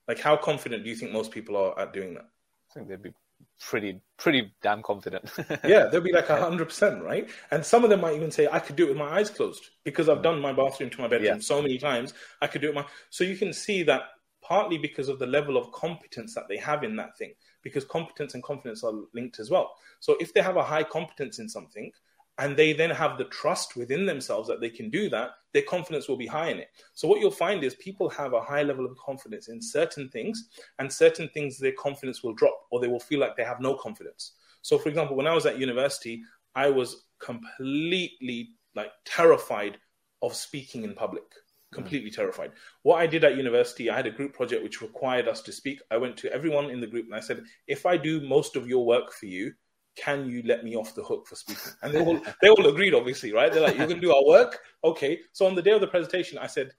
Like, 0.08 0.20
how 0.20 0.36
confident 0.36 0.84
do 0.84 0.90
you 0.90 0.96
think 0.96 1.12
most 1.12 1.32
people 1.32 1.56
are 1.56 1.78
at 1.80 1.94
doing 1.94 2.16
that? 2.16 2.26
I 2.72 2.74
think 2.74 2.88
they'd 2.88 3.02
be 3.02 3.14
pretty, 3.60 4.00
pretty 4.18 4.52
damn 4.62 4.82
confident. 4.82 5.30
yeah, 5.64 5.86
they'll 5.86 6.02
be 6.02 6.14
like 6.14 6.28
hundred 6.28 6.66
percent, 6.66 7.04
right? 7.04 7.30
And 7.52 7.66
some 7.66 7.84
of 7.84 7.90
them 7.90 8.02
might 8.02 8.16
even 8.16 8.32
say, 8.32 8.48
"I 8.52 8.60
could 8.60 8.76
do 8.76 8.86
it 8.86 8.90
with 8.90 8.98
my 8.98 9.20
eyes 9.20 9.30
closed 9.30 9.70
because 9.84 10.10
I've 10.10 10.24
done 10.24 10.40
my 10.40 10.54
bathroom 10.54 10.90
to 10.92 11.02
my 11.02 11.08
bedroom 11.08 11.36
yeah. 11.36 11.42
so 11.42 11.62
many 11.62 11.78
times. 11.78 12.14
I 12.42 12.48
could 12.48 12.62
do 12.62 12.70
it." 12.70 12.76
My 12.76 12.86
so 13.10 13.24
you 13.24 13.38
can 13.38 13.54
see 13.54 13.84
that 13.84 14.04
partly 14.42 14.78
because 14.78 15.10
of 15.10 15.20
the 15.20 15.28
level 15.28 15.58
of 15.58 15.72
competence 15.72 16.34
that 16.34 16.48
they 16.48 16.58
have 16.58 16.84
in 16.84 16.96
that 16.96 17.18
thing, 17.18 17.34
because 17.62 17.86
competence 17.86 18.34
and 18.34 18.44
confidence 18.44 18.84
are 18.84 18.94
linked 19.14 19.40
as 19.40 19.50
well. 19.50 19.76
So 20.00 20.16
if 20.20 20.34
they 20.34 20.42
have 20.42 20.58
a 20.58 20.64
high 20.64 20.84
competence 20.84 21.40
in 21.40 21.50
something, 21.50 21.92
and 22.40 22.56
they 22.56 22.72
then 22.72 22.90
have 22.90 23.18
the 23.18 23.26
trust 23.26 23.76
within 23.76 24.06
themselves 24.06 24.48
that 24.48 24.62
they 24.62 24.70
can 24.70 24.90
do 24.90 25.10
that, 25.10 25.32
their 25.54 25.62
confidence 25.64 26.08
will 26.08 26.18
be 26.18 26.26
high 26.26 26.50
in 26.50 26.58
it. 26.58 26.70
So 26.94 27.06
what 27.08 27.20
you'll 27.20 27.32
find 27.32 27.64
is 27.66 27.76
people 27.76 28.10
have 28.12 28.34
a 28.34 28.42
high 28.42 28.64
level 28.64 28.86
of 28.86 28.98
confidence 28.98 29.50
in 29.50 29.62
certain 29.62 30.10
things, 30.10 30.48
and 30.80 30.92
certain 30.92 31.30
things 31.34 31.60
their 31.60 31.74
confidence 31.74 32.24
will 32.24 32.34
drop, 32.34 32.58
or 32.70 32.80
they 32.80 32.88
will 32.88 33.00
feel 33.00 33.20
like 33.20 33.36
they 33.36 33.44
have 33.44 33.60
no 33.60 33.76
confidence. 33.76 34.34
So, 34.62 34.78
for 34.78 34.90
example, 34.90 35.16
when 35.16 35.28
I 35.28 35.34
was 35.34 35.46
at 35.46 35.60
university, 35.60 36.24
I 36.56 36.70
was 36.70 37.06
completely 37.20 38.50
like 38.76 38.92
terrified 39.06 39.78
of 40.22 40.36
speaking 40.36 40.84
in 40.84 40.94
public 40.94 41.24
completely 41.72 42.10
terrified. 42.10 42.52
What 42.84 43.00
I 43.00 43.08
did 43.08 43.24
at 43.24 43.38
university, 43.38 43.90
I 43.90 43.96
had 43.96 44.08
a 44.08 44.12
group 44.12 44.34
project 44.34 44.64
which 44.64 44.82
required 44.82 45.28
us 45.28 45.42
to 45.44 45.52
speak. 45.52 45.82
I 45.92 45.98
went 45.98 46.18
to 46.18 46.34
everyone 46.34 46.70
in 46.70 46.82
the 46.82 46.88
group 46.88 47.06
and 47.06 47.16
I 47.16 47.20
said, 47.20 47.44
if 47.68 47.86
I 47.86 47.98
do 47.98 48.22
most 48.22 48.56
of 48.56 48.68
your 48.68 48.86
work 48.86 49.12
for 49.12 49.28
you, 49.28 49.54
can 49.96 50.28
you 50.30 50.42
let 50.46 50.64
me 50.64 50.76
off 50.76 50.96
the 50.96 51.04
hook 51.04 51.28
for 51.28 51.36
speaking? 51.36 51.74
And 51.82 51.94
they 51.94 52.04
all 52.04 52.20
they 52.42 52.50
all 52.50 52.68
agreed, 52.68 52.94
obviously, 52.94 53.34
right? 53.34 53.52
They're 53.52 53.62
like, 53.62 53.78
you're 53.78 53.88
gonna 53.88 54.00
do 54.00 54.14
our 54.14 54.26
work? 54.26 54.60
Okay. 54.84 55.20
So 55.34 55.46
on 55.46 55.56
the 55.56 55.62
day 55.62 55.72
of 55.72 55.82
the 55.82 55.88
presentation, 55.88 56.38
I 56.38 56.48
said, 56.48 56.72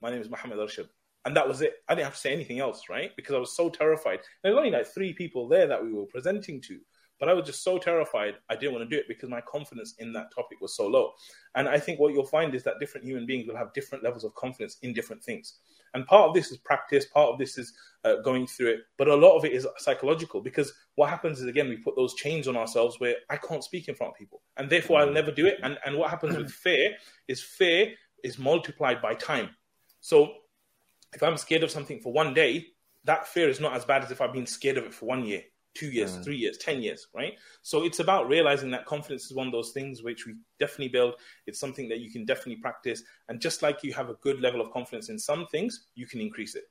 My 0.00 0.10
name 0.10 0.20
is 0.20 0.30
Mohammed 0.30 0.58
Arshad. 0.58 0.88
And 1.24 1.36
that 1.36 1.46
was 1.46 1.62
it. 1.62 1.74
I 1.88 1.94
didn't 1.94 2.06
have 2.06 2.14
to 2.14 2.20
say 2.20 2.32
anything 2.32 2.60
else, 2.60 2.88
right? 2.88 3.10
Because 3.16 3.34
I 3.34 3.38
was 3.38 3.56
so 3.56 3.68
terrified. 3.68 4.20
There 4.42 4.52
was 4.52 4.58
only 4.58 4.70
like 4.70 4.86
three 4.86 5.12
people 5.12 5.48
there 5.48 5.66
that 5.66 5.82
we 5.82 5.92
were 5.92 6.06
presenting 6.06 6.60
to. 6.62 6.78
But 7.18 7.28
I 7.28 7.32
was 7.32 7.46
just 7.46 7.64
so 7.64 7.78
terrified, 7.78 8.34
I 8.48 8.54
didn't 8.54 8.74
want 8.74 8.88
to 8.88 8.96
do 8.96 9.00
it 9.00 9.08
because 9.08 9.28
my 9.28 9.40
confidence 9.40 9.94
in 9.98 10.12
that 10.12 10.32
topic 10.32 10.60
was 10.60 10.76
so 10.76 10.86
low. 10.86 11.12
And 11.56 11.68
I 11.68 11.78
think 11.78 11.98
what 11.98 12.12
you'll 12.12 12.24
find 12.24 12.54
is 12.54 12.62
that 12.64 12.78
different 12.78 13.06
human 13.06 13.26
beings 13.26 13.46
will 13.48 13.56
have 13.56 13.72
different 13.72 14.04
levels 14.04 14.24
of 14.24 14.34
confidence 14.34 14.78
in 14.82 14.92
different 14.92 15.22
things. 15.22 15.54
And 15.94 16.06
part 16.06 16.28
of 16.28 16.34
this 16.34 16.50
is 16.50 16.58
practice, 16.58 17.06
part 17.06 17.30
of 17.30 17.38
this 17.38 17.58
is 17.58 17.72
uh, 18.04 18.16
going 18.16 18.46
through 18.46 18.68
it, 18.68 18.80
but 18.98 19.08
a 19.08 19.14
lot 19.14 19.36
of 19.36 19.44
it 19.44 19.52
is 19.52 19.66
psychological 19.78 20.40
because 20.40 20.72
what 20.96 21.08
happens 21.08 21.40
is, 21.40 21.46
again, 21.46 21.68
we 21.68 21.78
put 21.78 21.96
those 21.96 22.14
chains 22.14 22.46
on 22.46 22.56
ourselves 22.56 23.00
where 23.00 23.16
I 23.30 23.36
can't 23.36 23.64
speak 23.64 23.88
in 23.88 23.94
front 23.94 24.12
of 24.12 24.18
people 24.18 24.42
and 24.56 24.70
therefore 24.70 25.00
I'll 25.00 25.12
never 25.12 25.32
do 25.32 25.46
it. 25.46 25.58
And, 25.62 25.78
and 25.84 25.96
what 25.96 26.10
happens 26.10 26.36
with 26.36 26.50
fear 26.50 26.94
is 27.26 27.42
fear 27.42 27.94
is 28.22 28.38
multiplied 28.38 29.00
by 29.00 29.14
time. 29.14 29.50
So 30.00 30.34
if 31.14 31.22
I'm 31.22 31.36
scared 31.36 31.62
of 31.62 31.70
something 31.70 32.00
for 32.00 32.12
one 32.12 32.34
day, 32.34 32.66
that 33.04 33.26
fear 33.26 33.48
is 33.48 33.60
not 33.60 33.74
as 33.74 33.84
bad 33.84 34.04
as 34.04 34.10
if 34.10 34.20
I've 34.20 34.32
been 34.32 34.46
scared 34.46 34.76
of 34.76 34.84
it 34.84 34.94
for 34.94 35.06
one 35.06 35.24
year 35.24 35.42
two 35.78 35.90
years, 35.90 36.16
mm. 36.16 36.24
three 36.24 36.36
years, 36.36 36.58
10 36.58 36.82
years, 36.82 37.06
right? 37.14 37.34
So 37.62 37.84
it's 37.84 38.00
about 38.00 38.28
realizing 38.28 38.70
that 38.72 38.84
confidence 38.84 39.26
is 39.26 39.34
one 39.34 39.46
of 39.46 39.52
those 39.52 39.70
things 39.70 40.02
which 40.02 40.26
we 40.26 40.34
definitely 40.58 40.88
build. 40.88 41.14
It's 41.46 41.60
something 41.60 41.88
that 41.88 42.00
you 42.00 42.10
can 42.10 42.24
definitely 42.24 42.56
practice. 42.56 43.02
And 43.28 43.40
just 43.40 43.62
like 43.62 43.84
you 43.84 43.92
have 43.92 44.10
a 44.10 44.14
good 44.14 44.40
level 44.40 44.60
of 44.60 44.72
confidence 44.72 45.08
in 45.08 45.18
some 45.18 45.46
things, 45.46 45.86
you 45.94 46.06
can 46.06 46.20
increase 46.20 46.56
it. 46.56 46.64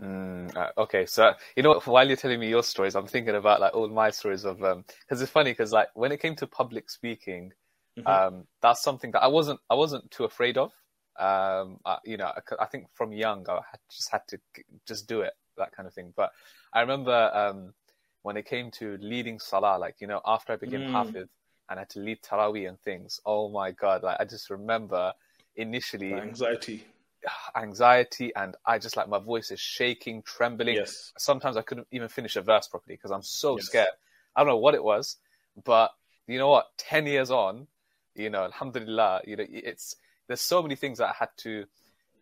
Mm, 0.00 0.54
uh, 0.56 0.70
okay, 0.78 1.04
so 1.04 1.32
you 1.56 1.62
know, 1.62 1.80
while 1.84 2.06
you're 2.06 2.16
telling 2.16 2.40
me 2.40 2.48
your 2.48 2.62
stories, 2.62 2.94
I'm 2.94 3.06
thinking 3.06 3.34
about 3.34 3.60
like 3.60 3.74
all 3.74 3.88
my 3.88 4.10
stories 4.10 4.44
of 4.44 4.62
um, 4.62 4.84
because 5.02 5.20
it's 5.20 5.30
funny 5.30 5.50
because 5.50 5.72
like 5.72 5.88
when 5.94 6.12
it 6.12 6.20
came 6.20 6.36
to 6.36 6.46
public 6.46 6.88
speaking, 6.88 7.52
mm-hmm. 7.98 8.06
um, 8.06 8.44
that's 8.62 8.82
something 8.82 9.10
that 9.10 9.22
I 9.22 9.26
wasn't 9.26 9.60
I 9.68 9.74
wasn't 9.74 10.10
too 10.10 10.24
afraid 10.24 10.56
of. 10.56 10.72
Um, 11.20 11.78
I, 11.84 11.98
you 12.04 12.16
know, 12.16 12.26
I, 12.26 12.40
I, 12.62 12.66
think 12.66 12.86
from 12.94 13.12
young 13.12 13.46
I 13.48 13.56
had, 13.56 13.80
just 13.90 14.10
had 14.10 14.22
to 14.28 14.38
just 14.86 15.06
do 15.06 15.20
it 15.20 15.34
that 15.58 15.70
kind 15.76 15.86
of 15.86 15.92
thing. 15.92 16.14
But 16.16 16.32
I 16.72 16.80
remember 16.80 17.30
um, 17.34 17.74
when 18.22 18.38
it 18.38 18.46
came 18.46 18.70
to 18.72 18.96
leading 19.00 19.38
salah, 19.38 19.78
like 19.78 19.96
you 20.00 20.06
know, 20.06 20.22
after 20.24 20.54
I 20.54 20.56
became 20.56 20.80
Mm. 20.80 20.92
hafiz 20.92 21.28
and 21.68 21.78
I 21.78 21.82
had 21.82 21.90
to 21.90 22.00
lead 22.00 22.22
tarawih 22.22 22.68
and 22.68 22.80
things. 22.80 23.20
Oh 23.26 23.50
my 23.50 23.70
god! 23.70 24.02
Like 24.02 24.16
I 24.18 24.24
just 24.24 24.48
remember 24.50 25.12
initially 25.56 26.10
The 26.10 26.22
anxiety. 26.22 26.84
anxiety 27.56 28.34
and 28.34 28.56
I 28.64 28.78
just 28.78 28.96
like 28.96 29.08
my 29.08 29.18
voice 29.18 29.50
is 29.50 29.60
shaking, 29.60 30.22
trembling. 30.22 30.76
Yes. 30.76 31.12
Sometimes 31.18 31.56
I 31.56 31.62
couldn't 31.62 31.88
even 31.92 32.08
finish 32.08 32.36
a 32.36 32.42
verse 32.42 32.66
properly 32.66 32.96
because 32.96 33.10
I'm 33.10 33.22
so 33.22 33.56
Yes. 33.56 33.66
scared. 33.66 33.88
I 34.34 34.40
don't 34.40 34.48
know 34.48 34.56
what 34.56 34.74
it 34.74 34.82
was, 34.82 35.18
but 35.64 35.90
you 36.26 36.38
know 36.38 36.48
what? 36.48 36.66
Ten 36.78 37.06
years 37.06 37.30
on, 37.30 37.66
you 38.14 38.30
know, 38.30 38.44
Alhamdulillah, 38.44 39.22
you 39.26 39.36
know, 39.36 39.44
it's 39.48 39.96
there's 40.30 40.40
so 40.40 40.62
many 40.62 40.76
things 40.76 40.98
that 40.98 41.08
I 41.08 41.14
had 41.18 41.30
to. 41.38 41.64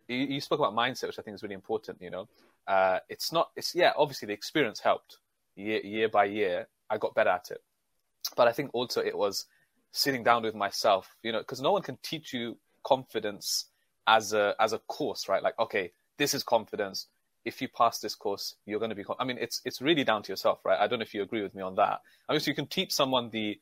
You, 0.07 0.17
you 0.17 0.41
spoke 0.41 0.57
about 0.59 0.73
mindset, 0.73 1.05
which 1.05 1.19
I 1.19 1.21
think 1.21 1.35
is 1.35 1.43
really 1.43 1.53
important. 1.53 2.01
You 2.01 2.09
know, 2.09 2.27
uh, 2.67 2.97
it's 3.07 3.31
not. 3.31 3.51
It's 3.55 3.75
yeah. 3.75 3.91
Obviously, 3.95 4.25
the 4.25 4.33
experience 4.33 4.79
helped 4.79 5.17
year 5.55 5.79
year 5.81 6.09
by 6.09 6.25
year. 6.25 6.67
I 6.89 6.97
got 6.97 7.13
better 7.13 7.29
at 7.29 7.51
it, 7.51 7.61
but 8.35 8.47
I 8.47 8.51
think 8.51 8.71
also 8.73 8.99
it 8.99 9.15
was 9.15 9.45
sitting 9.91 10.23
down 10.23 10.41
with 10.41 10.55
myself. 10.55 11.15
You 11.21 11.31
know, 11.33 11.39
because 11.39 11.61
no 11.61 11.71
one 11.71 11.83
can 11.83 11.99
teach 12.01 12.33
you 12.33 12.57
confidence 12.83 13.65
as 14.07 14.33
a 14.33 14.55
as 14.59 14.73
a 14.73 14.79
course, 14.79 15.29
right? 15.29 15.43
Like, 15.43 15.59
okay, 15.59 15.91
this 16.17 16.33
is 16.33 16.43
confidence. 16.43 17.05
If 17.45 17.61
you 17.61 17.67
pass 17.67 17.99
this 17.99 18.15
course, 18.15 18.55
you're 18.65 18.79
going 18.79 18.89
to 18.89 18.95
be. 18.95 19.03
I 19.19 19.23
mean, 19.23 19.37
it's 19.39 19.61
it's 19.65 19.83
really 19.83 20.03
down 20.03 20.23
to 20.23 20.31
yourself, 20.31 20.65
right? 20.65 20.79
I 20.79 20.87
don't 20.87 20.97
know 20.97 21.03
if 21.03 21.13
you 21.13 21.21
agree 21.21 21.43
with 21.43 21.53
me 21.53 21.61
on 21.61 21.75
that. 21.75 22.01
I 22.27 22.33
mean, 22.33 22.39
so 22.39 22.49
you 22.49 22.55
can 22.55 22.65
teach 22.65 22.91
someone 22.91 23.29
the 23.29 23.59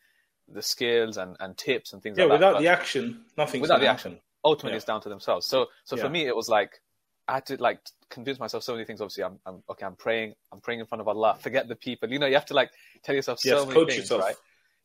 the 0.48 0.62
skills 0.62 1.18
and, 1.18 1.36
and 1.42 1.58
tips 1.58 1.92
and 1.92 2.02
things 2.02 2.18
Yeah, 2.18 2.24
like 2.24 2.40
that. 2.40 2.48
without 2.48 2.62
the 2.62 2.70
action, 2.70 3.26
nothing. 3.38 3.60
without 3.62 3.82
the 3.82 3.88
happen. 3.88 4.14
action, 4.14 4.20
ultimately, 4.44 4.74
Yeah. 4.74 4.78
it's 4.78 4.86
down 4.86 5.02
to 5.02 5.10
themselves. 5.10 5.46
So 5.48 5.68
so 5.84 5.96
Yeah. 5.96 6.04
for 6.04 6.10
me, 6.10 6.26
it 6.28 6.36
was 6.36 6.50
like 6.50 6.82
I 7.28 7.34
had 7.36 7.46
to 7.48 7.62
like 7.62 7.80
convince 8.10 8.40
myself 8.40 8.64
so 8.64 8.74
many 8.74 8.86
things. 8.86 9.02
Obviously, 9.02 9.24
I'm, 9.26 9.40
I'm 9.46 9.62
okay. 9.70 9.86
I'm 9.86 9.96
praying. 9.96 10.34
I'm 10.52 10.62
praying 10.62 10.80
in 10.80 10.86
front 10.86 11.02
of 11.02 11.08
Allah. 11.10 11.38
Forget 11.42 11.68
the 11.68 11.76
people. 11.76 12.10
You 12.12 12.20
know, 12.20 12.26
you 12.26 12.36
have 12.36 12.46
to 12.48 12.54
like 12.54 12.72
tell 13.04 13.16
yourself 13.16 13.40
so 13.40 13.66
many 13.66 13.86
things, 13.86 13.98
yourself. 13.98 14.22
right? 14.22 14.36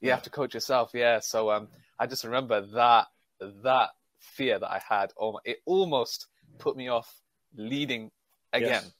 You 0.00 0.08
Yeah. 0.08 0.14
have 0.14 0.24
to 0.24 0.30
coach 0.30 0.52
yourself. 0.54 0.90
Yeah. 0.92 1.20
So 1.20 1.50
um, 1.52 1.68
I 1.98 2.06
just 2.06 2.24
remember 2.24 2.60
that 2.74 3.06
that 3.40 3.90
fear 4.18 4.58
that 4.58 4.70
I 4.70 4.80
had. 4.88 5.12
Oh, 5.20 5.38
it 5.44 5.58
almost 5.66 6.26
put 6.58 6.76
me 6.76 6.88
off 6.88 7.12
leading 7.56 8.10
again. 8.52 8.82
Yes. 8.84 8.92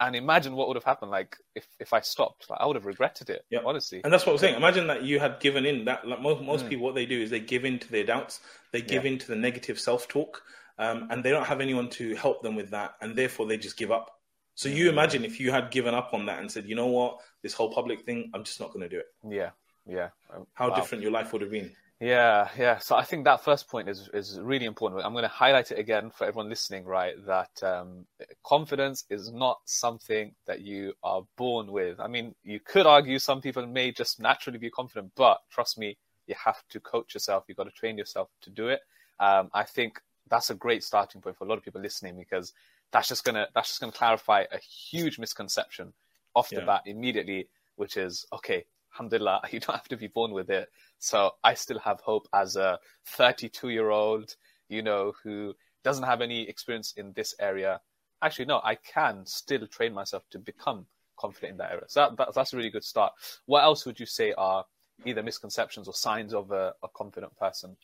And 0.00 0.14
imagine 0.14 0.54
what 0.54 0.68
would 0.68 0.76
have 0.76 0.84
happened, 0.84 1.10
like 1.10 1.36
if, 1.56 1.66
if 1.80 1.92
I 1.92 2.00
stopped. 2.00 2.48
Like, 2.48 2.60
I 2.60 2.66
would 2.66 2.76
have 2.76 2.86
regretted 2.86 3.30
it. 3.30 3.44
Yeah. 3.50 3.60
honestly. 3.64 4.00
And 4.04 4.12
that's 4.12 4.24
what 4.24 4.32
I'm 4.32 4.38
saying. 4.38 4.54
Imagine 4.54 4.86
that 4.86 5.02
you 5.02 5.18
had 5.18 5.40
given 5.40 5.66
in. 5.66 5.84
That 5.86 6.06
like 6.06 6.20
most 6.20 6.40
most 6.42 6.66
Mm. 6.66 6.68
people, 6.68 6.84
what 6.84 6.94
they 6.94 7.06
do 7.06 7.20
is 7.20 7.30
they 7.30 7.40
give 7.40 7.64
in 7.64 7.78
to 7.80 7.90
their 7.90 8.04
doubts. 8.04 8.40
They 8.72 8.80
give 8.80 9.04
Yeah. 9.04 9.12
in 9.12 9.18
to 9.18 9.26
the 9.26 9.36
negative 9.36 9.80
self 9.80 10.06
talk, 10.06 10.42
um, 10.78 11.08
and 11.10 11.24
they 11.24 11.30
don't 11.30 11.46
have 11.46 11.60
anyone 11.60 11.88
to 11.90 12.14
help 12.14 12.42
them 12.42 12.54
with 12.54 12.70
that, 12.70 12.94
and 13.00 13.16
therefore 13.16 13.46
they 13.46 13.56
just 13.58 13.76
give 13.76 13.90
up. 13.90 14.20
So 14.54 14.68
you 14.68 14.86
Mm. 14.86 14.92
imagine 14.92 15.24
if 15.24 15.40
you 15.40 15.50
had 15.50 15.70
given 15.70 15.94
up 15.94 16.14
on 16.14 16.26
that 16.26 16.38
and 16.40 16.50
said, 16.50 16.66
you 16.66 16.74
know 16.76 16.86
what, 16.86 17.20
this 17.42 17.54
whole 17.54 17.72
public 17.72 18.02
thing, 18.02 18.30
I'm 18.34 18.44
just 18.44 18.60
not 18.60 18.72
going 18.72 18.82
to 18.82 18.88
do 18.88 18.98
it. 18.98 19.06
Yeah, 19.28 19.50
yeah. 19.86 20.10
How 20.54 20.70
wow. 20.70 20.76
different 20.76 21.02
your 21.02 21.12
life 21.12 21.32
would 21.32 21.42
have 21.42 21.50
been. 21.50 21.74
Yeah, 22.00 22.48
yeah. 22.56 22.78
So 22.78 22.94
I 22.94 23.02
think 23.02 23.24
that 23.24 23.42
first 23.44 23.68
point 23.68 23.88
is 23.88 24.08
is 24.14 24.38
really 24.40 24.66
important. 24.66 25.04
I'm 25.04 25.12
going 25.12 25.22
to 25.24 25.28
highlight 25.28 25.72
it 25.72 25.80
again 25.80 26.10
for 26.10 26.26
everyone 26.26 26.48
listening, 26.48 26.84
right? 26.84 27.14
That 27.26 27.50
um, 27.62 28.06
confidence 28.44 29.04
is 29.10 29.32
not 29.32 29.58
something 29.64 30.32
that 30.46 30.60
you 30.60 30.92
are 31.02 31.22
born 31.36 31.72
with. 31.72 31.98
I 31.98 32.06
mean, 32.06 32.36
you 32.44 32.60
could 32.60 32.86
argue 32.86 33.18
some 33.18 33.40
people 33.40 33.66
may 33.66 33.90
just 33.90 34.20
naturally 34.20 34.58
be 34.58 34.70
confident, 34.70 35.10
but 35.16 35.38
trust 35.50 35.76
me, 35.76 35.96
you 36.28 36.36
have 36.44 36.62
to 36.70 36.78
coach 36.78 37.14
yourself. 37.14 37.44
You've 37.48 37.56
got 37.56 37.64
to 37.64 37.72
train 37.72 37.98
yourself 37.98 38.28
to 38.42 38.50
do 38.50 38.68
it. 38.68 38.80
Um, 39.18 39.50
I 39.52 39.64
think 39.64 40.00
that's 40.28 40.50
a 40.50 40.54
great 40.54 40.84
starting 40.84 41.20
point 41.20 41.36
for 41.36 41.44
a 41.44 41.48
lot 41.48 41.58
of 41.58 41.64
people 41.64 41.80
listening 41.80 42.16
because 42.16 42.52
that's 42.92 43.08
just 43.08 43.24
gonna 43.24 43.48
that's 43.54 43.68
just 43.68 43.80
gonna 43.80 43.92
clarify 43.92 44.44
a 44.52 44.58
huge 44.58 45.18
misconception 45.18 45.92
off 46.36 46.48
the 46.50 46.60
Yeah. 46.60 46.66
bat 46.66 46.82
immediately, 46.86 47.48
which 47.74 47.96
is 47.96 48.24
okay. 48.32 48.64
Alhamdulillah, 48.98 49.42
you 49.52 49.60
don't 49.60 49.76
have 49.76 49.88
to 49.88 49.96
be 49.96 50.08
born 50.08 50.32
with 50.32 50.50
it. 50.50 50.68
So 50.98 51.32
I 51.44 51.54
still 51.54 51.78
have 51.78 52.00
hope 52.00 52.28
as 52.34 52.56
a 52.56 52.78
32 53.06 53.68
year 53.68 53.90
old, 53.90 54.34
you 54.68 54.82
know, 54.82 55.12
who 55.22 55.54
doesn't 55.84 56.04
have 56.04 56.20
any 56.20 56.48
experience 56.48 56.94
in 56.96 57.12
this 57.12 57.34
area. 57.38 57.80
Actually, 58.22 58.46
no, 58.46 58.60
I 58.64 58.74
can 58.74 59.24
still 59.26 59.66
train 59.68 59.94
myself 59.94 60.24
to 60.30 60.38
become 60.38 60.86
confident 61.16 61.52
in 61.52 61.58
that 61.58 61.70
area. 61.70 61.84
So 61.86 62.00
that, 62.00 62.16
that, 62.16 62.34
that's 62.34 62.52
a 62.52 62.56
really 62.56 62.70
good 62.70 62.84
start. 62.84 63.12
What 63.46 63.62
else 63.62 63.86
would 63.86 64.00
you 64.00 64.06
say 64.06 64.32
are 64.36 64.64
either 65.04 65.22
misconceptions 65.22 65.86
or 65.86 65.94
signs 65.94 66.34
of 66.34 66.50
a, 66.50 66.74
a 66.82 66.88
confident 66.94 67.36
person? 67.36 67.76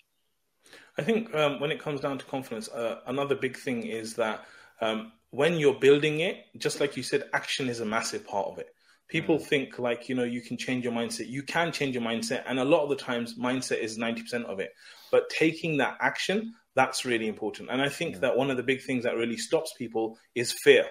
I 0.98 1.02
think 1.02 1.32
um, 1.34 1.60
when 1.60 1.70
it 1.70 1.78
comes 1.78 2.00
down 2.00 2.18
to 2.18 2.24
confidence, 2.24 2.68
uh, 2.68 3.00
another 3.06 3.36
big 3.36 3.56
thing 3.56 3.86
is 3.86 4.14
that 4.14 4.44
um, 4.80 5.12
when 5.30 5.56
you're 5.56 5.78
building 5.78 6.20
it, 6.20 6.46
just 6.58 6.80
like 6.80 6.96
you 6.96 7.04
said, 7.04 7.24
action 7.32 7.68
is 7.68 7.78
a 7.78 7.84
massive 7.84 8.26
part 8.26 8.48
of 8.48 8.58
it. 8.58 8.73
People 9.08 9.38
mm. 9.38 9.42
think 9.42 9.78
like 9.78 10.08
you 10.08 10.14
know 10.14 10.24
you 10.24 10.40
can 10.40 10.56
change 10.56 10.84
your 10.84 10.92
mindset. 10.92 11.28
You 11.28 11.42
can 11.42 11.72
change 11.72 11.94
your 11.94 12.04
mindset, 12.04 12.42
and 12.46 12.58
a 12.58 12.64
lot 12.64 12.82
of 12.82 12.88
the 12.88 12.96
times, 12.96 13.38
mindset 13.38 13.78
is 13.78 13.98
ninety 13.98 14.22
percent 14.22 14.46
of 14.46 14.60
it. 14.60 14.70
But 15.10 15.28
taking 15.30 15.76
that 15.78 15.96
action, 16.00 16.54
that's 16.74 17.04
really 17.04 17.28
important. 17.28 17.70
And 17.70 17.80
I 17.80 17.88
think 17.88 18.20
that 18.20 18.36
one 18.36 18.50
of 18.50 18.56
the 18.56 18.62
big 18.62 18.82
things 18.82 19.04
that 19.04 19.16
really 19.16 19.36
stops 19.36 19.72
people 19.78 20.18
is 20.34 20.52
fear. 20.52 20.86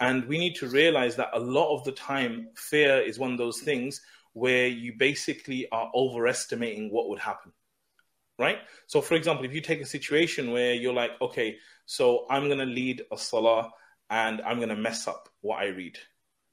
And 0.00 0.26
we 0.26 0.38
need 0.38 0.56
to 0.56 0.66
realize 0.66 1.14
that 1.16 1.30
a 1.32 1.38
lot 1.38 1.74
of 1.74 1.84
the 1.84 1.92
time, 1.92 2.48
fear 2.56 3.00
is 3.00 3.18
one 3.18 3.30
of 3.30 3.38
those 3.38 3.60
things 3.60 4.00
where 4.32 4.66
you 4.66 4.94
basically 4.98 5.68
are 5.70 5.90
overestimating 5.94 6.90
what 6.90 7.08
would 7.08 7.20
happen 7.20 7.52
right? 8.38 8.58
So, 8.86 9.00
for 9.00 9.14
example, 9.14 9.44
if 9.44 9.54
you 9.54 9.60
take 9.60 9.80
a 9.80 9.86
situation 9.86 10.50
where 10.50 10.74
you're 10.74 10.92
like, 10.92 11.12
okay, 11.20 11.56
so 11.86 12.26
I'm 12.28 12.46
going 12.46 12.58
to 12.58 12.64
lead 12.64 13.02
a 13.12 13.18
salah 13.18 13.70
and 14.10 14.40
I'm 14.42 14.56
going 14.56 14.68
to 14.68 14.76
mess 14.76 15.06
up 15.06 15.28
what 15.40 15.62
I 15.62 15.66
read, 15.68 15.98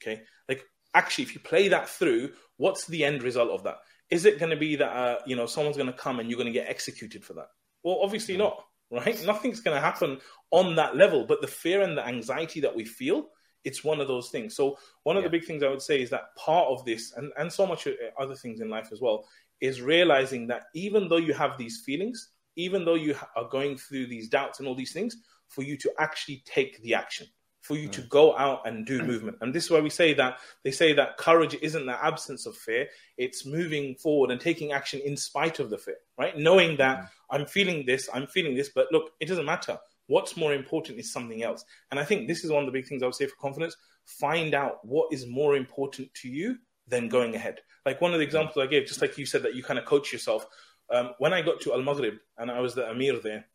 okay? 0.02 0.22
Like, 0.48 0.64
actually, 0.94 1.24
if 1.24 1.34
you 1.34 1.42
play 1.42 1.68
that 1.70 1.90
through, 1.90 2.32
what's 2.58 2.88
the 2.88 3.06
end 3.06 3.24
result 3.24 3.52
of 3.52 3.64
that? 3.64 3.78
Is 4.10 4.26
it 4.26 4.40
going 4.40 4.50
to 4.50 4.58
be 4.58 4.76
that, 4.78 4.90
uh, 4.90 5.20
you 5.26 5.36
know, 5.36 5.46
someone's 5.46 5.78
going 5.78 5.92
to 5.92 5.94
come 5.94 6.20
and 6.20 6.30
you're 6.30 6.38
going 6.38 6.52
to 6.52 6.60
get 6.60 6.70
executed 6.70 7.24
for 7.24 7.34
that? 7.34 7.48
Well, 7.84 8.00
obviously 8.02 8.38
not, 8.38 8.64
right? 8.92 9.24
Nothing's 9.26 9.60
going 9.60 9.76
to 9.76 9.82
happen 9.82 10.20
on 10.52 10.76
that 10.76 10.96
level, 10.96 11.26
but 11.26 11.42
the 11.42 11.48
fear 11.48 11.82
and 11.82 11.98
the 11.98 12.06
anxiety 12.06 12.60
that 12.62 12.76
we 12.76 12.86
feel, 12.86 13.28
it's 13.64 13.84
one 13.84 14.00
of 14.00 14.08
those 14.08 14.30
things. 14.30 14.56
So, 14.56 14.78
one 15.04 15.18
of 15.18 15.24
the 15.24 15.30
big 15.30 15.46
things 15.46 15.64
I 15.64 15.70
would 15.70 15.82
say 15.82 16.02
is 16.02 16.10
that 16.10 16.36
part 16.38 16.68
of 16.70 16.86
this, 16.86 17.14
and, 17.16 17.32
and 17.38 17.52
so 17.52 17.68
much 17.68 17.88
uh, 17.88 17.92
other 18.18 18.36
things 18.36 18.62
in 18.62 18.70
life 18.70 18.90
as 18.92 19.02
well, 19.02 19.26
is 19.62 19.82
realizing 19.82 20.48
that 20.48 20.64
even 20.74 21.08
though 21.08 21.18
you 21.18 21.34
have 21.34 21.58
these 21.58 21.82
feelings, 21.86 22.30
even 22.56 22.86
though 22.86 22.96
you 22.96 23.16
are 23.36 23.50
going 23.50 23.78
through 23.78 24.08
these 24.08 24.30
doubts 24.30 24.60
and 24.60 24.68
all 24.68 24.76
these 24.76 24.94
things, 24.94 25.18
for 25.50 25.64
you 25.64 25.78
to 25.78 25.92
actually 26.00 26.42
take 26.46 26.82
the 26.82 26.94
action, 26.94 27.28
for 27.70 27.78
you 27.78 27.88
to 27.88 28.02
mm. 28.02 28.10
go 28.10 28.36
out 28.36 28.68
and 28.68 28.84
do 28.84 29.04
movement. 29.12 29.38
And 29.42 29.54
this 29.54 29.66
is 29.66 29.72
why 29.72 29.80
we 29.80 29.92
say 29.92 30.16
that 30.16 30.40
they 30.64 30.72
say 30.72 30.92
that 30.94 31.18
courage 31.18 31.56
isn't 31.62 31.86
the 31.86 32.04
absence 32.04 32.48
of 32.48 32.58
fear, 32.58 32.88
it's 33.16 33.46
moving 33.46 33.94
forward 33.94 34.32
and 34.32 34.42
taking 34.42 34.72
action 34.72 35.00
in 35.06 35.16
spite 35.16 35.60
of 35.60 35.70
the 35.70 35.78
fear, 35.78 35.98
right? 36.18 36.36
Knowing 36.36 36.78
that 36.78 36.98
mm. 36.98 37.08
I'm 37.30 37.46
feeling 37.46 37.86
this, 37.86 38.10
I'm 38.12 38.26
feeling 38.26 38.56
this, 38.56 38.70
but 38.70 38.88
look, 38.92 39.12
it 39.20 39.28
doesn't 39.28 39.46
matter. 39.46 39.78
What's 40.08 40.36
more 40.36 40.56
important 40.56 40.98
is 40.98 41.14
something 41.14 41.44
else. 41.44 41.64
And 41.92 42.00
I 42.00 42.06
think 42.06 42.28
this 42.28 42.44
is 42.44 42.50
one 42.50 42.64
of 42.64 42.66
the 42.66 42.72
big 42.72 42.88
things 42.88 43.04
I 43.04 43.06
would 43.06 43.14
say 43.14 43.28
for 43.28 43.36
confidence 43.36 43.78
find 44.06 44.56
out 44.56 44.84
what 44.84 45.14
is 45.14 45.28
more 45.28 45.56
important 45.56 46.12
to 46.16 46.28
you 46.28 46.58
than 46.88 47.08
going 47.08 47.36
ahead. 47.36 47.60
Like 47.86 48.02
one 48.02 48.14
of 48.14 48.18
the 48.18 48.26
mm. 48.26 48.30
examples 48.30 48.58
I 48.58 48.66
gave, 48.66 48.88
just 48.88 49.04
like 49.04 49.20
you 49.20 49.28
said 49.28 49.44
that 49.44 49.54
you 49.54 49.62
kind 49.62 49.78
of 49.78 49.86
coach 49.86 50.12
yourself. 50.12 50.48
Um, 50.92 51.12
when 51.20 51.34
I 51.34 51.44
got 51.44 51.62
to 51.62 51.74
Al 51.74 51.84
Maghrib 51.84 52.16
and 52.40 52.50
I 52.50 52.62
was 52.62 52.74
the 52.74 52.90
Amir 52.90 53.20
there, 53.20 53.46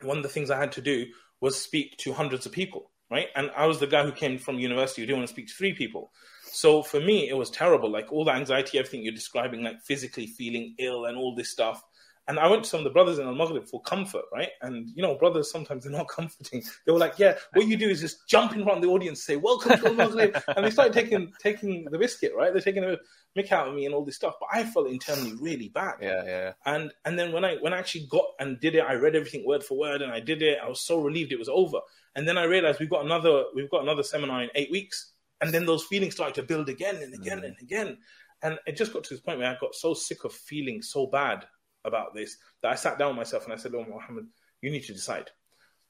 one 0.00 0.16
of 0.16 0.22
the 0.22 0.30
things 0.30 0.50
I 0.50 0.58
had 0.58 0.72
to 0.72 0.80
do 0.80 1.04
was 1.42 1.60
speak 1.60 1.98
to 1.98 2.14
hundreds 2.14 2.46
of 2.46 2.52
people, 2.52 2.90
right? 3.10 3.28
And 3.36 3.50
I 3.56 3.66
was 3.66 3.80
the 3.80 3.86
guy 3.86 4.04
who 4.04 4.12
came 4.12 4.38
from 4.38 4.58
university 4.58 5.02
who 5.02 5.06
didn't 5.06 5.18
want 5.18 5.28
to 5.28 5.34
speak 5.34 5.48
to 5.48 5.54
three 5.54 5.72
people. 5.72 6.12
So 6.44 6.82
for 6.82 7.00
me, 7.00 7.28
it 7.28 7.36
was 7.36 7.50
terrible. 7.50 7.90
Like 7.90 8.12
all 8.12 8.24
the 8.24 8.32
anxiety, 8.32 8.78
everything 8.78 9.02
you're 9.02 9.12
describing, 9.12 9.62
like 9.62 9.82
physically 9.82 10.26
feeling 10.26 10.74
ill 10.78 11.06
and 11.06 11.16
all 11.16 11.34
this 11.34 11.50
stuff. 11.50 11.82
And 12.26 12.38
I 12.38 12.48
went 12.48 12.64
to 12.64 12.70
some 12.70 12.78
of 12.78 12.84
the 12.84 12.90
brothers 12.90 13.18
in 13.18 13.26
Al 13.26 13.34
Maghrib 13.34 13.66
for 13.66 13.82
comfort, 13.82 14.24
right? 14.32 14.48
And 14.62 14.90
you 14.94 15.02
know, 15.02 15.14
brothers 15.14 15.50
sometimes 15.50 15.84
they're 15.84 15.92
not 15.92 16.08
comforting. 16.16 16.62
They 16.86 16.92
were 16.92 16.98
like, 16.98 17.18
"Yeah, 17.18 17.36
what 17.52 17.66
you 17.66 17.76
do 17.76 17.88
is 17.88 18.00
just 18.00 18.26
jump 18.26 18.54
in 18.54 18.62
front 18.64 18.78
of 18.78 18.82
the 18.82 18.88
audience, 18.88 19.22
say 19.22 19.36
welcome 19.36 19.78
to 19.78 19.88
Al 19.88 19.94
Maghrib," 19.94 20.42
and 20.56 20.64
they 20.64 20.70
started 20.70 20.94
taking 20.94 21.32
taking 21.38 21.84
the 21.84 21.98
biscuit, 21.98 22.32
right? 22.34 22.52
They're 22.52 22.62
taking 22.62 22.84
a 22.84 22.96
mick 23.36 23.52
out 23.52 23.68
of 23.68 23.74
me 23.74 23.84
and 23.84 23.94
all 23.94 24.04
this 24.04 24.16
stuff. 24.16 24.36
But 24.40 24.48
I 24.52 24.64
felt 24.64 24.88
internally 24.88 25.34
really 25.38 25.68
bad 25.68 25.96
Yeah, 26.00 26.24
yeah. 26.24 26.52
and 26.64 26.92
and 27.04 27.18
then 27.18 27.32
when 27.32 27.44
I 27.44 27.56
when 27.56 27.74
I 27.74 27.78
actually 27.78 28.06
got 28.06 28.26
and 28.38 28.58
did 28.58 28.74
it, 28.74 28.80
I 28.80 28.94
read 28.94 29.16
everything 29.16 29.44
word 29.46 29.62
for 29.62 29.76
word, 29.76 30.00
and 30.00 30.10
I 30.10 30.20
did 30.20 30.40
it. 30.40 30.58
I 30.64 30.68
was 30.68 30.80
so 30.80 31.00
relieved 31.02 31.32
it 31.32 31.38
was 31.38 31.50
over. 31.50 31.80
And 32.16 32.26
then 32.28 32.38
I 32.38 32.44
realized 32.44 32.80
we've 32.80 32.88
got 32.88 33.04
another 33.04 33.44
we've 33.54 33.70
got 33.70 33.82
another 33.82 34.02
seminar 34.02 34.42
in 34.42 34.50
eight 34.54 34.70
weeks, 34.70 35.12
and 35.42 35.52
then 35.52 35.66
those 35.66 35.84
feelings 35.84 36.14
started 36.14 36.36
to 36.36 36.42
build 36.42 36.70
again 36.70 36.96
and 36.96 37.12
again 37.12 37.40
mm. 37.40 37.44
and 37.44 37.56
again, 37.60 37.98
and 38.42 38.58
it 38.66 38.76
just 38.76 38.94
got 38.94 39.04
to 39.04 39.14
this 39.14 39.20
point 39.20 39.38
where 39.38 39.50
I 39.50 39.58
got 39.60 39.74
so 39.74 39.92
sick 39.92 40.24
of 40.24 40.32
feeling 40.32 40.80
so 40.80 41.06
bad 41.06 41.44
about 41.84 42.14
this 42.14 42.36
that 42.62 42.72
I 42.72 42.74
sat 42.74 42.98
down 42.98 43.10
with 43.10 43.18
myself 43.18 43.44
and 43.44 43.52
I 43.52 43.56
said, 43.56 43.74
"Oh, 43.74 43.84
Mohammed, 43.84 44.26
you 44.60 44.70
need 44.70 44.84
to 44.84 44.92
decide. 44.92 45.30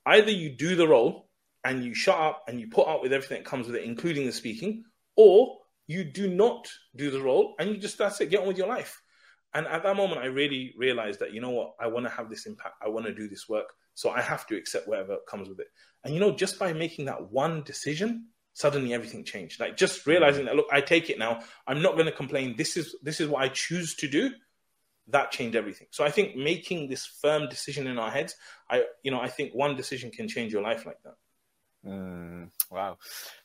Either 0.07 0.31
you 0.31 0.51
do 0.51 0.77
the 0.77 0.89
role 0.89 1.29
and 1.65 1.85
you 1.85 1.95
shut 1.95 2.19
up 2.19 2.45
and 2.49 2.61
you 2.61 2.69
put 2.69 2.89
up 2.89 3.03
with 3.03 3.13
everything 3.13 3.39
that 3.39 3.49
comes 3.49 3.67
with 3.67 3.77
it, 3.77 3.85
including 3.85 4.27
the 4.27 4.33
speaking, 4.33 4.85
or 5.17 5.59
you 5.87 6.05
do 6.05 6.29
not 6.29 6.69
do 6.97 7.11
the 7.11 7.21
role 7.21 7.55
and 7.59 7.71
you 7.71 7.77
just 7.79 7.99
that's 7.99 8.21
it, 8.21 8.31
get 8.31 8.41
on 8.41 8.49
with 8.49 8.59
your 8.59 8.69
life." 8.69 9.01
And 9.55 9.69
at 9.69 9.85
that 9.85 9.97
moment, 9.97 10.21
I 10.21 10.27
really 10.27 10.75
realized 10.77 11.21
that, 11.21 11.33
you 11.33 11.41
know 11.41 11.51
what, 11.51 11.75
I 11.81 11.87
want 11.87 12.07
to 12.07 12.11
have 12.11 12.29
this 12.29 12.47
impact. 12.47 12.75
I 12.85 12.89
want 12.89 13.07
to 13.07 13.15
do 13.15 13.29
this 13.29 13.49
work. 13.49 13.73
So 13.95 14.11
I 14.11 14.21
have 14.21 14.47
to 14.49 14.57
accept 14.57 14.89
whatever 14.89 15.19
comes 15.29 15.49
with 15.49 15.61
it. 15.61 15.69
And, 16.03 16.13
you 16.13 16.19
know, 16.19 16.33
just 16.33 16.59
by 16.59 16.73
making 16.73 17.05
that 17.05 17.31
one 17.31 17.63
decision, 17.63 18.31
suddenly 18.53 18.93
everything 18.93 19.25
changed. 19.25 19.61
Like 19.61 19.77
just 19.77 20.07
realizing 20.07 20.47
that, 20.47 20.57
look, 20.57 20.67
I 20.73 20.81
take 20.81 21.09
it 21.09 21.21
now. 21.21 21.41
I'm 21.69 21.83
not 21.83 21.95
going 21.95 22.07
to 22.07 22.13
complain. 22.13 22.57
This 22.57 22.77
is 22.77 22.97
this 23.03 23.21
is 23.21 23.29
what 23.29 23.43
I 23.43 23.49
choose 23.49 23.95
to 23.97 24.09
do. 24.09 24.33
That 25.09 25.31
changed 25.33 25.55
everything. 25.57 25.89
So 25.91 26.05
I 26.05 26.11
think 26.11 26.35
making 26.37 26.89
this 26.89 27.05
firm 27.07 27.49
decision 27.49 27.87
in 27.87 27.99
our 27.99 28.11
heads, 28.11 28.35
I 28.71 28.85
you 29.03 29.11
know, 29.11 29.21
I 29.21 29.29
think 29.29 29.55
one 29.55 29.77
decision 29.77 30.11
can 30.11 30.29
change 30.29 30.53
your 30.53 30.63
life 30.63 30.87
like 30.87 31.03
that. 31.05 31.15
Mm, 31.87 32.51
wow, 32.71 32.97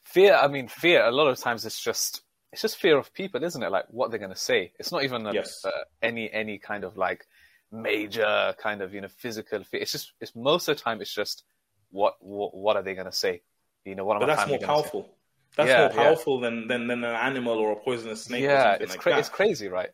fear. 0.03 0.36
I 0.36 0.47
mean, 0.47 0.68
fear. 0.68 1.03
A 1.05 1.12
lot 1.12 1.28
of 1.28 1.38
times 1.38 1.66
it's 1.66 1.82
just 1.82 2.22
it's 2.51 2.62
just 2.62 2.78
fear 2.78 2.97
of 2.97 3.14
people, 3.14 3.43
isn't 3.43 3.62
it? 3.62 3.70
Like 3.72 3.86
what 3.89 4.10
they're 4.10 4.20
going 4.20 4.32
to 4.32 4.38
say. 4.38 4.72
It's 4.80 4.91
not 4.91 5.03
even 5.03 5.26
a, 5.26 5.32
Yes. 5.34 5.66
uh, 5.66 5.72
any 6.01 6.32
any 6.32 6.57
kind 6.57 6.84
of 6.84 6.95
like 6.97 7.26
major 7.72 8.55
kind 8.57 8.82
of 8.82 8.93
you 8.93 9.01
know 9.01 9.10
physical 9.10 9.64
fear. 9.64 9.82
It's 9.82 9.91
just 9.91 10.14
it's 10.22 10.36
most 10.36 10.68
of 10.70 10.78
the 10.78 10.84
time 10.84 11.01
it's 11.01 11.14
just 11.14 11.43
what 11.91 12.16
what, 12.22 12.55
what 12.55 12.78
are 12.78 12.84
they 12.84 12.93
going 12.95 13.07
to 13.07 13.12
say? 13.12 13.41
You 13.84 13.95
know, 13.95 14.05
what 14.05 14.16
am 14.16 14.22
But 14.22 14.28
I 14.28 14.28
that's 14.28 14.47
more 14.47 14.60
gonna 14.60 14.76
say? 14.76 14.91
powerful. 14.91 15.10
That's 15.57 15.70
Yeah, 15.70 15.78
more 15.78 15.89
yeah. 15.93 16.05
powerful 16.05 16.39
than, 16.39 16.68
than 16.68 16.88
than 16.88 17.03
an 17.03 17.16
animal 17.16 17.57
or 17.60 17.72
a 17.74 17.76
poisonous 17.76 18.24
snake 18.24 18.53
or 18.53 18.55
Yeah, 18.55 18.60
something 18.60 18.82
it's 18.84 18.91
like 18.91 19.01
cra- 19.01 19.12
that. 19.12 19.20
it's 19.20 19.30
crazy, 19.30 19.68
right? 19.68 19.89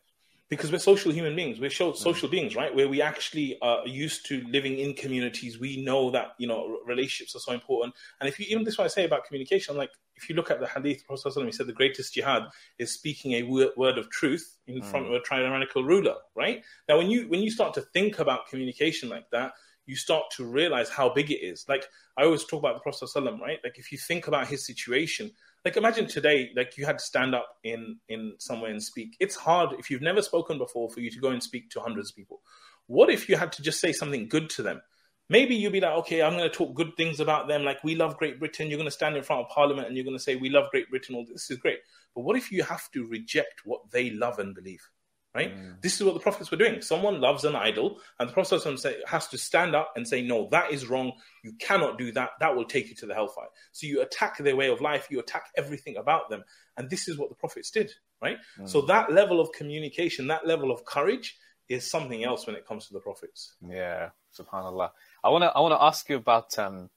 Because 0.48 0.70
we're 0.70 0.78
social 0.78 1.12
human 1.12 1.34
beings. 1.34 1.58
We're 1.58 1.70
Mm. 1.70 1.96
social 1.96 2.28
beings, 2.28 2.54
right? 2.54 2.74
Where 2.74 2.88
we 2.88 3.02
actually 3.02 3.58
are 3.60 3.86
used 3.86 4.26
to 4.26 4.42
living 4.48 4.78
in 4.78 4.94
communities. 4.94 5.58
We 5.58 5.82
know 5.84 6.10
that 6.10 6.34
you 6.38 6.46
know 6.46 6.78
relationships 6.86 7.34
are 7.34 7.40
so 7.40 7.52
important. 7.52 7.94
And 8.20 8.28
if 8.28 8.38
you 8.38 8.46
even 8.48 8.64
this 8.64 8.74
is 8.74 8.78
what 8.78 8.84
I 8.84 8.88
say 8.88 9.04
about 9.04 9.24
communication, 9.24 9.76
like 9.76 9.90
if 10.14 10.28
you 10.28 10.34
look 10.34 10.50
at 10.50 10.60
the 10.60 10.66
hadith, 10.66 10.98
the 10.98 11.04
Prophet 11.04 11.44
he 11.44 11.52
said 11.52 11.66
the 11.66 11.72
greatest 11.72 12.14
jihad 12.14 12.44
is 12.78 12.92
speaking 12.92 13.32
a 13.32 13.42
word, 13.42 13.98
of 13.98 14.08
truth 14.10 14.58
in 14.66 14.82
front 14.82 15.06
of 15.06 15.12
a 15.12 15.20
tyrannical 15.20 15.84
ruler, 15.84 16.16
right? 16.34 16.62
Now, 16.88 16.98
when 16.98 17.10
you 17.10 17.28
when 17.28 17.40
you 17.40 17.50
start 17.50 17.74
to 17.74 17.82
think 17.82 18.18
about 18.18 18.48
communication 18.48 19.08
like 19.08 19.28
that, 19.30 19.52
you 19.86 19.96
start 19.96 20.24
to 20.36 20.44
realize 20.44 20.88
how 20.88 21.08
big 21.08 21.30
it 21.30 21.36
is. 21.42 21.64
Like 21.68 21.86
I 22.16 22.24
always 22.24 22.44
talk 22.44 22.60
about 22.60 22.74
the 22.74 22.80
Prophet 22.80 23.08
right? 23.40 23.58
Like 23.64 23.78
if 23.78 23.90
you 23.92 23.98
think 23.98 24.26
about 24.26 24.48
his 24.48 24.66
situation, 24.66 25.32
like 25.66 25.76
imagine 25.76 26.06
today, 26.06 26.50
like 26.54 26.78
you 26.78 26.86
had 26.86 26.98
to 26.98 27.04
stand 27.04 27.34
up 27.34 27.56
in 27.64 27.96
in 28.08 28.34
somewhere 28.38 28.70
and 28.70 28.80
speak. 28.80 29.16
It's 29.18 29.34
hard 29.34 29.74
if 29.80 29.90
you've 29.90 30.00
never 30.00 30.22
spoken 30.22 30.58
before 30.58 30.88
for 30.88 31.00
you 31.00 31.10
to 31.10 31.18
go 31.18 31.30
and 31.30 31.42
speak 31.42 31.70
to 31.70 31.80
hundreds 31.80 32.10
of 32.10 32.16
people. 32.16 32.40
What 32.86 33.10
if 33.10 33.28
you 33.28 33.36
had 33.36 33.50
to 33.54 33.62
just 33.62 33.80
say 33.80 33.90
something 33.90 34.28
good 34.28 34.48
to 34.50 34.62
them? 34.62 34.80
Maybe 35.28 35.56
you'd 35.56 35.72
be 35.72 35.80
like, 35.80 35.98
okay, 35.98 36.22
I'm 36.22 36.36
going 36.36 36.48
to 36.48 36.56
talk 36.56 36.76
good 36.76 36.96
things 36.96 37.18
about 37.18 37.48
them. 37.48 37.64
Like 37.64 37.82
we 37.82 37.96
love 37.96 38.16
Great 38.16 38.38
Britain. 38.38 38.68
You're 38.68 38.78
going 38.78 38.86
to 38.86 38.92
stand 38.92 39.16
in 39.16 39.24
front 39.24 39.44
of 39.44 39.48
Parliament 39.48 39.88
and 39.88 39.96
you're 39.96 40.04
going 40.04 40.16
to 40.16 40.22
say 40.22 40.36
we 40.36 40.50
love 40.50 40.70
Great 40.70 40.88
Britain. 40.88 41.16
All 41.16 41.26
this 41.26 41.50
is 41.50 41.58
great. 41.58 41.80
But 42.14 42.20
what 42.20 42.36
if 42.36 42.52
you 42.52 42.62
have 42.62 42.88
to 42.92 43.04
reject 43.04 43.62
what 43.64 43.90
they 43.90 44.10
love 44.10 44.38
and 44.38 44.54
believe? 44.54 44.88
Right? 45.36 45.54
This 45.82 45.96
is 45.96 46.02
what 46.02 46.14
the 46.14 46.20
prophets 46.20 46.50
were 46.50 46.56
doing. 46.56 46.80
Someone 46.80 47.20
loves 47.20 47.44
an 47.44 47.54
idol, 47.54 48.00
and 48.18 48.26
the 48.26 48.32
Prophet 48.32 48.62
has 49.06 49.28
to 49.28 49.36
stand 49.36 49.76
up 49.76 49.92
and 49.94 50.08
say, 50.08 50.22
No, 50.22 50.48
that 50.50 50.72
is 50.72 50.86
wrong. 50.86 51.12
You 51.44 51.52
cannot 51.60 51.98
do 51.98 52.10
that. 52.12 52.30
That 52.40 52.56
will 52.56 52.64
take 52.64 52.88
you 52.88 52.94
to 52.96 53.06
the 53.06 53.12
hellfire. 53.12 53.48
So 53.72 53.86
you 53.86 54.00
attack 54.00 54.38
their 54.38 54.56
way 54.56 54.70
of 54.70 54.80
life, 54.80 55.08
you 55.10 55.20
attack 55.20 55.50
everything 55.54 55.98
about 55.98 56.30
them. 56.30 56.42
And 56.78 56.88
this 56.88 57.06
is 57.06 57.18
what 57.18 57.28
the 57.28 57.34
prophets 57.34 57.70
did, 57.70 57.92
right? 58.22 58.38
So 58.64 58.80
that 58.82 59.12
level 59.12 59.38
of 59.38 59.52
communication, 59.52 60.26
that 60.28 60.46
level 60.46 60.70
of 60.70 60.86
courage 60.86 61.36
is 61.68 61.90
something 61.90 62.24
else 62.24 62.46
when 62.46 62.56
it 62.56 62.66
comes 62.66 62.86
to 62.86 62.94
the 62.94 63.00
prophets. 63.00 63.56
Yeah, 63.60 64.10
subhanallah. 64.38 64.90
I 65.22 65.28
want 65.28 65.44
to 65.44 65.48
I 65.48 65.60
want 65.60 65.72
to 65.72 65.82
ask 65.82 66.08
you 66.08 66.16
about 66.16 66.58
um, 66.58 66.88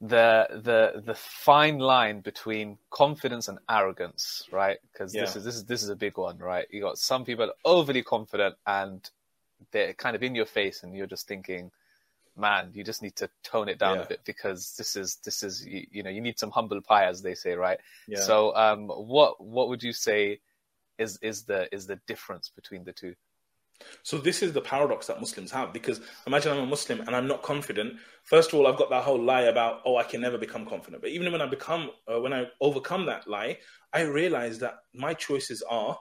the 0.00 0.46
the 0.50 1.02
the 1.04 1.14
fine 1.14 1.78
line 1.78 2.20
between 2.20 2.78
confidence 2.90 3.48
and 3.48 3.58
arrogance, 3.70 4.42
right? 4.52 4.78
Because 4.92 5.12
this 5.12 5.36
is 5.36 5.44
this 5.44 5.54
is 5.56 5.64
this 5.64 5.82
is 5.82 5.88
a 5.88 5.96
big 5.96 6.18
one, 6.18 6.38
right? 6.38 6.66
You 6.70 6.82
got 6.82 6.98
some 6.98 7.24
people 7.24 7.50
overly 7.64 8.02
confident 8.02 8.56
and 8.66 9.08
they're 9.72 9.94
kind 9.94 10.14
of 10.14 10.22
in 10.22 10.34
your 10.34 10.44
face, 10.46 10.82
and 10.82 10.94
you're 10.94 11.06
just 11.06 11.26
thinking, 11.26 11.70
man, 12.36 12.70
you 12.74 12.84
just 12.84 13.02
need 13.02 13.16
to 13.16 13.30
tone 13.42 13.68
it 13.70 13.78
down 13.78 13.96
Yeah. 13.96 14.02
a 14.04 14.06
bit 14.08 14.20
because 14.24 14.74
this 14.76 14.96
is 14.96 15.16
this 15.24 15.42
is 15.42 15.66
you, 15.66 15.86
you 15.90 16.02
know 16.02 16.10
you 16.10 16.20
need 16.20 16.38
some 16.38 16.50
humble 16.50 16.82
pie, 16.82 17.06
as 17.06 17.22
they 17.22 17.34
say, 17.34 17.54
right? 17.54 17.78
Yeah. 18.06 18.20
So, 18.20 18.54
um, 18.54 18.88
what 18.88 19.42
what 19.42 19.68
would 19.68 19.82
you 19.82 19.94
say 19.94 20.40
is 20.98 21.18
is 21.22 21.44
the 21.44 21.74
is 21.74 21.86
the 21.86 21.96
difference 22.06 22.50
between 22.50 22.84
the 22.84 22.92
two? 22.92 23.14
So 24.02 24.18
this 24.18 24.42
is 24.42 24.52
the 24.52 24.60
paradox 24.60 25.06
that 25.06 25.20
Muslims 25.20 25.50
have 25.50 25.72
because 25.72 26.00
imagine 26.26 26.52
I'm 26.52 26.64
a 26.64 26.66
Muslim 26.66 27.00
and 27.00 27.14
I'm 27.14 27.26
not 27.26 27.42
confident. 27.42 27.94
First 28.24 28.52
of 28.52 28.58
all, 28.58 28.66
I've 28.66 28.78
got 28.78 28.90
that 28.90 29.04
whole 29.04 29.22
lie 29.22 29.42
about 29.42 29.82
oh 29.84 29.96
I 29.96 30.04
can 30.04 30.20
never 30.20 30.38
become 30.38 30.66
confident. 30.66 31.02
But 31.02 31.10
even 31.10 31.30
when 31.32 31.40
I 31.40 31.46
become 31.46 31.90
uh, 32.06 32.20
when 32.20 32.32
I 32.32 32.46
overcome 32.60 33.06
that 33.06 33.28
lie, 33.28 33.58
I 33.92 34.02
realize 34.02 34.58
that 34.60 34.78
my 34.94 35.14
choices 35.14 35.62
are 35.68 35.98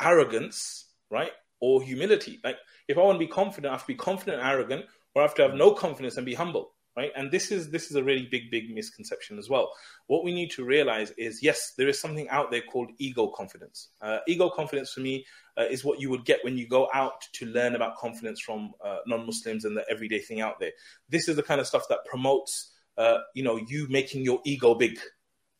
arrogance, 0.00 0.86
right, 1.10 1.32
or 1.60 1.82
humility. 1.82 2.40
Like 2.42 2.56
if 2.88 2.98
I 2.98 3.02
want 3.02 3.16
to 3.16 3.26
be 3.26 3.30
confident, 3.30 3.70
I 3.70 3.74
have 3.74 3.82
to 3.82 3.88
be 3.88 3.94
confident 3.94 4.40
and 4.40 4.48
arrogant, 4.48 4.84
or 5.14 5.22
I 5.22 5.24
have 5.24 5.34
to 5.36 5.42
have 5.42 5.54
no 5.54 5.72
confidence 5.72 6.16
and 6.16 6.26
be 6.26 6.34
humble. 6.34 6.73
Right, 6.96 7.10
and 7.16 7.28
this 7.28 7.50
is 7.50 7.70
this 7.70 7.90
is 7.90 7.96
a 7.96 8.04
really 8.04 8.28
big, 8.30 8.52
big 8.52 8.72
misconception 8.72 9.36
as 9.36 9.50
well. 9.50 9.72
What 10.06 10.22
we 10.22 10.32
need 10.32 10.52
to 10.52 10.64
realize 10.64 11.10
is, 11.18 11.42
yes, 11.42 11.72
there 11.76 11.88
is 11.88 12.00
something 12.00 12.28
out 12.28 12.52
there 12.52 12.60
called 12.60 12.90
ego 12.98 13.26
confidence. 13.26 13.88
Uh, 14.00 14.18
ego 14.28 14.48
confidence 14.48 14.92
for 14.92 15.00
me 15.00 15.26
uh, 15.58 15.64
is 15.64 15.84
what 15.84 16.00
you 16.00 16.08
would 16.10 16.24
get 16.24 16.44
when 16.44 16.56
you 16.56 16.68
go 16.68 16.88
out 16.94 17.22
to 17.32 17.46
learn 17.46 17.74
about 17.74 17.96
confidence 17.96 18.40
from 18.40 18.74
uh, 18.80 18.98
non-Muslims 19.08 19.64
and 19.64 19.76
the 19.76 19.84
everyday 19.90 20.20
thing 20.20 20.40
out 20.40 20.60
there. 20.60 20.70
This 21.08 21.26
is 21.26 21.34
the 21.34 21.42
kind 21.42 21.60
of 21.60 21.66
stuff 21.66 21.82
that 21.88 22.04
promotes, 22.04 22.70
uh, 22.96 23.18
you 23.34 23.42
know, 23.42 23.56
you 23.56 23.88
making 23.90 24.22
your 24.22 24.40
ego 24.44 24.76
big. 24.76 24.96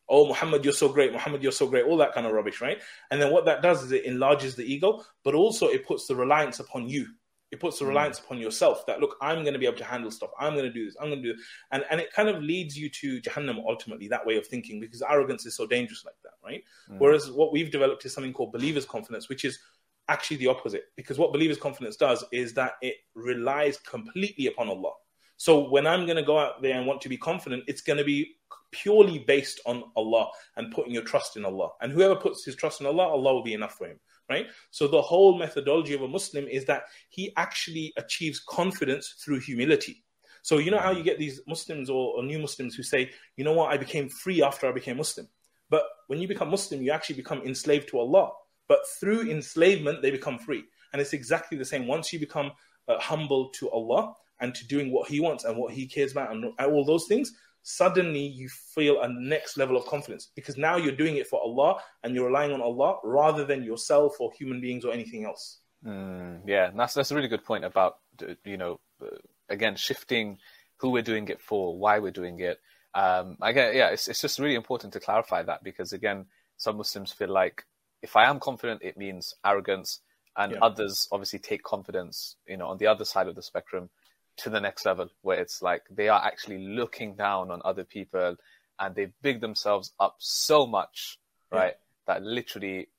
Oh, 0.07 0.27
Muhammad, 0.27 0.63
you're 0.63 0.73
so 0.73 0.87
great. 0.87 1.11
Muhammad, 1.11 1.43
you're 1.43 1.51
so 1.51 1.67
great. 1.67 1.83
All 1.83 1.97
that 1.97 2.13
kind 2.13 2.25
of 2.25 2.31
rubbish, 2.31 2.61
right? 2.61 2.79
And 3.11 3.21
then 3.21 3.33
what 3.33 3.43
that 3.43 3.61
does 3.61 3.83
is 3.83 3.91
it 3.91 4.05
enlarges 4.05 4.55
the 4.55 4.63
ego, 4.63 5.03
but 5.25 5.35
also 5.35 5.67
it 5.67 5.85
puts 5.85 6.07
the 6.07 6.15
reliance 6.15 6.61
upon 6.61 6.87
you. 6.87 7.07
It 7.51 7.59
puts 7.59 7.79
a 7.79 7.83
hmm. 7.83 7.89
reliance 7.89 8.19
upon 8.19 8.39
yourself 8.39 8.85
that 8.87 8.99
look, 8.99 9.15
I'm 9.21 9.41
going 9.41 9.53
to 9.53 9.59
be 9.59 9.65
able 9.65 9.77
to 9.77 9.83
handle 9.83 10.11
stuff. 10.11 10.31
I'm 10.39 10.53
going 10.53 10.65
to 10.65 10.73
do 10.73 10.85
this. 10.85 10.95
I'm 10.99 11.09
going 11.09 11.21
to 11.21 11.27
do 11.29 11.35
this. 11.35 11.45
And 11.71 11.83
and 11.89 11.99
it 11.99 12.11
kind 12.13 12.29
of 12.29 12.41
leads 12.41 12.77
you 12.77 12.89
to 12.89 13.21
Jahannam 13.21 13.63
ultimately, 13.65 14.07
that 14.09 14.25
way 14.25 14.37
of 14.37 14.47
thinking, 14.47 14.79
because 14.79 15.01
arrogance 15.01 15.45
is 15.45 15.55
so 15.55 15.65
dangerous 15.65 16.03
like 16.05 16.15
that, 16.23 16.33
right? 16.43 16.63
Hmm. 16.87 16.97
Whereas 16.97 17.31
what 17.31 17.51
we've 17.51 17.71
developed 17.71 18.05
is 18.05 18.13
something 18.13 18.33
called 18.33 18.51
believer's 18.51 18.85
confidence, 18.85 19.29
which 19.29 19.45
is 19.45 19.59
actually 20.07 20.37
the 20.37 20.47
opposite. 20.47 20.85
Because 20.95 21.17
what 21.17 21.33
believer's 21.33 21.57
confidence 21.57 21.95
does 21.95 22.23
is 22.31 22.53
that 22.53 22.73
it 22.81 22.95
relies 23.15 23.77
completely 23.77 24.47
upon 24.47 24.69
Allah. 24.69 24.93
So 25.37 25.69
when 25.69 25.85
I'm 25.85 26.05
going 26.05 26.17
to 26.17 26.23
go 26.23 26.39
out 26.39 26.61
there 26.61 26.77
and 26.77 26.87
want 26.87 27.01
to 27.01 27.09
be 27.09 27.17
confident, 27.17 27.63
it's 27.67 27.81
going 27.81 27.97
to 27.97 28.05
be 28.05 28.37
purely 28.71 29.19
based 29.19 29.59
on 29.65 29.83
Allah 29.95 30.29
and 30.57 30.71
putting 30.71 30.93
your 30.93 31.03
trust 31.03 31.37
in 31.37 31.45
Allah. 31.45 31.69
And 31.81 31.91
whoever 31.91 32.15
puts 32.15 32.45
his 32.45 32.55
trust 32.55 32.81
in 32.81 32.87
Allah, 32.87 33.03
Allah 33.03 33.33
will 33.33 33.43
be 33.43 33.53
enough 33.53 33.77
for 33.77 33.87
him, 33.87 33.99
right? 34.29 34.47
So 34.71 34.87
the 34.87 35.01
whole 35.01 35.37
methodology 35.37 35.93
of 35.93 36.01
a 36.01 36.07
Muslim 36.07 36.47
is 36.47 36.65
that 36.65 36.83
he 37.09 37.31
actually 37.37 37.93
achieves 37.97 38.39
confidence 38.39 39.15
through 39.23 39.39
humility. 39.41 40.03
So 40.41 40.59
you 40.59 40.69
know 40.69 40.79
how 40.79 40.91
you 40.91 41.03
get 41.03 41.17
these 41.17 41.41
Muslims 41.47 41.89
or, 41.89 42.15
or 42.15 42.23
new 42.23 42.39
Muslims 42.39 42.75
who 42.75 42.83
say, 42.83 43.09
you 43.35 43.43
know 43.43 43.53
what, 43.53 43.73
I 43.73 43.77
became 43.77 44.09
free 44.09 44.43
after 44.43 44.67
I 44.67 44.71
became 44.71 44.97
Muslim. 44.97 45.27
But 45.69 45.83
when 46.07 46.19
you 46.19 46.27
become 46.27 46.49
Muslim, 46.49 46.81
you 46.81 46.91
actually 46.91 47.15
become 47.15 47.41
enslaved 47.41 47.89
to 47.89 47.99
Allah. 47.99 48.31
But 48.67 48.79
through 48.99 49.29
enslavement, 49.29 50.01
they 50.01 50.11
become 50.11 50.37
free. 50.37 50.63
And 50.93 51.01
it's 51.01 51.13
exactly 51.13 51.57
the 51.57 51.65
same. 51.65 51.87
Once 51.87 52.13
you 52.13 52.19
become 52.19 52.51
uh, 52.87 52.99
humble 52.99 53.49
to 53.55 53.69
Allah 53.71 54.13
and 54.39 54.53
to 54.53 54.67
doing 54.67 54.91
what 54.91 55.09
He 55.09 55.19
wants 55.19 55.45
and 55.45 55.57
what 55.57 55.73
He 55.73 55.87
cares 55.87 56.11
about 56.11 56.31
and 56.31 56.45
all 56.59 56.85
those 56.85 57.07
things, 57.07 57.33
suddenly 57.67 58.19
you 58.21 58.47
feel 58.47 59.01
a 59.01 59.09
next 59.09 59.57
level 59.57 59.75
of 59.75 59.85
confidence 59.87 60.31
because 60.35 60.55
now 60.55 60.77
you're 60.77 60.95
doing 60.95 61.17
it 61.17 61.25
for 61.25 61.41
Allah 61.41 61.81
and 62.03 62.13
you're 62.13 62.27
relying 62.27 62.51
on 62.53 62.61
Allah 62.61 62.99
rather 63.03 63.43
than 63.43 63.63
yourself 63.63 64.21
or 64.21 64.31
human 64.37 64.61
beings 64.61 64.85
or 64.85 64.93
anything 64.93 65.25
else. 65.25 65.61
Mm, 65.83 66.41
yeah, 66.45 66.69
that's 66.75 66.93
that's 66.93 67.11
a 67.11 67.15
really 67.15 67.27
good 67.27 67.43
point 67.43 67.65
about 67.65 67.97
you 68.43 68.57
know 68.57 68.79
uh, 69.01 69.17
again 69.49 69.75
shifting 69.75 70.37
who 70.77 70.91
we're 70.91 71.01
doing 71.01 71.27
it 71.27 71.41
for, 71.41 71.77
why 71.77 71.97
we're 71.97 72.11
doing 72.11 72.39
it. 72.39 72.59
Um, 72.93 73.37
again, 73.41 73.75
yeah, 73.75 73.89
it's 73.89 74.07
it's 74.07 74.21
just 74.21 74.37
really 74.39 74.55
important 74.55 74.93
to 74.93 74.99
clarify 74.99 75.41
that 75.43 75.63
because 75.63 75.91
again, 75.91 76.25
some 76.57 76.77
Muslims 76.77 77.11
feel 77.11 77.29
like 77.29 77.65
if 78.03 78.15
I 78.15 78.29
am 78.29 78.39
confident, 78.39 78.81
it 78.83 78.95
means 78.95 79.33
arrogance, 79.43 80.01
and 80.37 80.53
Yeah. 80.53 80.59
others 80.61 81.07
obviously 81.11 81.39
take 81.39 81.63
confidence, 81.63 82.35
you 82.47 82.57
know, 82.57 82.67
on 82.67 82.77
the 82.77 82.87
other 82.87 83.05
side 83.05 83.27
of 83.27 83.35
the 83.35 83.41
spectrum 83.41 83.89
to 84.37 84.49
the 84.49 84.59
next 84.59 84.85
level 84.85 85.09
where 85.21 85.39
it's 85.39 85.61
like 85.61 85.83
they 85.89 86.09
are 86.09 86.23
actually 86.23 86.65
looking 86.67 87.15
down 87.15 87.51
on 87.51 87.61
other 87.63 87.83
people 87.83 88.35
and 88.79 88.95
they 88.95 89.07
big 89.21 89.39
themselves 89.41 89.93
up 89.99 90.15
so 90.19 90.65
much, 90.67 91.19
Yeah. 91.51 91.59
right, 91.59 91.73
that 92.07 92.21
literally 92.23 92.89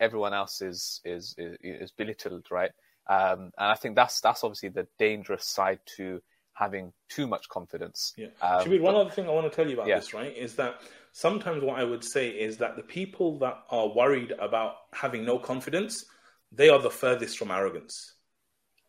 everyone 0.00 0.34
else 0.34 0.60
is 0.62 1.00
is 1.04 1.34
is, 1.38 1.56
is 1.62 1.90
belittled, 1.92 2.46
right? 2.50 2.70
Um, 3.08 3.52
and 3.58 3.68
I 3.70 3.74
think 3.74 3.96
that's 3.96 4.20
that's 4.20 4.44
obviously 4.44 4.70
the 4.70 4.86
dangerous 4.98 5.46
side 5.46 5.80
to 5.96 6.22
having 6.52 6.92
too 7.08 7.26
much 7.26 7.48
confidence. 7.48 8.12
Yeah. 8.16 8.28
Um, 8.40 8.64
Shabir, 8.64 8.80
one 8.80 8.94
other 8.94 9.10
thing 9.10 9.26
I 9.26 9.30
want 9.32 9.50
to 9.50 9.54
tell 9.54 9.66
you 9.66 9.74
about 9.74 9.88
Yeah. 9.88 9.96
this, 9.98 10.14
right, 10.14 10.34
is 10.36 10.54
that 10.54 10.80
sometimes 11.12 11.64
what 11.64 11.78
I 11.78 11.84
would 11.84 12.04
say 12.04 12.28
is 12.28 12.58
that 12.58 12.76
the 12.76 12.82
people 12.84 13.38
that 13.40 13.64
are 13.70 13.88
worried 13.88 14.32
about 14.38 14.76
having 14.92 15.24
no 15.24 15.38
confidence, 15.38 16.04
they 16.52 16.68
are 16.68 16.78
the 16.78 16.90
furthest 16.90 17.38
from 17.38 17.50
arrogance, 17.50 18.14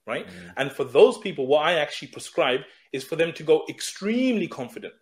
right? 0.08 0.28
Mm. 0.28 0.54
And 0.58 0.72
for 0.72 0.84
those 0.84 1.18
people, 1.18 1.48
what 1.48 1.66
I 1.66 1.74
actually 1.74 2.10
prescribe 2.10 2.62
is 2.92 3.04
for 3.04 3.16
them 3.16 3.34
to 3.34 3.44
go 3.44 3.66
extremely 3.70 4.48
confident, 4.48 4.94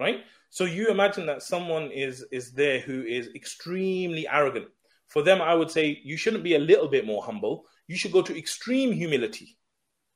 right? 0.00 0.20
So 0.50 0.64
you 0.64 0.88
imagine 0.88 1.26
that 1.26 1.42
someone 1.42 1.90
is 1.90 2.24
is 2.32 2.52
there 2.52 2.80
who 2.80 3.02
is 3.02 3.28
extremely 3.34 4.26
arrogant. 4.28 4.66
For 5.08 5.22
them, 5.22 5.40
I 5.40 5.54
would 5.54 5.70
say 5.70 6.00
you 6.04 6.16
shouldn't 6.16 6.44
be 6.44 6.54
a 6.54 6.58
little 6.58 6.88
bit 6.88 7.06
more 7.06 7.22
humble. 7.22 7.66
You 7.86 7.96
should 7.96 8.12
go 8.12 8.22
to 8.22 8.38
extreme 8.38 8.92
humility, 8.92 9.58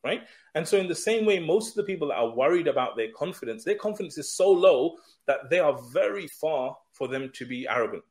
right? 0.04 0.22
And 0.54 0.66
so, 0.66 0.76
in 0.76 0.88
the 0.88 0.94
same 0.94 1.24
way, 1.24 1.38
most 1.38 1.70
of 1.70 1.74
the 1.76 1.84
people 1.84 2.08
that 2.08 2.18
are 2.18 2.34
worried 2.34 2.68
about 2.68 2.96
their 2.96 3.10
confidence, 3.12 3.64
their 3.64 3.76
confidence 3.76 4.18
is 4.18 4.34
so 4.34 4.50
low 4.50 4.96
that 5.26 5.48
they 5.50 5.60
are 5.60 5.78
very 5.92 6.26
far 6.26 6.76
for 6.92 7.08
them 7.08 7.30
to 7.34 7.46
be 7.46 7.66
arrogant. 7.68 8.04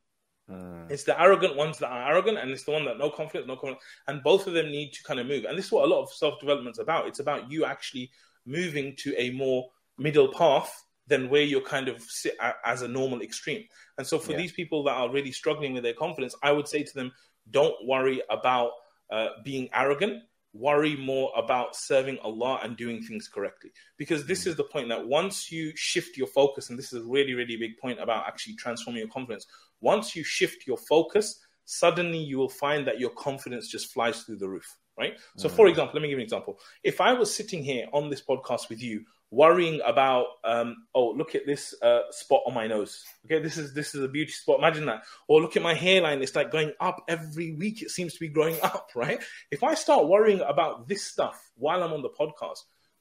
Mm. 0.50 0.90
It's 0.90 1.04
the 1.04 1.20
arrogant 1.20 1.56
ones 1.56 1.78
that 1.78 1.90
are 1.90 2.10
arrogant, 2.10 2.38
and 2.38 2.50
it's 2.50 2.64
the 2.64 2.72
one 2.72 2.84
that 2.84 2.98
no 2.98 3.10
confidence, 3.10 3.46
no 3.46 3.56
confidence, 3.56 3.82
and 4.08 4.22
both 4.22 4.46
of 4.46 4.54
them 4.54 4.70
need 4.70 4.92
to 4.92 5.02
kind 5.04 5.20
of 5.20 5.26
move. 5.26 5.44
And 5.44 5.56
this 5.56 5.66
is 5.66 5.72
what 5.72 5.84
a 5.84 5.88
lot 5.92 6.02
of 6.02 6.12
self 6.12 6.40
development 6.40 6.74
is 6.74 6.80
about. 6.80 7.06
It's 7.06 7.20
about 7.20 7.50
you 7.50 7.64
actually 7.64 8.10
moving 8.44 8.94
to 8.98 9.14
a 9.16 9.30
more 9.30 9.68
middle 9.98 10.32
path 10.32 10.84
than 11.06 11.28
where 11.28 11.42
you're 11.42 11.60
kind 11.60 11.88
of 11.88 12.00
sit 12.02 12.36
as 12.64 12.82
a 12.82 12.88
normal 12.88 13.22
extreme. 13.22 13.64
And 13.98 14.06
so, 14.06 14.18
for 14.18 14.32
yeah. 14.32 14.38
these 14.38 14.52
people 14.52 14.82
that 14.84 14.96
are 14.96 15.10
really 15.10 15.32
struggling 15.32 15.72
with 15.72 15.82
their 15.82 15.94
confidence, 15.94 16.34
I 16.42 16.52
would 16.52 16.68
say 16.68 16.82
to 16.82 16.94
them, 16.94 17.12
don't 17.50 17.74
worry 17.86 18.22
about 18.30 18.72
uh, 19.10 19.28
being 19.44 19.68
arrogant. 19.74 20.22
Worry 20.54 20.96
more 20.96 21.32
about 21.34 21.74
serving 21.74 22.18
Allah 22.18 22.60
and 22.62 22.76
doing 22.76 23.02
things 23.02 23.26
correctly. 23.26 23.70
Because 23.96 24.26
this 24.26 24.44
mm. 24.44 24.48
is 24.48 24.56
the 24.56 24.64
point 24.64 24.90
that 24.90 25.06
once 25.06 25.50
you 25.50 25.72
shift 25.76 26.16
your 26.16 26.26
focus, 26.26 26.68
and 26.68 26.78
this 26.78 26.92
is 26.92 27.02
a 27.02 27.06
really, 27.06 27.32
really 27.32 27.56
big 27.56 27.78
point 27.78 27.98
about 27.98 28.26
actually 28.26 28.56
transforming 28.56 29.00
your 29.00 29.08
confidence, 29.08 29.46
once 29.82 30.16
you 30.16 30.24
shift 30.24 30.66
your 30.66 30.78
focus, 30.78 31.38
suddenly 31.64 32.18
you 32.18 32.38
will 32.38 32.48
find 32.48 32.86
that 32.86 32.98
your 32.98 33.10
confidence 33.10 33.68
just 33.68 33.92
flies 33.92 34.22
through 34.22 34.36
the 34.36 34.48
roof, 34.48 34.78
right? 34.98 35.18
So, 35.36 35.48
mm. 35.48 35.52
for 35.52 35.66
example, 35.68 35.94
let 35.94 36.02
me 36.02 36.08
give 36.08 36.18
you 36.18 36.22
an 36.22 36.24
example. 36.24 36.58
If 36.82 37.00
I 37.00 37.12
was 37.12 37.34
sitting 37.34 37.62
here 37.62 37.86
on 37.92 38.08
this 38.08 38.22
podcast 38.22 38.68
with 38.70 38.82
you, 38.82 39.04
worrying 39.30 39.80
about, 39.84 40.26
um, 40.44 40.76
oh, 40.94 41.10
look 41.10 41.34
at 41.34 41.46
this 41.46 41.74
uh, 41.82 42.02
spot 42.10 42.42
on 42.46 42.54
my 42.54 42.66
nose. 42.66 43.02
Okay, 43.26 43.42
this 43.42 43.56
is 43.58 43.74
this 43.74 43.94
is 43.94 44.02
a 44.02 44.08
beauty 44.08 44.32
spot. 44.32 44.58
Imagine 44.58 44.86
that. 44.86 45.02
Or 45.28 45.40
look 45.40 45.56
at 45.56 45.62
my 45.62 45.74
hairline; 45.74 46.22
it's 46.22 46.36
like 46.36 46.50
going 46.50 46.72
up 46.80 47.02
every 47.08 47.52
week. 47.52 47.82
It 47.82 47.90
seems 47.90 48.14
to 48.14 48.20
be 48.20 48.28
growing 48.28 48.56
up, 48.62 48.90
right? 48.94 49.20
If 49.50 49.62
I 49.62 49.74
start 49.74 50.08
worrying 50.08 50.40
about 50.40 50.88
this 50.88 51.04
stuff 51.04 51.50
while 51.56 51.82
I'm 51.82 51.92
on 51.92 52.02
the 52.02 52.10
podcast, 52.10 52.58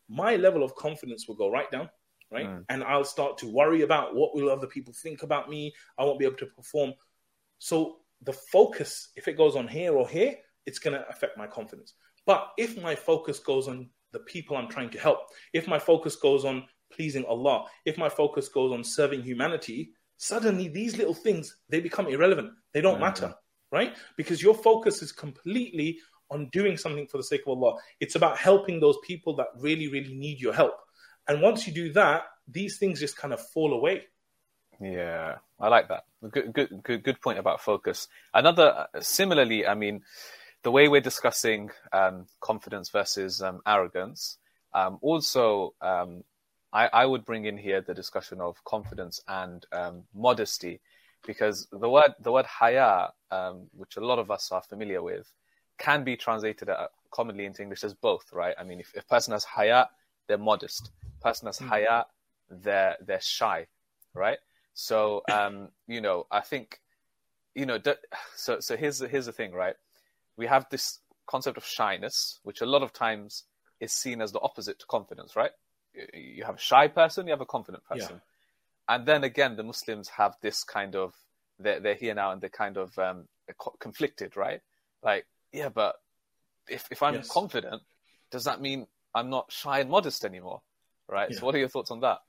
my 0.09 0.35
level 0.35 0.63
of 0.63 0.75
confidence 0.75 1.27
will 1.27 1.35
go 1.35 1.49
right 1.49 1.69
down 1.71 1.89
right? 2.31 2.47
Mm. 2.47 2.65
And 2.69 2.83
I'll 2.83 3.03
start 3.03 3.37
to 3.39 3.47
worry 3.47 3.81
about 3.81 4.15
what 4.15 4.35
will 4.35 4.49
other 4.49 4.67
people 4.67 4.93
think 4.93 5.23
about 5.23 5.49
me. 5.49 5.73
I 5.97 6.03
won't 6.03 6.19
be 6.19 6.25
able 6.25 6.37
to 6.37 6.45
perform. 6.45 6.93
So 7.59 7.97
the 8.21 8.33
focus, 8.33 9.09
if 9.15 9.27
it 9.27 9.37
goes 9.37 9.55
on 9.55 9.67
here 9.67 9.93
or 9.93 10.07
here, 10.07 10.35
it's 10.65 10.79
going 10.79 10.97
to 10.97 11.07
affect 11.09 11.37
my 11.37 11.47
confidence. 11.47 11.93
But 12.25 12.51
if 12.57 12.81
my 12.81 12.95
focus 12.95 13.39
goes 13.39 13.67
on 13.67 13.89
the 14.11 14.19
people 14.19 14.57
I'm 14.57 14.69
trying 14.69 14.89
to 14.91 14.99
help, 14.99 15.19
if 15.53 15.67
my 15.67 15.79
focus 15.79 16.15
goes 16.15 16.45
on 16.45 16.65
pleasing 16.93 17.25
Allah, 17.25 17.65
if 17.85 17.97
my 17.97 18.09
focus 18.09 18.47
goes 18.47 18.71
on 18.71 18.83
serving 18.83 19.23
humanity, 19.23 19.91
suddenly 20.17 20.67
these 20.67 20.97
little 20.97 21.13
things 21.13 21.57
they 21.69 21.79
become 21.79 22.07
irrelevant. 22.07 22.51
They 22.73 22.81
don't 22.81 22.95
mm-hmm. 22.95 23.03
matter, 23.03 23.33
right? 23.71 23.95
Because 24.17 24.41
your 24.41 24.53
focus 24.53 25.01
is 25.01 25.11
completely 25.11 25.99
on 26.29 26.49
doing 26.51 26.77
something 26.77 27.07
for 27.07 27.17
the 27.17 27.23
sake 27.23 27.41
of 27.47 27.57
Allah. 27.57 27.77
It's 27.99 28.15
about 28.15 28.37
helping 28.37 28.79
those 28.79 28.97
people 29.03 29.35
that 29.37 29.47
really, 29.57 29.87
really 29.87 30.13
need 30.13 30.39
your 30.39 30.53
help. 30.53 30.75
And 31.27 31.41
once 31.41 31.67
you 31.67 31.73
do 31.73 31.93
that, 31.93 32.23
these 32.47 32.77
things 32.77 32.99
just 32.99 33.17
kind 33.17 33.33
of 33.33 33.39
fall 33.39 33.73
away. 33.73 34.03
Yeah, 34.81 35.35
I 35.59 35.67
like 35.67 35.89
that. 35.89 36.05
Good, 36.29 36.53
good, 36.53 36.83
good, 36.83 37.03
good 37.03 37.21
point 37.21 37.37
about 37.37 37.61
focus. 37.61 38.07
Another, 38.33 38.87
similarly, 38.99 39.65
I 39.65 39.75
mean, 39.75 40.01
the 40.63 40.71
way 40.71 40.87
we're 40.87 41.01
discussing 41.01 41.69
um, 41.93 42.25
confidence 42.39 42.89
versus 42.89 43.41
um, 43.41 43.61
arrogance. 43.65 44.37
Um, 44.73 44.99
also, 45.01 45.73
um, 45.81 46.23
I, 46.71 46.87
I, 46.87 47.05
would 47.05 47.25
bring 47.25 47.45
in 47.45 47.57
here 47.57 47.81
the 47.81 47.93
discussion 47.93 48.39
of 48.39 48.63
confidence 48.63 49.21
and 49.27 49.65
um, 49.71 50.03
modesty, 50.15 50.79
because 51.25 51.67
the 51.71 51.89
word 51.89 52.13
the 52.21 52.31
word 52.31 52.45
haya, 52.45 53.09
um, 53.31 53.67
which 53.75 53.97
a 53.97 54.05
lot 54.05 54.19
of 54.19 54.31
us 54.31 54.51
are 54.51 54.61
familiar 54.61 55.01
with, 55.03 55.31
can 55.77 56.03
be 56.03 56.15
translated 56.15 56.69
uh, 56.69 56.87
commonly 57.11 57.45
into 57.45 57.61
English 57.61 57.83
as 57.83 57.93
both, 57.93 58.31
right? 58.31 58.55
I 58.57 58.63
mean, 58.63 58.79
if, 58.79 58.93
if 58.95 59.03
a 59.03 59.07
person 59.07 59.33
has 59.33 59.43
haya, 59.43 59.87
they're 60.27 60.37
modest 60.37 60.91
person 61.21 61.47
has 61.47 61.59
mm. 61.59 61.67
haya, 61.67 62.05
they're 62.49 62.97
they're 63.05 63.21
shy, 63.21 63.67
right? 64.13 64.39
So 64.73 65.21
um, 65.31 65.69
you 65.87 66.01
know, 66.01 66.27
I 66.31 66.41
think 66.41 66.79
you 67.55 67.65
know, 67.65 67.79
so 68.35 68.59
so 68.59 68.77
here's 68.77 68.99
the, 68.99 69.07
here's 69.07 69.25
the 69.25 69.31
thing, 69.31 69.51
right? 69.51 69.75
We 70.37 70.47
have 70.47 70.67
this 70.69 70.99
concept 71.27 71.57
of 71.57 71.65
shyness, 71.65 72.39
which 72.43 72.61
a 72.61 72.65
lot 72.65 72.81
of 72.81 72.93
times 72.93 73.43
is 73.79 73.93
seen 73.93 74.21
as 74.21 74.31
the 74.31 74.39
opposite 74.39 74.79
to 74.79 74.85
confidence, 74.85 75.35
right? 75.35 75.51
You 76.13 76.43
have 76.45 76.55
a 76.55 76.59
shy 76.59 76.87
person, 76.87 77.27
you 77.27 77.31
have 77.31 77.41
a 77.41 77.45
confident 77.45 77.83
person, 77.85 78.21
yeah. 78.89 78.95
and 78.95 79.05
then 79.05 79.23
again, 79.23 79.55
the 79.55 79.63
Muslims 79.63 80.09
have 80.09 80.35
this 80.41 80.63
kind 80.63 80.95
of 80.95 81.13
they're 81.59 81.79
they're 81.79 81.95
here 81.95 82.15
now 82.15 82.31
and 82.31 82.41
they're 82.41 82.49
kind 82.49 82.77
of 82.77 82.97
um, 82.97 83.27
conflicted, 83.79 84.37
right? 84.37 84.61
Like, 85.03 85.25
yeah, 85.51 85.69
but 85.69 85.95
if 86.69 86.87
if 86.91 87.03
I'm 87.03 87.15
yes. 87.15 87.29
confident, 87.29 87.81
does 88.31 88.45
that 88.45 88.61
mean 88.61 88.87
I'm 89.13 89.29
not 89.29 89.51
shy 89.51 89.79
and 89.79 89.89
modest 89.89 90.25
anymore? 90.25 90.61
right? 91.11 91.29
Yeah. 91.29 91.37
So, 91.37 91.45
what 91.45 91.53
are 91.53 91.59
your 91.59 91.67
thoughts 91.67 91.91
on 91.91 91.99
that? 91.99 92.19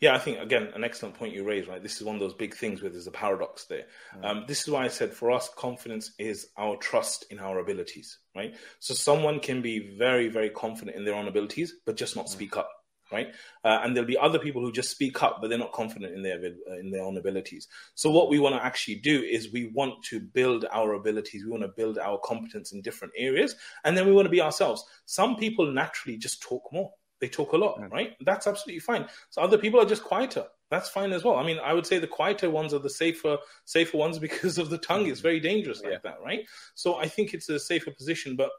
Yeah, 0.00 0.14
I 0.14 0.18
think 0.18 0.38
again 0.38 0.70
an 0.74 0.82
excellent 0.82 1.16
point 1.16 1.34
you 1.34 1.44
raised. 1.44 1.68
Right, 1.68 1.82
this 1.82 1.96
is 1.96 2.02
one 2.02 2.14
of 2.16 2.20
those 2.20 2.34
big 2.34 2.54
things 2.54 2.82
where 2.82 2.90
there's 2.90 3.06
a 3.06 3.12
paradox 3.12 3.64
there. 3.64 3.84
Mm. 4.16 4.24
Um, 4.24 4.44
this 4.46 4.62
is 4.62 4.68
why 4.68 4.84
I 4.84 4.88
said 4.88 5.12
for 5.12 5.30
us, 5.30 5.50
confidence 5.56 6.12
is 6.18 6.48
our 6.56 6.76
trust 6.76 7.26
in 7.30 7.38
our 7.38 7.58
abilities. 7.58 8.18
Right, 8.36 8.54
so 8.78 8.94
someone 8.94 9.40
can 9.40 9.62
be 9.62 9.96
very, 9.96 10.28
very 10.28 10.50
confident 10.50 10.96
in 10.96 11.04
their 11.04 11.14
own 11.14 11.28
abilities, 11.28 11.74
but 11.84 11.96
just 11.96 12.16
not 12.16 12.26
mm. 12.26 12.30
speak 12.30 12.56
up. 12.56 12.70
Right, 13.10 13.28
uh, 13.64 13.80
and 13.82 13.96
there'll 13.96 14.06
be 14.06 14.18
other 14.18 14.38
people 14.38 14.60
who 14.60 14.70
just 14.70 14.90
speak 14.90 15.22
up, 15.22 15.38
but 15.40 15.48
they're 15.48 15.58
not 15.58 15.72
confident 15.72 16.14
in 16.14 16.22
their 16.22 16.38
uh, 16.38 16.76
in 16.78 16.90
their 16.90 17.02
own 17.02 17.16
abilities. 17.16 17.66
So 17.94 18.10
what 18.10 18.28
we 18.28 18.38
want 18.38 18.54
to 18.54 18.64
actually 18.64 18.96
do 18.96 19.22
is 19.22 19.52
we 19.52 19.70
want 19.74 20.02
to 20.04 20.20
build 20.20 20.66
our 20.70 20.92
abilities. 20.92 21.44
We 21.44 21.50
want 21.50 21.62
to 21.62 21.68
build 21.68 21.98
our 21.98 22.18
competence 22.18 22.72
in 22.72 22.82
different 22.82 23.14
areas, 23.16 23.56
and 23.84 23.96
then 23.96 24.06
we 24.06 24.12
want 24.12 24.26
to 24.26 24.30
be 24.30 24.42
ourselves. 24.42 24.84
Some 25.06 25.36
people 25.36 25.72
naturally 25.72 26.18
just 26.18 26.42
talk 26.42 26.62
more 26.72 26.92
they 27.20 27.28
talk 27.28 27.52
a 27.52 27.56
lot, 27.56 27.80
mm. 27.80 27.90
right? 27.90 28.16
That's 28.20 28.46
absolutely 28.46 28.80
fine. 28.80 29.06
So 29.30 29.42
other 29.42 29.58
people 29.58 29.80
are 29.80 29.84
just 29.84 30.04
quieter. 30.04 30.46
That's 30.70 30.88
fine 30.88 31.12
as 31.12 31.24
well. 31.24 31.36
I 31.36 31.44
mean, 31.44 31.58
I 31.58 31.72
would 31.72 31.86
say 31.86 31.98
the 31.98 32.06
quieter 32.06 32.50
ones 32.50 32.74
are 32.74 32.78
the 32.78 32.90
safer, 32.90 33.38
safer 33.64 33.96
ones 33.96 34.18
because 34.28 34.58
of 34.58 34.70
the 34.70 34.78
tongue. 34.78 35.06
It's 35.06 35.20
very 35.20 35.40
dangerous 35.40 35.82
like 35.82 36.02
that, 36.02 36.18
right? 36.24 36.40
So 36.74 36.96
I 36.96 37.08
think 37.08 37.34
it's 37.34 37.48
a 37.48 37.58
safer 37.58 37.90
position. 37.90 38.36
But 38.36 38.50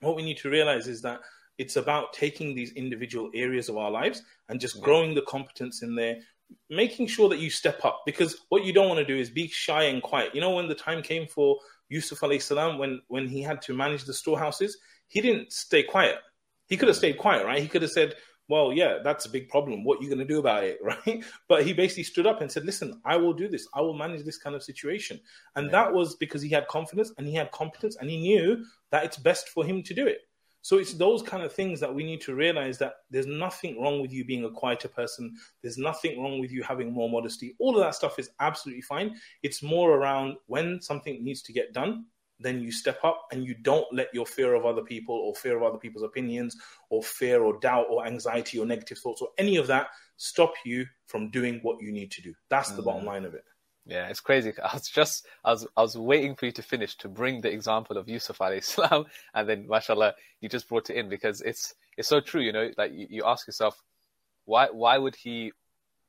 what 0.00 0.16
we 0.16 0.22
need 0.22 0.38
to 0.38 0.50
realize 0.50 0.86
is 0.86 1.02
that 1.02 1.20
it's 1.58 1.76
about 1.76 2.12
taking 2.12 2.54
these 2.54 2.72
individual 2.72 3.30
areas 3.34 3.68
of 3.68 3.76
our 3.76 3.90
lives 3.90 4.22
and 4.48 4.60
just 4.60 4.80
growing 4.80 5.14
the 5.14 5.22
competence 5.22 5.82
in 5.82 5.94
there, 5.94 6.18
making 6.70 7.06
sure 7.06 7.28
that 7.28 7.40
you 7.40 7.50
step 7.50 7.84
up. 7.84 8.02
Because 8.06 8.36
what 8.48 8.64
you 8.64 8.72
don't 8.72 8.88
want 8.88 8.98
to 8.98 9.04
do 9.04 9.16
is 9.16 9.28
be 9.28 9.48
shy 9.48 9.84
and 9.84 10.02
quiet. 10.02 10.34
You 10.34 10.40
know, 10.40 10.54
when 10.54 10.68
the 10.68 10.74
time 10.74 11.02
came 11.02 11.26
for 11.26 11.58
Yusuf 11.88 12.20
alayhi 12.20 12.42
salam, 12.42 12.78
when 12.78 13.00
when 13.08 13.28
he 13.28 13.42
had 13.42 13.60
to 13.62 13.74
manage 13.74 14.04
the 14.04 14.14
storehouses, 14.14 14.78
he 15.08 15.20
didn't 15.20 15.52
stay 15.52 15.82
quiet 15.82 16.18
he 16.68 16.76
could 16.76 16.88
have 16.88 16.96
stayed 16.96 17.18
quiet, 17.18 17.44
right? 17.44 17.60
He 17.60 17.68
could 17.68 17.82
have 17.82 17.90
said, 17.90 18.14
well, 18.48 18.72
yeah, 18.72 18.98
that's 19.02 19.26
a 19.26 19.30
big 19.30 19.48
problem. 19.48 19.84
What 19.84 19.98
are 19.98 20.02
you 20.02 20.08
going 20.08 20.20
to 20.20 20.24
do 20.24 20.38
about 20.38 20.64
it, 20.64 20.78
right? 20.82 21.24
But 21.48 21.66
he 21.66 21.72
basically 21.72 22.04
stood 22.04 22.26
up 22.26 22.40
and 22.40 22.50
said, 22.50 22.64
listen, 22.64 23.00
I 23.04 23.16
will 23.16 23.32
do 23.32 23.48
this. 23.48 23.66
I 23.74 23.80
will 23.80 23.94
manage 23.94 24.24
this 24.24 24.38
kind 24.38 24.54
of 24.54 24.62
situation. 24.62 25.20
And 25.56 25.66
yeah. 25.66 25.72
that 25.72 25.92
was 25.92 26.16
because 26.16 26.42
he 26.42 26.50
had 26.50 26.68
confidence 26.68 27.12
and 27.18 27.26
he 27.26 27.34
had 27.34 27.50
competence 27.50 27.96
and 27.98 28.08
he 28.08 28.18
knew 28.18 28.64
that 28.90 29.04
it's 29.04 29.16
best 29.16 29.48
for 29.48 29.64
him 29.64 29.82
to 29.82 29.94
do 29.94 30.06
it. 30.06 30.20
So 30.62 30.78
it's 30.78 30.94
those 30.94 31.22
kind 31.22 31.42
of 31.42 31.52
things 31.52 31.80
that 31.80 31.94
we 31.94 32.04
need 32.04 32.20
to 32.22 32.34
realize 32.34 32.78
that 32.78 32.94
there's 33.10 33.26
nothing 33.26 33.80
wrong 33.80 34.02
with 34.02 34.12
you 34.12 34.24
being 34.24 34.44
a 34.44 34.50
quieter 34.50 34.88
person. 34.88 35.34
There's 35.62 35.78
nothing 35.78 36.20
wrong 36.20 36.40
with 36.40 36.50
you 36.50 36.62
having 36.62 36.92
more 36.92 37.08
modesty. 37.08 37.54
All 37.58 37.76
of 37.76 37.82
that 37.84 37.94
stuff 37.94 38.18
is 38.18 38.30
absolutely 38.40 38.82
fine. 38.82 39.16
It's 39.42 39.62
more 39.62 39.92
around 39.92 40.36
when 40.46 40.82
something 40.82 41.24
needs 41.24 41.42
to 41.42 41.52
get 41.52 41.72
done, 41.72 42.06
then 42.40 42.60
you 42.60 42.70
step 42.70 43.00
up 43.04 43.26
and 43.32 43.44
you 43.44 43.54
don't 43.54 43.86
let 43.92 44.12
your 44.14 44.26
fear 44.26 44.54
of 44.54 44.64
other 44.64 44.82
people 44.82 45.14
or 45.14 45.34
fear 45.34 45.56
of 45.56 45.62
other 45.62 45.78
people's 45.78 46.04
opinions 46.04 46.56
or 46.90 47.02
fear 47.02 47.42
or 47.42 47.58
doubt 47.60 47.86
or 47.90 48.06
anxiety 48.06 48.58
or 48.58 48.66
negative 48.66 48.98
thoughts 48.98 49.22
or 49.22 49.28
any 49.38 49.56
of 49.56 49.66
that 49.66 49.88
stop 50.16 50.52
you 50.64 50.86
from 51.06 51.30
doing 51.30 51.60
what 51.62 51.80
you 51.80 51.92
need 51.92 52.10
to 52.12 52.22
do. 52.22 52.34
That's 52.48 52.72
the 52.72 52.82
mm. 52.82 52.86
bottom 52.86 53.04
line 53.04 53.24
of 53.24 53.34
it. 53.34 53.44
Yeah, 53.88 54.08
it's 54.08 54.20
crazy. 54.20 54.52
I 54.62 54.74
was 54.74 54.88
just, 54.88 55.26
I 55.44 55.52
was, 55.52 55.66
I 55.76 55.82
was 55.82 55.96
waiting 55.96 56.36
for 56.36 56.46
you 56.46 56.52
to 56.52 56.62
finish 56.62 56.96
to 56.98 57.08
bring 57.08 57.40
the 57.40 57.50
example 57.50 57.96
of 57.96 58.08
Yusuf 58.08 58.38
alayhi 58.46 58.62
salam, 58.62 59.06
and 59.34 59.48
then, 59.48 59.66
mashallah, 59.66 60.14
you 60.40 60.48
just 60.48 60.68
brought 60.68 60.90
it 60.90 60.96
in 60.96 61.08
because 61.08 61.40
it's, 61.40 61.74
it's 61.96 62.08
so 62.08 62.20
true. 62.20 62.42
You 62.42 62.52
know, 62.52 62.70
like 62.76 62.92
you, 62.92 63.06
you 63.10 63.22
ask 63.24 63.46
yourself, 63.46 63.82
why, 64.44 64.68
why 64.70 64.98
would 64.98 65.16
he 65.16 65.52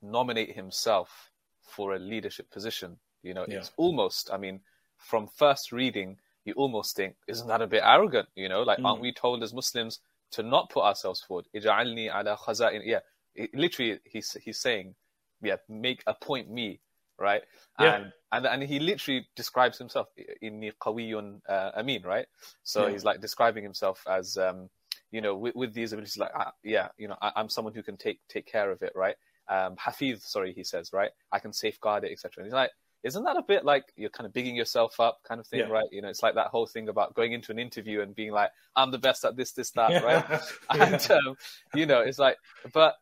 nominate 0.01 0.53
himself 0.55 1.31
for 1.61 1.95
a 1.95 1.99
leadership 1.99 2.51
position? 2.51 2.97
You 3.23 3.33
know, 3.33 3.45
yeah. 3.47 3.57
it's 3.57 3.71
almost, 3.77 4.29
I 4.31 4.37
mean, 4.37 4.59
from 4.97 5.27
first 5.27 5.71
reading, 5.71 6.17
you 6.45 6.53
almost 6.53 6.95
think, 6.95 7.15
isn't 7.27 7.47
that 7.47 7.61
a 7.61 7.67
bit 7.67 7.83
arrogant? 7.85 8.27
You 8.35 8.49
know, 8.49 8.63
like, 8.63 8.79
mm. 8.79 8.85
aren't 8.85 9.01
we 9.01 9.13
told 9.13 9.43
as 9.43 9.53
Muslims 9.53 9.99
to 10.31 10.43
not 10.43 10.69
put 10.69 10.83
ourselves 10.83 11.21
forward? 11.21 11.47
Ij'alni 11.55 12.07
ala 12.07 12.37
khaza'in. 12.37 12.81
Yeah, 12.85 12.99
it, 13.35 13.53
literally, 13.53 13.99
he's 14.05 14.35
he's 14.43 14.59
saying, 14.59 14.95
yeah, 15.41 15.57
make 15.67 16.03
appoint 16.07 16.49
me, 16.49 16.79
right? 17.19 17.41
Yeah. 17.79 17.95
And 17.95 18.13
and 18.31 18.45
and 18.45 18.63
he 18.63 18.79
literally 18.79 19.27
describes 19.35 19.77
himself 19.77 20.07
in 20.41 20.71
qawiyun 20.81 21.41
uh, 21.47 21.71
amin, 21.77 22.03
right? 22.03 22.27
So 22.63 22.85
yeah. 22.85 22.93
he's 22.93 23.03
like 23.03 23.21
describing 23.21 23.63
himself 23.63 24.03
as, 24.09 24.37
um, 24.37 24.69
you 25.11 25.21
know, 25.21 25.35
with, 25.35 25.55
with 25.55 25.73
these 25.73 25.93
abilities, 25.93 26.17
like, 26.17 26.31
uh, 26.37 26.51
yeah, 26.63 26.89
you 26.97 27.07
know, 27.07 27.17
I, 27.21 27.31
am 27.35 27.49
someone 27.49 27.73
who 27.73 27.83
can 27.83 27.97
take 27.97 28.19
take 28.29 28.45
care 28.45 28.71
of 28.71 28.81
it, 28.81 28.93
right? 28.95 29.15
Um, 29.47 29.75
Hafiz, 29.77 30.23
sorry, 30.25 30.53
he 30.53 30.63
says, 30.63 30.91
right? 30.93 31.09
I 31.31 31.39
can 31.39 31.53
safeguard 31.53 32.03
it, 32.03 32.11
etc. 32.11 32.33
And 32.37 32.45
he's 32.45 32.53
like, 32.53 32.71
isn't 33.03 33.23
that 33.23 33.37
a 33.37 33.41
bit 33.41 33.63
like 33.63 33.85
you're 33.95 34.09
kind 34.09 34.27
of 34.27 34.33
bigging 34.33 34.55
yourself 34.55 34.99
up 34.99 35.19
kind 35.27 35.39
of 35.39 35.47
thing, 35.47 35.61
Yeah. 35.61 35.69
right? 35.69 35.87
You 35.91 36.01
know, 36.01 36.09
it's 36.09 36.21
like 36.21 36.35
that 36.35 36.47
whole 36.47 36.67
thing 36.67 36.89
about 36.89 37.15
going 37.15 37.31
into 37.31 37.51
an 37.51 37.59
interview 37.59 38.01
and 38.01 38.13
being 38.13 38.31
like, 38.31 38.51
I'm 38.75 38.91
the 38.91 38.99
best 38.99 39.23
at 39.25 39.35
this, 39.35 39.53
this, 39.53 39.71
that, 39.71 40.03
right? 40.03 40.41
And 40.69 41.11
um, 41.11 41.35
you 41.73 41.85
know, 41.85 42.01
it's 42.01 42.19
like, 42.19 42.37
but 42.73 42.95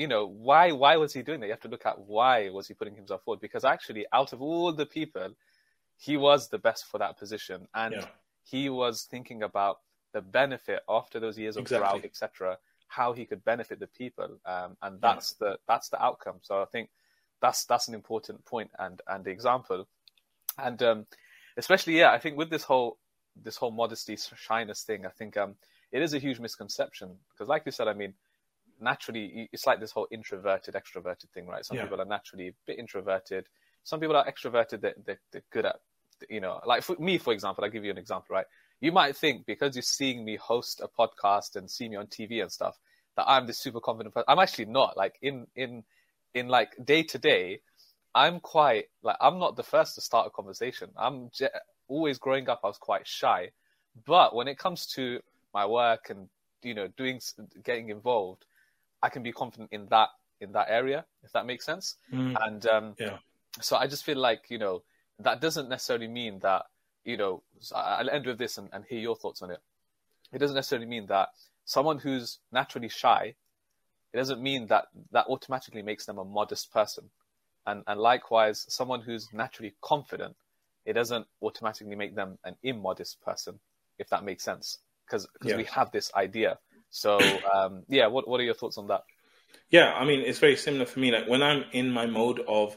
you 0.00 0.08
know, 0.08 0.24
why 0.26 0.72
why 0.72 0.96
was 0.96 1.12
he 1.12 1.20
doing 1.20 1.40
that? 1.40 1.46
You 1.46 1.52
have 1.52 1.60
to 1.60 1.68
look 1.68 1.84
at 1.84 1.98
why 1.98 2.48
was 2.48 2.66
he 2.66 2.72
putting 2.72 2.94
himself 2.94 3.22
forward? 3.22 3.42
Because 3.42 3.66
actually, 3.66 4.06
out 4.14 4.32
of 4.32 4.40
all 4.40 4.72
the 4.72 4.86
people, 4.86 5.34
he 5.98 6.16
was 6.16 6.48
the 6.48 6.58
best 6.58 6.86
for 6.86 6.96
that 6.96 7.18
position, 7.18 7.68
and 7.74 7.92
Yeah. 7.92 8.06
he 8.42 8.70
was 8.70 9.02
thinking 9.02 9.42
about 9.42 9.80
the 10.14 10.22
benefit 10.22 10.80
after 10.88 11.20
those 11.20 11.38
years 11.38 11.58
of 11.58 11.64
Exactly. 11.64 12.00
drought, 12.00 12.04
etc. 12.06 12.56
How 12.88 13.12
he 13.12 13.26
could 13.26 13.44
benefit 13.44 13.78
the 13.78 13.88
people, 13.88 14.38
um, 14.46 14.78
and 14.80 14.98
Yeah. 15.02 15.02
that's 15.02 15.34
the 15.34 15.58
that's 15.68 15.90
the 15.90 16.02
outcome. 16.02 16.38
So 16.40 16.62
I 16.62 16.64
think 16.64 16.88
that's 17.42 17.66
that's 17.66 17.88
an 17.88 17.94
important 17.94 18.42
point 18.46 18.70
and 18.78 19.02
and 19.06 19.26
example, 19.26 19.86
and 20.56 20.82
um, 20.82 21.06
especially 21.58 21.98
yeah, 21.98 22.10
I 22.10 22.18
think 22.18 22.38
with 22.38 22.48
this 22.48 22.64
whole 22.64 22.96
this 23.36 23.58
whole 23.58 23.70
modesty 23.70 24.16
shyness 24.16 24.82
thing, 24.82 25.04
I 25.04 25.10
think 25.10 25.36
um, 25.36 25.56
it 25.92 26.00
is 26.00 26.14
a 26.14 26.18
huge 26.18 26.40
misconception 26.40 27.18
because, 27.34 27.48
like 27.48 27.64
you 27.66 27.72
said, 27.72 27.86
I 27.86 27.92
mean, 27.92 28.14
naturally 28.80 29.48
it's 29.52 29.66
like 29.66 29.80
this 29.80 29.92
whole 29.92 30.08
introverted 30.10 30.74
extroverted 30.74 31.28
thing, 31.34 31.46
right? 31.46 31.64
Some 31.64 31.76
Yeah. 31.76 31.84
people 31.84 32.00
are 32.00 32.06
naturally 32.06 32.48
a 32.48 32.54
bit 32.66 32.78
introverted. 32.78 33.46
Some 33.84 34.00
people 34.00 34.16
are 34.16 34.26
extroverted 34.26 34.80
that 34.82 34.94
they're, 35.04 35.20
they're 35.32 35.42
good 35.50 35.66
at, 35.66 35.76
you 36.28 36.40
know, 36.40 36.60
like 36.66 36.82
for 36.82 36.96
me, 36.98 37.18
for 37.18 37.32
example, 37.32 37.64
I'll 37.64 37.70
give 37.70 37.84
you 37.84 37.90
an 37.90 37.98
example, 37.98 38.34
right? 38.34 38.46
You 38.80 38.92
might 38.92 39.16
think 39.16 39.46
because 39.46 39.74
you're 39.74 39.82
seeing 39.82 40.24
me 40.24 40.36
host 40.36 40.80
a 40.80 40.88
podcast 40.88 41.56
and 41.56 41.70
see 41.70 41.88
me 41.88 41.96
on 41.96 42.06
TV 42.06 42.40
and 42.42 42.50
stuff 42.50 42.78
that 43.16 43.28
I'm 43.28 43.46
this 43.46 43.58
super 43.58 43.80
confident 43.80 44.14
person. 44.14 44.26
I'm 44.28 44.38
actually 44.38 44.66
not. 44.66 44.96
Like 44.96 45.14
in 45.22 45.46
in 45.56 45.84
in 46.34 46.48
like 46.48 46.76
day 46.84 47.02
to 47.04 47.18
day, 47.18 47.60
I'm 48.14 48.40
quite 48.40 48.86
like 49.02 49.16
I'm 49.20 49.38
not 49.38 49.56
the 49.56 49.62
first 49.62 49.94
to 49.96 50.00
start 50.00 50.26
a 50.26 50.30
conversation. 50.30 50.90
I'm 50.96 51.30
j- 51.32 51.48
always 51.88 52.18
growing 52.18 52.48
up. 52.48 52.60
I 52.64 52.68
was 52.68 52.78
quite 52.78 53.06
shy, 53.06 53.50
but 54.06 54.34
when 54.34 54.48
it 54.48 54.58
comes 54.58 54.86
to 54.94 55.20
my 55.52 55.66
work 55.66 56.10
and 56.10 56.28
you 56.62 56.74
know 56.74 56.88
doing 56.96 57.20
getting 57.64 57.88
involved, 57.90 58.44
I 59.02 59.08
can 59.08 59.22
be 59.22 59.32
confident 59.32 59.70
in 59.72 59.86
that 59.86 60.08
in 60.40 60.52
that 60.52 60.66
area 60.70 61.04
if 61.22 61.32
that 61.32 61.46
makes 61.46 61.64
sense. 61.64 61.96
Mm. 62.12 62.36
And 62.46 62.66
um, 62.66 62.94
Yeah. 62.98 63.18
so 63.60 63.76
I 63.76 63.86
just 63.86 64.04
feel 64.04 64.18
like 64.18 64.44
you 64.48 64.58
know 64.58 64.82
that 65.18 65.40
doesn't 65.40 65.68
necessarily 65.68 66.08
mean 66.08 66.38
that 66.40 66.66
you 67.04 67.16
know. 67.16 67.42
I'll 67.74 68.10
end 68.10 68.26
with 68.26 68.38
this 68.38 68.58
and, 68.58 68.68
and 68.72 68.84
hear 68.84 69.00
your 69.00 69.16
thoughts 69.16 69.42
on 69.42 69.50
it. 69.50 69.60
It 70.32 70.38
doesn't 70.38 70.54
necessarily 70.54 70.86
mean 70.86 71.06
that 71.06 71.30
someone 71.64 71.98
who's 71.98 72.38
naturally 72.52 72.88
shy. 72.88 73.34
It 74.12 74.16
doesn't 74.16 74.42
mean 74.42 74.66
that 74.68 74.86
that 75.12 75.26
automatically 75.28 75.82
makes 75.82 76.04
them 76.06 76.18
a 76.18 76.24
modest 76.24 76.72
person, 76.72 77.10
and 77.66 77.84
and 77.86 78.00
likewise, 78.00 78.66
someone 78.68 79.00
who's 79.02 79.28
naturally 79.32 79.74
confident, 79.80 80.36
it 80.84 80.94
doesn't 80.94 81.26
automatically 81.42 81.94
make 81.96 82.14
them 82.14 82.38
an 82.44 82.56
immodest 82.62 83.20
person, 83.20 83.60
if 83.98 84.08
that 84.08 84.24
makes 84.24 84.42
sense. 84.42 84.78
Because 85.06 85.28
Yeah. 85.44 85.56
we 85.56 85.64
have 85.64 85.90
this 85.92 86.12
idea. 86.14 86.58
So 86.90 87.18
um, 87.52 87.84
yeah, 87.88 88.08
what 88.08 88.28
what 88.28 88.40
are 88.40 88.44
your 88.44 88.54
thoughts 88.54 88.78
on 88.78 88.88
that? 88.88 89.04
Yeah, 89.70 89.94
I 89.94 90.04
mean, 90.04 90.20
it's 90.20 90.40
very 90.40 90.56
similar 90.56 90.86
for 90.86 90.98
me. 90.98 91.12
Like 91.12 91.28
when 91.28 91.42
I'm 91.42 91.64
in 91.72 91.90
my 91.90 92.06
mode 92.06 92.40
of 92.46 92.76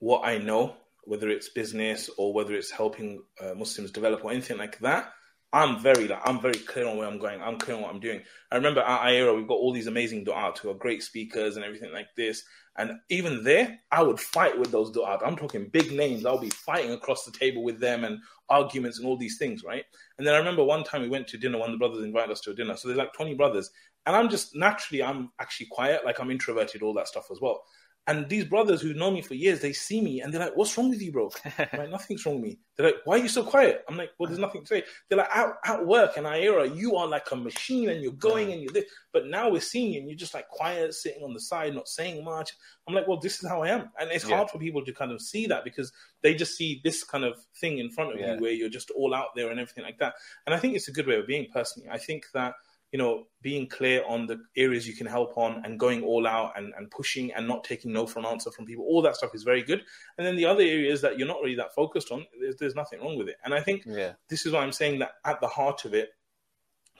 what 0.00 0.26
I 0.26 0.38
know, 0.38 0.76
whether 1.04 1.28
it's 1.30 1.48
business 1.48 2.10
or 2.16 2.32
whether 2.32 2.54
it's 2.54 2.70
helping 2.70 3.22
uh, 3.40 3.54
Muslims 3.54 3.92
develop 3.92 4.24
or 4.24 4.32
anything 4.32 4.58
like 4.58 4.78
that, 4.80 5.12
I'm 5.52 5.78
very 5.78 6.08
like 6.08 6.20
I'm 6.24 6.40
very 6.40 6.58
clear 6.58 6.86
on 6.86 6.96
where 6.96 7.08
I'm 7.08 7.18
going. 7.18 7.40
I'm 7.40 7.58
clear 7.58 7.76
on 7.76 7.82
what 7.82 7.92
I'm 7.92 8.00
doing. 8.00 8.22
I 8.50 8.56
remember 8.56 8.80
at 8.80 9.00
IERA, 9.02 9.34
we've 9.34 9.48
got 9.48 9.54
all 9.54 9.72
these 9.72 9.86
amazing 9.86 10.24
du'at 10.24 10.58
who 10.58 10.70
are 10.70 10.74
great 10.74 11.02
speakers 11.02 11.56
and 11.56 11.64
everything 11.64 11.92
like 11.92 12.08
this. 12.16 12.42
And 12.78 12.92
even 13.08 13.42
there, 13.42 13.78
I 13.90 14.02
would 14.02 14.20
fight 14.20 14.58
with 14.58 14.70
those 14.70 14.90
du'at. 14.92 15.26
I'm 15.26 15.36
talking 15.36 15.70
big 15.72 15.92
names. 15.92 16.26
I'll 16.26 16.38
be 16.38 16.50
fighting 16.50 16.92
across 16.92 17.24
the 17.24 17.32
table 17.32 17.62
with 17.64 17.80
them 17.80 18.04
and 18.04 18.18
arguments 18.48 18.98
and 18.98 19.06
all 19.06 19.16
these 19.16 19.38
things, 19.38 19.64
right? 19.64 19.84
And 20.18 20.26
then 20.26 20.34
I 20.34 20.38
remember 20.38 20.64
one 20.64 20.84
time 20.84 21.02
we 21.02 21.08
went 21.08 21.26
to 21.28 21.38
dinner. 21.38 21.58
One 21.58 21.70
of 21.70 21.74
the 21.74 21.78
brothers 21.78 22.04
invited 22.04 22.32
us 22.32 22.40
to 22.42 22.50
a 22.50 22.54
dinner. 22.54 22.76
So 22.76 22.88
there's 22.88 22.98
like 22.98 23.14
20 23.14 23.34
brothers, 23.34 23.70
and 24.04 24.14
I'm 24.14 24.28
just 24.28 24.54
naturally 24.54 25.02
I'm 25.02 25.30
actually 25.40 25.66
quiet, 25.70 26.04
like 26.04 26.20
I'm 26.20 26.30
introverted, 26.30 26.82
all 26.82 26.94
that 26.94 27.08
stuff 27.08 27.28
as 27.30 27.40
well. 27.40 27.64
And 28.08 28.28
these 28.28 28.44
brothers 28.44 28.80
who 28.80 28.94
know 28.94 29.10
me 29.10 29.20
for 29.20 29.34
years, 29.34 29.60
they 29.60 29.72
see 29.72 30.00
me 30.00 30.20
and 30.20 30.32
they're 30.32 30.40
like, 30.40 30.56
"What's 30.56 30.78
wrong 30.78 30.90
with 30.90 31.02
you, 31.02 31.10
bro?" 31.10 31.30
I'm 31.58 31.78
like, 31.78 31.90
"Nothing's 31.90 32.24
wrong 32.24 32.36
with 32.40 32.44
me." 32.50 32.58
They're 32.76 32.86
like, 32.86 33.00
"Why 33.04 33.16
are 33.16 33.22
you 33.22 33.28
so 33.28 33.42
quiet?" 33.42 33.84
I'm 33.88 33.96
like, 33.96 34.10
"Well, 34.18 34.28
there's 34.28 34.38
nothing 34.38 34.62
to 34.62 34.66
say." 34.68 34.84
They're 35.08 35.18
like, 35.18 35.34
"At, 35.34 35.56
at 35.64 35.84
work 35.86 36.16
and 36.16 36.24
IERA, 36.24 36.76
you 36.76 36.94
are 36.96 37.08
like 37.08 37.28
a 37.32 37.36
machine 37.36 37.88
and 37.88 38.00
you're 38.02 38.12
going 38.12 38.52
and 38.52 38.62
you're 38.62 38.72
this, 38.72 38.84
but 39.12 39.26
now 39.26 39.50
we're 39.50 39.60
seeing 39.60 39.92
you 39.92 40.00
and 40.00 40.08
you're 40.08 40.16
just 40.16 40.34
like 40.34 40.48
quiet, 40.48 40.94
sitting 40.94 41.24
on 41.24 41.34
the 41.34 41.40
side, 41.40 41.74
not 41.74 41.88
saying 41.88 42.24
much." 42.24 42.52
I'm 42.86 42.94
like, 42.94 43.08
"Well, 43.08 43.18
this 43.18 43.42
is 43.42 43.48
how 43.48 43.62
I 43.62 43.70
am," 43.70 43.90
and 43.98 44.10
it's 44.12 44.28
Yeah. 44.28 44.36
hard 44.36 44.50
for 44.50 44.58
people 44.60 44.84
to 44.84 44.92
kind 44.92 45.10
of 45.10 45.20
see 45.20 45.46
that 45.48 45.64
because 45.64 45.92
they 46.22 46.34
just 46.34 46.56
see 46.56 46.80
this 46.84 47.02
kind 47.02 47.24
of 47.24 47.44
thing 47.60 47.78
in 47.78 47.90
front 47.90 48.12
of 48.12 48.20
Yeah. 48.20 48.34
you 48.34 48.40
where 48.40 48.52
you're 48.52 48.68
just 48.68 48.90
all 48.90 49.14
out 49.14 49.30
there 49.34 49.50
and 49.50 49.58
everything 49.58 49.82
like 49.84 49.98
that. 49.98 50.14
And 50.46 50.54
I 50.54 50.58
think 50.58 50.76
it's 50.76 50.86
a 50.88 50.92
good 50.92 51.08
way 51.08 51.16
of 51.16 51.26
being 51.26 51.48
personally. 51.52 51.88
I 51.90 51.98
think 51.98 52.26
that 52.34 52.54
you 52.92 52.98
know, 52.98 53.26
being 53.42 53.66
clear 53.68 54.04
on 54.06 54.26
the 54.26 54.38
areas 54.56 54.86
you 54.86 54.94
can 54.94 55.06
help 55.06 55.36
on 55.36 55.62
and 55.64 55.78
going 55.78 56.02
all 56.02 56.26
out 56.26 56.52
and, 56.56 56.72
and 56.76 56.90
pushing 56.90 57.32
and 57.32 57.46
not 57.46 57.64
taking 57.64 57.92
no 57.92 58.06
for 58.06 58.20
an 58.20 58.26
answer 58.26 58.50
from 58.50 58.64
people, 58.64 58.84
all 58.84 59.02
that 59.02 59.16
stuff 59.16 59.34
is 59.34 59.42
very 59.42 59.62
good. 59.62 59.82
And 60.16 60.26
then 60.26 60.36
the 60.36 60.46
other 60.46 60.62
areas 60.62 61.00
that 61.02 61.18
you're 61.18 61.28
not 61.28 61.40
really 61.42 61.56
that 61.56 61.74
focused 61.74 62.10
on, 62.10 62.26
there's, 62.40 62.56
there's 62.56 62.74
nothing 62.74 63.00
wrong 63.00 63.18
with 63.18 63.28
it. 63.28 63.36
And 63.44 63.52
I 63.52 63.60
think 63.60 63.82
Yeah, 63.86 64.12
this 64.28 64.46
is 64.46 64.52
why 64.52 64.60
I'm 64.60 64.72
saying 64.72 65.00
that 65.00 65.12
at 65.24 65.40
the 65.40 65.48
heart 65.48 65.84
of 65.84 65.94
it, 65.94 66.10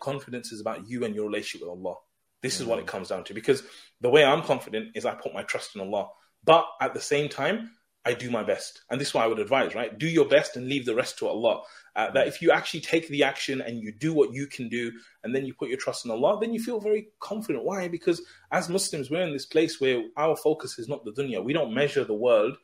confidence 0.00 0.52
is 0.52 0.60
about 0.60 0.88
you 0.88 1.04
and 1.04 1.14
your 1.14 1.26
relationship 1.26 1.66
with 1.66 1.78
Allah. 1.78 1.96
This 2.42 2.60
is 2.60 2.66
what 2.66 2.78
it 2.78 2.84
mm. 2.84 2.88
comes 2.88 3.08
down 3.08 3.24
to. 3.24 3.34
Because 3.34 3.62
the 4.00 4.10
way 4.10 4.24
I'm 4.24 4.42
confident 4.42 4.90
is 4.94 5.06
I 5.06 5.14
put 5.14 5.34
my 5.34 5.42
trust 5.42 5.74
in 5.74 5.80
Allah. 5.80 6.08
But 6.44 6.66
at 6.80 6.94
the 6.94 7.00
same 7.00 7.28
time, 7.28 7.70
I 8.06 8.14
do 8.14 8.30
my 8.30 8.44
best. 8.44 8.82
And 8.88 9.00
this 9.00 9.08
is 9.08 9.14
why 9.14 9.24
I 9.24 9.26
would 9.26 9.40
advise, 9.40 9.74
right? 9.74 9.98
Do 9.98 10.06
your 10.06 10.26
best 10.26 10.56
and 10.56 10.68
leave 10.68 10.86
the 10.86 10.94
rest 10.94 11.18
to 11.18 11.26
Allah. 11.26 11.62
Uh, 11.96 12.10
that 12.12 12.28
if 12.28 12.40
you 12.40 12.52
actually 12.52 12.80
take 12.80 13.08
the 13.08 13.24
action 13.24 13.60
and 13.60 13.80
you 13.80 13.90
do 13.90 14.12
what 14.14 14.32
you 14.32 14.46
can 14.46 14.68
do, 14.68 14.92
and 15.24 15.34
then 15.34 15.44
you 15.44 15.52
put 15.54 15.68
your 15.68 15.78
trust 15.78 16.04
in 16.04 16.12
Allah, 16.12 16.38
then 16.40 16.54
you 16.54 16.62
feel 16.62 16.78
very 16.78 17.08
confident. 17.18 17.64
Why? 17.64 17.88
Because 17.88 18.22
as 18.52 18.68
Muslims, 18.68 19.10
we're 19.10 19.22
in 19.22 19.32
this 19.32 19.46
place 19.46 19.80
where 19.80 20.04
our 20.16 20.36
focus 20.36 20.78
is 20.78 20.88
not 20.88 21.04
the 21.04 21.10
dunya. 21.10 21.42
We 21.42 21.52
don't 21.52 21.74
measure 21.74 22.04
the 22.04 22.14
world 22.14 22.56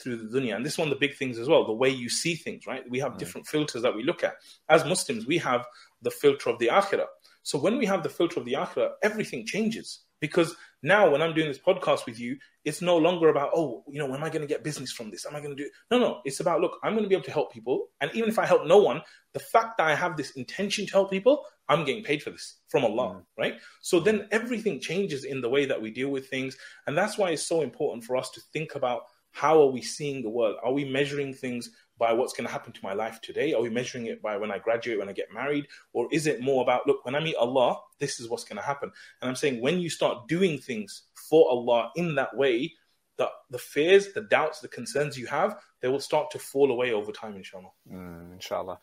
through 0.00 0.16
the 0.16 0.38
dunya. 0.38 0.56
And 0.56 0.64
this 0.64 0.74
is 0.74 0.78
one 0.78 0.88
of 0.88 0.94
the 0.94 1.06
big 1.06 1.16
things 1.16 1.38
as 1.38 1.48
well, 1.48 1.66
the 1.66 1.72
way 1.72 1.90
you 1.90 2.08
see 2.08 2.34
things, 2.34 2.66
right? 2.66 2.88
We 2.88 3.00
have 3.00 3.18
different 3.18 3.46
filters 3.46 3.82
that 3.82 3.94
we 3.94 4.04
look 4.04 4.24
at. 4.24 4.36
As 4.70 4.86
Muslims, 4.86 5.26
we 5.26 5.36
have 5.38 5.66
the 6.00 6.10
filter 6.10 6.48
of 6.48 6.58
the 6.58 6.68
akhirah. 6.68 7.06
So 7.42 7.58
when 7.58 7.76
we 7.76 7.84
have 7.86 8.02
the 8.02 8.08
filter 8.08 8.40
of 8.40 8.46
the 8.46 8.54
akhirah, 8.54 8.92
everything 9.02 9.44
changes. 9.44 10.00
Because 10.20 10.56
now 10.82 11.10
when 11.10 11.22
I'm 11.22 11.34
doing 11.34 11.48
this 11.48 11.58
podcast 11.58 12.06
with 12.06 12.20
you, 12.20 12.36
it's 12.64 12.80
no 12.80 12.96
longer 12.96 13.28
about, 13.28 13.50
oh, 13.54 13.82
you 13.88 13.98
know, 13.98 14.14
am 14.14 14.22
I 14.22 14.28
going 14.28 14.42
to 14.42 14.46
get 14.46 14.62
business 14.62 14.92
from 14.92 15.10
this? 15.10 15.26
Am 15.26 15.34
I 15.34 15.40
going 15.40 15.56
to 15.56 15.62
do 15.62 15.70
No, 15.90 15.98
no. 15.98 16.20
It's 16.24 16.40
about, 16.40 16.60
look, 16.60 16.78
I'm 16.82 16.92
going 16.92 17.02
to 17.02 17.08
be 17.08 17.14
able 17.14 17.24
to 17.24 17.32
help 17.32 17.52
people. 17.52 17.88
And 18.00 18.10
even 18.14 18.28
if 18.28 18.38
I 18.38 18.46
help 18.46 18.66
no 18.66 18.78
one, 18.78 19.02
the 19.32 19.40
fact 19.40 19.78
that 19.78 19.86
I 19.86 19.94
have 19.94 20.16
this 20.16 20.32
intention 20.32 20.86
to 20.86 20.92
help 20.92 21.10
people, 21.10 21.44
I'm 21.68 21.84
getting 21.84 22.04
paid 22.04 22.22
for 22.22 22.30
this 22.30 22.58
from 22.68 22.84
Allah, 22.84 23.16
mm. 23.16 23.22
right? 23.36 23.54
So 23.80 24.00
then 24.00 24.28
everything 24.30 24.80
changes 24.80 25.24
in 25.24 25.40
the 25.40 25.48
way 25.48 25.66
that 25.66 25.80
we 25.80 25.90
deal 25.90 26.10
with 26.10 26.28
things. 26.28 26.56
And 26.86 26.96
that's 26.96 27.18
why 27.18 27.30
it's 27.30 27.46
so 27.46 27.62
important 27.62 28.04
for 28.04 28.16
us 28.16 28.30
to 28.30 28.40
think 28.52 28.74
about 28.74 29.02
how 29.32 29.60
are 29.60 29.70
we 29.70 29.82
seeing 29.82 30.22
the 30.22 30.30
world? 30.30 30.56
Are 30.62 30.72
we 30.72 30.84
measuring 30.84 31.34
things 31.34 31.70
by 31.98 32.12
what's 32.12 32.32
going 32.32 32.46
to 32.46 32.52
happen 32.52 32.72
to 32.72 32.80
my 32.82 32.92
life 32.94 33.20
today? 33.20 33.52
Are 33.52 33.60
we 33.60 33.70
measuring 33.70 34.06
it 34.06 34.22
by 34.22 34.36
when 34.36 34.50
I 34.50 34.58
graduate, 34.58 34.98
when 34.98 35.08
I 35.08 35.12
get 35.12 35.32
married? 35.32 35.66
Or 35.92 36.08
is 36.12 36.26
it 36.26 36.40
more 36.40 36.62
about, 36.62 36.86
look, 36.86 37.04
when 37.04 37.14
I 37.14 37.20
meet 37.20 37.36
Allah, 37.36 37.80
this 37.98 38.20
is 38.20 38.28
what's 38.28 38.44
going 38.44 38.56
to 38.56 38.62
happen? 38.62 38.90
And 39.20 39.28
I'm 39.28 39.36
saying 39.36 39.60
when 39.60 39.80
you 39.80 39.90
start 39.90 40.28
doing 40.28 40.58
things 40.58 41.02
for 41.28 41.50
Allah 41.50 41.90
in 41.96 42.14
that 42.14 42.36
way, 42.36 42.74
the, 43.16 43.28
the 43.50 43.58
fears, 43.58 44.12
the 44.12 44.22
doubts, 44.22 44.60
the 44.60 44.68
concerns 44.68 45.18
you 45.18 45.26
have, 45.26 45.56
they 45.82 45.88
will 45.88 46.00
start 46.00 46.30
to 46.30 46.38
fall 46.38 46.70
away 46.70 46.92
over 46.92 47.12
time, 47.12 47.36
inshallah. 47.36 47.70
Mm, 47.92 48.34
inshallah. 48.34 48.78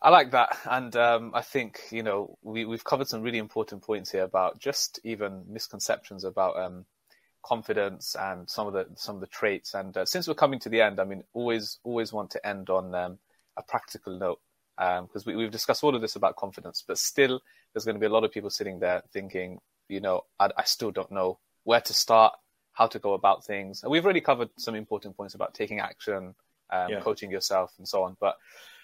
I 0.00 0.10
like 0.10 0.30
that, 0.32 0.58
and 0.66 0.94
um, 0.94 1.30
I 1.34 1.40
think 1.40 1.80
you 1.90 2.02
know 2.02 2.36
we 2.42 2.66
we've 2.66 2.84
covered 2.84 3.08
some 3.08 3.22
really 3.22 3.38
important 3.38 3.82
points 3.82 4.12
here 4.12 4.24
about 4.24 4.58
just 4.58 5.00
even 5.04 5.44
misconceptions 5.48 6.22
about 6.24 6.58
um, 6.58 6.84
confidence 7.46 8.16
and 8.18 8.50
some 8.50 8.66
of 8.66 8.72
the 8.72 8.86
some 8.96 9.14
of 9.16 9.20
the 9.20 9.26
traits. 9.28 9.74
And 9.74 9.96
uh, 9.96 10.04
since 10.04 10.26
we're 10.26 10.34
coming 10.34 10.60
to 10.60 10.68
the 10.68 10.80
end, 10.80 10.98
I 11.00 11.04
mean, 11.04 11.22
always 11.32 11.78
always 11.84 12.12
want 12.12 12.30
to 12.32 12.46
end 12.46 12.70
on 12.70 12.94
um, 12.94 13.18
a 13.56 13.62
practical 13.62 14.18
note 14.18 14.40
because 14.76 15.24
we, 15.24 15.36
we've 15.36 15.50
discussed 15.50 15.82
all 15.84 15.94
of 15.94 16.02
this 16.02 16.16
about 16.16 16.36
confidence, 16.36 16.84
but 16.86 16.98
still, 16.98 17.40
there's 17.72 17.84
going 17.84 17.94
to 17.94 18.00
be 18.00 18.06
a 18.06 18.12
lot 18.12 18.24
of 18.24 18.30
people 18.32 18.50
sitting 18.50 18.78
there 18.78 19.02
thinking, 19.12 19.58
you 19.88 20.00
know, 20.00 20.22
I, 20.38 20.50
I 20.56 20.64
still 20.64 20.90
don't 20.90 21.10
know 21.10 21.38
where 21.64 21.80
to 21.80 21.94
start, 21.94 22.34
how 22.72 22.86
to 22.88 22.98
go 22.98 23.14
about 23.14 23.44
things. 23.44 23.82
And 23.82 23.90
we've 23.90 24.04
already 24.04 24.20
covered 24.20 24.50
some 24.58 24.74
important 24.74 25.16
points 25.16 25.34
about 25.34 25.54
taking 25.54 25.80
action, 25.80 26.34
um, 26.70 26.90
Yeah. 26.90 27.00
coaching 27.00 27.30
yourself, 27.30 27.72
and 27.78 27.88
so 27.88 28.02
on. 28.02 28.16
But 28.20 28.36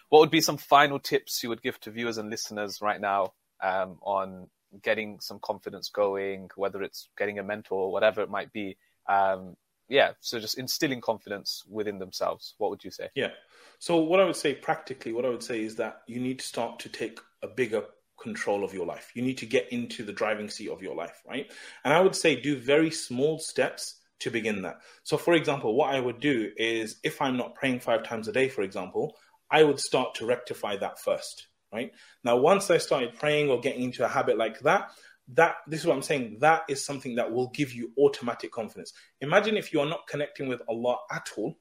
what 0.09 0.21
would 0.21 0.31
be 0.31 0.41
some 0.41 0.57
final 0.57 0.99
tips 0.99 1.43
you 1.43 1.51
would 1.51 1.63
give 1.63 1.79
to 1.81 1.91
viewers 1.91 2.19
and 2.19 2.31
listeners 2.31 2.81
right 2.81 3.01
now 3.01 3.35
um, 3.63 3.99
on 4.03 4.49
getting 4.83 5.21
some 5.21 5.39
confidence 5.41 5.91
going, 5.91 6.49
whether 6.57 6.83
it's 6.83 7.09
getting 7.19 7.39
a 7.39 7.43
mentor 7.43 7.79
or 7.79 7.93
whatever 7.93 8.23
it 8.23 8.31
might 8.31 8.53
be? 8.53 8.77
Um, 9.09 9.57
yeah, 9.89 10.13
so 10.21 10.41
just 10.41 10.59
instilling 10.59 11.01
confidence 11.01 11.65
within 11.69 11.99
themselves. 11.99 12.55
What 12.59 12.71
would 12.71 12.85
you 12.85 12.91
say? 12.91 13.11
Yeah. 13.15 13.33
So 13.79 13.99
what 13.99 14.21
I 14.21 14.25
would 14.25 14.37
say 14.37 14.55
practically, 14.55 15.13
what 15.13 15.27
I 15.27 15.29
would 15.29 15.43
say 15.43 15.63
is 15.63 15.77
that 15.77 16.03
you 16.07 16.21
need 16.21 16.39
to 16.39 16.47
start 16.47 16.79
to 16.81 16.89
take 16.89 17.19
a 17.43 17.49
bigger 17.49 17.85
control 18.21 18.65
of 18.65 18.73
your 18.73 18.87
life. 18.87 19.11
You 19.15 19.23
need 19.23 19.39
to 19.39 19.47
get 19.47 19.73
into 19.73 20.05
the 20.05 20.13
driving 20.13 20.49
seat 20.49 20.71
of 20.71 20.83
your 20.83 20.95
life, 20.95 21.21
right? 21.29 21.51
And 21.85 21.93
I 21.93 22.01
would 22.01 22.15
say 22.15 22.41
do 22.41 22.57
very 22.57 22.91
small 22.91 23.39
steps 23.39 24.01
to 24.21 24.31
begin 24.31 24.63
that. 24.63 24.77
So, 25.03 25.19
for 25.19 25.35
example, 25.35 25.75
what 25.75 25.95
I 25.95 26.01
would 26.01 26.21
do 26.21 26.53
is 26.57 27.01
if 27.03 27.21
I'm 27.21 27.37
not 27.37 27.57
praying 27.57 27.81
five 27.81 28.05
times 28.05 28.29
a 28.29 28.33
day, 28.33 28.49
for 28.49 28.63
example, 28.63 29.17
I 29.51 29.65
would 29.65 29.81
start 29.81 30.15
to 30.17 30.27
rectify 30.27 30.77
that 30.77 31.01
first, 31.01 31.49
right? 31.73 31.93
Now, 32.25 32.37
once 32.37 32.71
I 32.71 32.79
started 32.79 33.19
praying 33.19 33.51
or 33.51 33.61
getting 33.61 33.83
into 33.83 34.05
a 34.05 34.09
habit 34.09 34.37
like 34.37 34.61
that, 34.61 34.91
that 35.35 35.57
this 35.67 35.81
is 35.81 35.87
what 35.87 35.95
I'm 35.95 36.03
saying. 36.03 36.39
That 36.41 36.63
is 36.69 36.85
something 36.85 37.15
that 37.17 37.33
will 37.33 37.49
give 37.49 37.73
you 37.73 37.93
automatic 37.99 38.53
confidence. 38.53 38.93
Imagine 39.21 39.57
if 39.57 39.73
you 39.73 39.81
are 39.81 39.87
not 39.87 40.07
connecting 40.07 40.49
with 40.49 40.63
Allah 40.69 40.99
at 41.11 41.31
all 41.37 41.57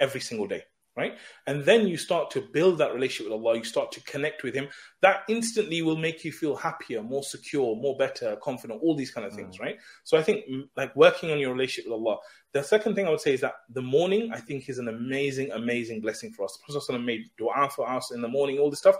every 0.00 0.20
single 0.20 0.46
day 0.46 0.64
right? 0.96 1.16
And 1.46 1.64
then 1.64 1.86
you 1.88 1.96
start 1.96 2.30
to 2.32 2.40
build 2.40 2.78
that 2.78 2.94
relationship 2.94 3.32
with 3.32 3.40
Allah, 3.40 3.56
you 3.56 3.64
start 3.64 3.90
to 3.92 4.00
connect 4.04 4.42
with 4.42 4.54
Him. 4.54 4.68
That 5.02 5.22
instantly 5.28 5.82
will 5.82 5.96
make 5.96 6.24
you 6.24 6.32
feel 6.32 6.54
happier, 6.54 7.02
more 7.02 7.22
secure, 7.22 7.74
more 7.76 7.96
better, 7.96 8.36
confident, 8.36 8.80
all 8.82 8.94
these 8.94 9.10
kind 9.10 9.26
of 9.26 9.32
things, 9.32 9.58
mm. 9.58 9.60
right? 9.60 9.76
So 10.04 10.16
I 10.16 10.22
think 10.22 10.44
mm, 10.48 10.68
like 10.76 10.94
working 10.94 11.30
on 11.30 11.38
your 11.38 11.52
relationship 11.52 11.90
with 11.90 12.00
Allah. 12.00 12.18
The 12.52 12.62
second 12.62 12.94
thing 12.94 13.06
I 13.06 13.10
would 13.10 13.20
say 13.20 13.34
is 13.34 13.40
that 13.40 13.54
the 13.70 13.82
morning, 13.82 14.30
I 14.32 14.38
think, 14.38 14.68
is 14.68 14.78
an 14.78 14.88
amazing, 14.88 15.50
amazing 15.50 16.00
blessing 16.00 16.30
for 16.30 16.44
us. 16.44 16.56
The 16.56 16.72
Prophet 16.72 17.02
made 17.02 17.24
dua 17.36 17.68
for 17.74 17.88
us 17.88 18.12
in 18.12 18.22
the 18.22 18.28
morning, 18.28 18.58
all 18.58 18.70
this 18.70 18.78
stuff. 18.78 18.96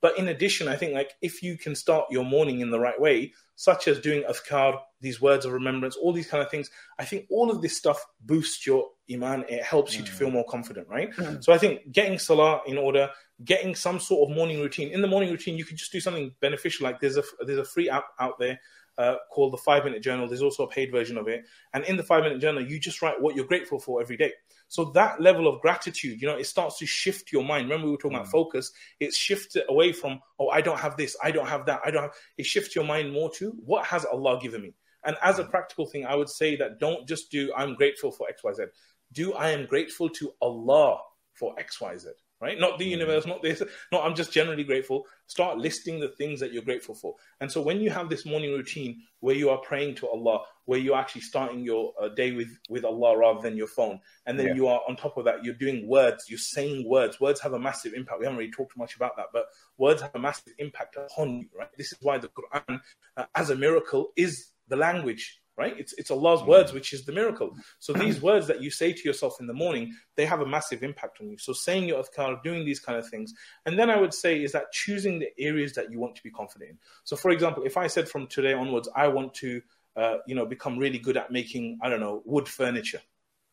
But 0.00 0.18
in 0.18 0.28
addition, 0.28 0.68
I 0.68 0.76
think 0.76 0.94
like 0.94 1.12
if 1.22 1.42
you 1.42 1.58
can 1.58 1.74
start 1.74 2.06
your 2.10 2.24
morning 2.24 2.60
in 2.60 2.70
the 2.70 2.78
right 2.78 3.00
way, 3.00 3.32
such 3.56 3.88
as 3.88 3.98
doing 3.98 4.22
azkar, 4.22 4.78
these 5.00 5.20
words 5.20 5.44
of 5.44 5.52
remembrance, 5.52 5.96
all 5.96 6.12
these 6.12 6.28
kind 6.28 6.42
of 6.42 6.50
things, 6.50 6.70
I 6.98 7.04
think 7.04 7.26
all 7.30 7.50
of 7.50 7.62
this 7.62 7.76
stuff 7.76 8.04
boosts 8.20 8.66
your 8.66 8.88
iman. 9.10 9.44
It 9.48 9.64
helps 9.64 9.96
you 9.96 10.04
to 10.04 10.12
feel 10.12 10.30
more 10.30 10.44
confident, 10.44 10.86
right? 10.88 11.12
Mm. 11.14 11.42
So 11.42 11.52
I 11.52 11.58
think 11.58 11.90
getting 11.90 12.18
salah 12.18 12.60
in 12.66 12.78
order, 12.78 13.10
getting 13.44 13.74
some 13.74 13.98
sort 13.98 14.28
of 14.28 14.36
morning 14.36 14.60
routine. 14.60 14.90
In 14.90 15.02
the 15.02 15.08
morning 15.08 15.30
routine, 15.30 15.58
you 15.58 15.64
could 15.64 15.76
just 15.76 15.90
do 15.90 16.00
something 16.00 16.32
beneficial. 16.40 16.84
Like 16.84 17.00
there's 17.00 17.16
a 17.16 17.24
there's 17.44 17.58
a 17.58 17.64
free 17.64 17.90
app 17.90 18.06
out 18.20 18.38
there 18.38 18.60
uh, 18.98 19.16
called 19.30 19.52
the 19.52 19.58
Five 19.58 19.84
Minute 19.84 20.02
Journal. 20.02 20.26
There's 20.26 20.42
also 20.42 20.64
a 20.64 20.68
paid 20.68 20.90
version 20.90 21.16
of 21.16 21.28
it, 21.28 21.44
and 21.72 21.84
in 21.84 21.96
the 21.96 22.02
Five 22.02 22.24
Minute 22.24 22.40
Journal, 22.40 22.66
you 22.66 22.78
just 22.78 23.00
write 23.00 23.20
what 23.20 23.36
you're 23.36 23.46
grateful 23.46 23.78
for 23.78 24.02
every 24.02 24.16
day. 24.16 24.32
So 24.68 24.86
that 24.92 25.20
level 25.20 25.48
of 25.48 25.60
gratitude, 25.62 26.20
you 26.20 26.28
know, 26.28 26.36
it 26.36 26.46
starts 26.46 26.78
to 26.78 26.86
shift 26.86 27.32
your 27.32 27.44
mind. 27.44 27.68
Remember, 27.68 27.86
we 27.86 27.92
were 27.92 27.98
talking 27.98 28.18
mm. 28.18 28.20
about 28.20 28.30
focus. 28.30 28.70
It's 29.00 29.16
shifted 29.16 29.64
away 29.68 29.92
from, 29.92 30.20
oh, 30.38 30.48
I 30.50 30.60
don't 30.60 30.78
have 30.78 30.96
this, 30.96 31.16
I 31.22 31.30
don't 31.30 31.48
have 31.48 31.64
that, 31.66 31.80
I 31.84 31.90
don't 31.90 32.02
have. 32.02 32.14
It 32.36 32.44
shifts 32.44 32.74
your 32.74 32.84
mind 32.84 33.12
more 33.12 33.30
to 33.36 33.50
what 33.64 33.86
has 33.86 34.04
Allah 34.04 34.38
given 34.40 34.62
me. 34.62 34.74
And 35.04 35.16
as 35.22 35.38
a 35.38 35.44
mm. 35.44 35.50
practical 35.50 35.86
thing, 35.86 36.04
I 36.04 36.16
would 36.16 36.28
say 36.28 36.56
that 36.56 36.80
don't 36.80 37.08
just 37.08 37.30
do 37.30 37.52
I'm 37.56 37.74
grateful 37.74 38.10
for 38.10 38.28
X 38.28 38.44
Y 38.44 38.52
Z. 38.52 38.64
Do 39.12 39.32
I 39.32 39.50
am 39.50 39.64
grateful 39.64 40.10
to 40.10 40.32
Allah 40.42 40.98
for 41.32 41.58
X 41.58 41.80
Y 41.80 41.96
Z 41.96 42.10
right? 42.40 42.58
Not 42.58 42.78
the 42.78 42.84
universe, 42.84 43.26
not 43.26 43.42
this. 43.42 43.62
No, 43.92 44.00
I'm 44.00 44.14
just 44.14 44.32
generally 44.32 44.64
grateful. 44.64 45.06
Start 45.26 45.58
listing 45.58 46.00
the 46.00 46.08
things 46.08 46.40
that 46.40 46.52
you're 46.52 46.62
grateful 46.62 46.94
for. 46.94 47.14
And 47.40 47.50
so 47.50 47.60
when 47.60 47.80
you 47.80 47.90
have 47.90 48.08
this 48.08 48.24
morning 48.24 48.52
routine 48.52 49.02
where 49.20 49.34
you 49.34 49.50
are 49.50 49.58
praying 49.58 49.96
to 49.96 50.08
Allah, 50.08 50.42
where 50.66 50.78
you're 50.78 50.96
actually 50.96 51.22
starting 51.22 51.64
your 51.64 51.92
uh, 52.00 52.08
day 52.08 52.32
with, 52.32 52.48
with 52.68 52.84
Allah 52.84 53.18
rather 53.18 53.40
than 53.40 53.56
your 53.56 53.66
phone, 53.66 54.00
and 54.26 54.38
then 54.38 54.48
yeah. 54.48 54.54
you 54.54 54.66
are 54.68 54.80
on 54.88 54.96
top 54.96 55.16
of 55.16 55.24
that, 55.24 55.44
you're 55.44 55.54
doing 55.54 55.88
words, 55.88 56.26
you're 56.28 56.38
saying 56.38 56.88
words. 56.88 57.20
Words 57.20 57.40
have 57.40 57.54
a 57.54 57.58
massive 57.58 57.94
impact. 57.94 58.20
We 58.20 58.26
haven't 58.26 58.38
really 58.38 58.52
talked 58.52 58.76
much 58.76 58.94
about 58.94 59.16
that, 59.16 59.26
but 59.32 59.46
words 59.76 60.02
have 60.02 60.14
a 60.14 60.20
massive 60.20 60.52
impact 60.58 60.96
upon 60.96 61.38
you, 61.38 61.48
right? 61.58 61.68
This 61.76 61.92
is 61.92 61.98
why 62.00 62.18
the 62.18 62.28
Quran, 62.28 62.80
uh, 63.16 63.24
as 63.34 63.50
a 63.50 63.56
miracle, 63.56 64.12
is 64.16 64.50
the 64.68 64.76
language 64.76 65.40
right? 65.58 65.74
It's 65.76 65.92
it's 65.94 66.10
Allah's 66.10 66.42
words, 66.44 66.72
which 66.72 66.92
is 66.92 67.04
the 67.04 67.12
miracle. 67.12 67.54
So 67.80 67.92
these 67.92 68.22
words 68.28 68.46
that 68.46 68.62
you 68.62 68.70
say 68.70 68.92
to 68.92 69.02
yourself 69.04 69.40
in 69.40 69.46
the 69.46 69.52
morning, 69.52 69.92
they 70.14 70.24
have 70.24 70.40
a 70.40 70.46
massive 70.46 70.84
impact 70.84 71.18
on 71.20 71.28
you. 71.28 71.36
So 71.36 71.52
saying 71.52 71.88
your 71.88 72.02
adhkar, 72.02 72.42
doing 72.44 72.64
these 72.64 72.78
kind 72.78 72.96
of 72.96 73.08
things, 73.08 73.34
and 73.66 73.76
then 73.78 73.90
I 73.90 74.00
would 74.00 74.14
say 74.14 74.42
is 74.42 74.52
that 74.52 74.72
choosing 74.72 75.18
the 75.18 75.30
areas 75.38 75.74
that 75.74 75.90
you 75.90 75.98
want 75.98 76.14
to 76.14 76.22
be 76.22 76.30
confident 76.30 76.70
in. 76.70 76.78
So 77.02 77.16
for 77.16 77.32
example, 77.32 77.64
if 77.64 77.76
I 77.76 77.88
said 77.88 78.08
from 78.08 78.28
today 78.28 78.54
onwards, 78.54 78.88
I 78.94 79.08
want 79.08 79.34
to, 79.34 79.60
uh, 79.96 80.18
you 80.26 80.36
know, 80.36 80.46
become 80.46 80.78
really 80.78 80.98
good 80.98 81.16
at 81.16 81.32
making, 81.32 81.78
I 81.82 81.88
don't 81.88 82.00
know, 82.00 82.22
wood 82.24 82.48
furniture, 82.48 83.02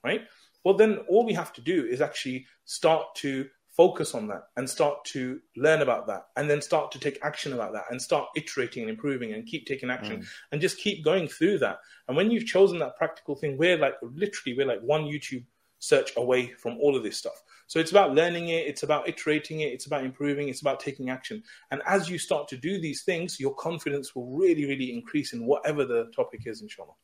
right? 0.04 0.22
Well, 0.64 0.76
then 0.76 0.98
all 1.10 1.26
we 1.26 1.34
have 1.34 1.54
to 1.54 1.62
do 1.62 1.86
is 1.86 2.02
actually 2.02 2.46
start 2.66 3.16
to 3.16 3.48
focus 3.76 4.16
on 4.16 4.28
that 4.28 4.44
and 4.56 4.70
start 4.70 5.04
to 5.04 5.40
learn 5.58 5.82
about 5.82 6.08
that 6.08 6.28
and 6.38 6.50
then 6.50 6.62
start 6.62 6.92
to 6.92 7.00
take 7.00 7.20
action 7.24 7.54
about 7.54 7.74
that 7.74 7.84
and 7.90 8.02
start 8.02 8.28
iterating 8.36 8.84
and 8.84 8.90
improving 8.90 9.34
and 9.34 9.46
keep 9.46 9.66
taking 9.66 9.90
action 9.90 10.22
mm. 10.22 10.28
and 10.52 10.62
just 10.62 10.78
keep 10.78 11.04
going 11.04 11.28
through 11.28 11.58
that. 11.58 11.80
And 12.08 12.16
when 12.16 12.32
you've 12.32 12.46
chosen 12.46 12.80
that 12.80 12.98
practical 12.98 13.36
thing 13.36 13.58
we're 13.58 13.78
like 13.78 13.96
literally 14.02 14.58
we're 14.58 14.68
like 14.68 14.82
one 14.82 15.04
youtube 15.04 15.44
search 15.80 16.14
away 16.16 16.54
from 16.54 16.78
all 16.80 16.96
of 16.96 17.04
this 17.04 17.18
stuff. 17.18 17.44
So 17.68 17.80
it's 17.80 17.92
about 17.92 18.16
learning 18.16 18.48
it 18.50 18.66
it's 18.66 18.84
about 18.84 19.10
iterating 19.10 19.60
it 19.60 19.74
it's 19.74 19.88
about 19.88 20.06
improving 20.06 20.48
it's 20.48 20.62
about 20.62 20.80
taking 20.80 21.10
action. 21.10 21.44
And 21.72 21.82
as 21.86 22.10
you 22.10 22.18
start 22.18 22.48
to 22.50 22.58
do 22.58 22.80
these 22.80 23.04
things 23.04 23.40
your 23.40 23.54
confidence 23.56 24.16
will 24.16 24.38
really 24.38 24.66
really 24.66 24.94
increase 24.94 25.34
in 25.34 25.46
whatever 25.46 25.86
the 25.86 26.12
topic 26.16 26.42
is 26.46 26.62
inshallah. 26.62 26.96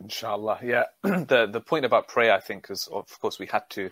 Inshallah. 0.00 0.60
Yeah 0.62 0.84
the 1.02 1.48
the 1.50 1.60
point 1.60 1.84
about 1.84 2.06
prayer 2.06 2.32
i 2.32 2.40
think 2.40 2.70
is 2.70 2.88
of 2.92 3.06
course 3.20 3.40
we 3.40 3.46
had 3.46 3.68
to 3.70 3.90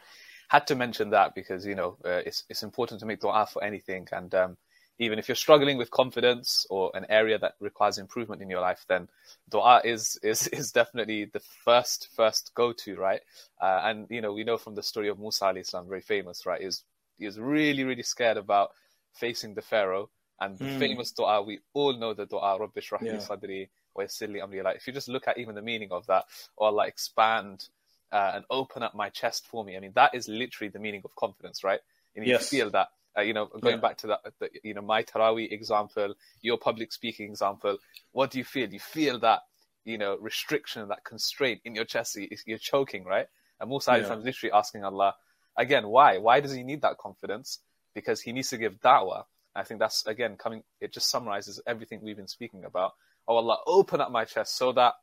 had 0.48 0.66
to 0.66 0.74
mention 0.74 1.10
that 1.10 1.34
because 1.34 1.64
you 1.64 1.74
know 1.74 1.96
uh, 2.04 2.22
it's 2.26 2.44
it's 2.48 2.62
important 2.62 3.00
to 3.00 3.06
make 3.06 3.20
du'a 3.20 3.48
for 3.48 3.62
anything, 3.62 4.08
and 4.12 4.34
um, 4.34 4.56
even 4.98 5.18
if 5.18 5.28
you're 5.28 5.36
struggling 5.36 5.78
with 5.78 5.90
confidence 5.90 6.66
or 6.70 6.90
an 6.94 7.06
area 7.08 7.38
that 7.38 7.54
requires 7.60 7.98
improvement 7.98 8.42
in 8.42 8.50
your 8.50 8.60
life, 8.60 8.84
then 8.88 9.08
du'a 9.50 9.84
is 9.84 10.18
is 10.22 10.46
is 10.58 10.72
definitely 10.72 11.26
the 11.26 11.40
first 11.64 12.08
first 12.16 12.52
go 12.54 12.72
to, 12.72 12.96
right? 12.96 13.20
Uh, 13.60 13.80
and 13.84 14.06
you 14.10 14.20
know 14.20 14.32
we 14.32 14.44
know 14.44 14.56
from 14.56 14.74
the 14.74 14.82
story 14.82 15.08
of 15.08 15.18
Musa 15.18 15.44
alayhi 15.44 15.66
salam, 15.66 15.88
very 15.88 16.00
famous, 16.00 16.44
right? 16.46 16.60
Is 16.60 16.82
was 17.20 17.38
really 17.38 17.84
really 17.84 18.02
scared 18.02 18.36
about 18.36 18.70
facing 19.14 19.54
the 19.54 19.62
Pharaoh. 19.62 20.10
And 20.40 20.56
the 20.56 20.66
mm. 20.66 20.78
famous 20.78 21.10
dua, 21.10 21.42
we 21.42 21.58
all 21.74 21.94
know 21.94 22.14
the 22.14 22.24
dua, 22.24 22.58
Rabbi 22.60 22.80
shrah 22.80 23.02
li 23.02 23.10
sadri 23.10 23.68
yassir 23.98 24.28
amri. 24.40 24.62
Like, 24.62 24.76
if 24.76 24.86
you 24.86 24.92
just 24.92 25.08
look 25.08 25.26
at 25.26 25.36
even 25.36 25.56
the 25.56 25.62
meaning 25.62 25.90
of 25.90 26.06
that, 26.06 26.26
or 26.56 26.70
like 26.70 26.90
expand 26.90 27.68
uh, 28.12 28.32
and 28.34 28.44
open 28.50 28.82
up 28.82 28.94
my 28.94 29.08
chest 29.08 29.46
for 29.46 29.64
me. 29.64 29.76
I 29.76 29.80
mean, 29.80 29.92
that 29.94 30.14
is 30.14 30.28
literally 30.28 30.70
the 30.70 30.78
meaning 30.78 31.02
of 31.04 31.14
confidence, 31.14 31.64
right? 31.64 31.80
And 32.14 32.26
you 32.26 32.32
yes. 32.32 32.48
feel 32.48 32.70
that. 32.70 32.88
Uh, 33.16 33.22
you 33.22 33.32
know, 33.32 33.46
going 33.46 33.76
yeah. 33.76 33.80
back 33.80 33.96
to 33.96 34.06
that, 34.06 34.20
the, 34.38 34.48
you 34.62 34.74
know, 34.74 34.82
my 34.82 35.02
Taraweeh 35.02 35.50
example, 35.50 36.14
your 36.40 36.56
public 36.56 36.92
speaking 36.92 37.28
example, 37.30 37.78
what 38.12 38.30
do 38.30 38.38
you 38.38 38.44
feel? 38.44 38.72
You 38.72 38.78
feel 38.78 39.18
that, 39.20 39.40
you 39.84 39.98
know, 39.98 40.16
restriction, 40.20 40.86
that 40.88 41.02
constraint 41.02 41.62
in 41.64 41.74
your 41.74 41.84
chest. 41.84 42.16
You're 42.46 42.58
choking, 42.58 43.04
right? 43.04 43.26
And 43.58 43.70
Musa 43.70 43.92
yeah. 43.92 44.12
is 44.12 44.24
literally 44.24 44.52
asking 44.52 44.84
Allah, 44.84 45.16
again, 45.56 45.88
why? 45.88 46.18
Why 46.18 46.38
does 46.38 46.52
he 46.52 46.62
need 46.62 46.82
that 46.82 46.98
confidence? 46.98 47.58
Because 47.92 48.20
he 48.20 48.30
needs 48.30 48.50
to 48.50 48.58
give 48.58 48.78
da'wah. 48.80 49.24
I 49.56 49.64
think 49.64 49.80
that's, 49.80 50.06
again, 50.06 50.36
coming, 50.36 50.62
it 50.80 50.92
just 50.92 51.10
summarizes 51.10 51.60
everything 51.66 52.00
we've 52.02 52.16
been 52.16 52.28
speaking 52.28 52.64
about. 52.64 52.92
Oh 53.26 53.36
Allah, 53.36 53.58
open 53.66 54.00
up 54.00 54.12
my 54.12 54.26
chest 54.26 54.56
so 54.56 54.70
that 54.72 54.94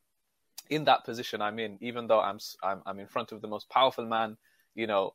in 0.70 0.86
that 0.86 1.06
position 1.06 1.41
I'm 1.41 1.60
in, 1.60 1.78
even 1.82 2.08
though 2.08 2.20
I'm, 2.20 2.39
I'm, 2.64 2.82
I'm 2.86 2.99
in 2.99 3.08
front 3.08 3.32
of 3.32 3.41
the 3.41 3.47
most 3.47 3.70
powerful 3.70 4.06
man, 4.06 4.38
you 4.74 4.88
know, 4.88 5.14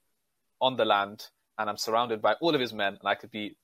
on 0.60 0.76
the 0.76 0.84
land, 0.84 1.26
and 1.58 1.68
I'm 1.68 1.76
surrounded 1.76 2.22
by 2.22 2.34
all 2.40 2.54
of 2.54 2.60
his 2.60 2.72
men, 2.72 2.96
and 3.00 3.08
I 3.08 3.14
could 3.14 3.30
be 3.30 3.56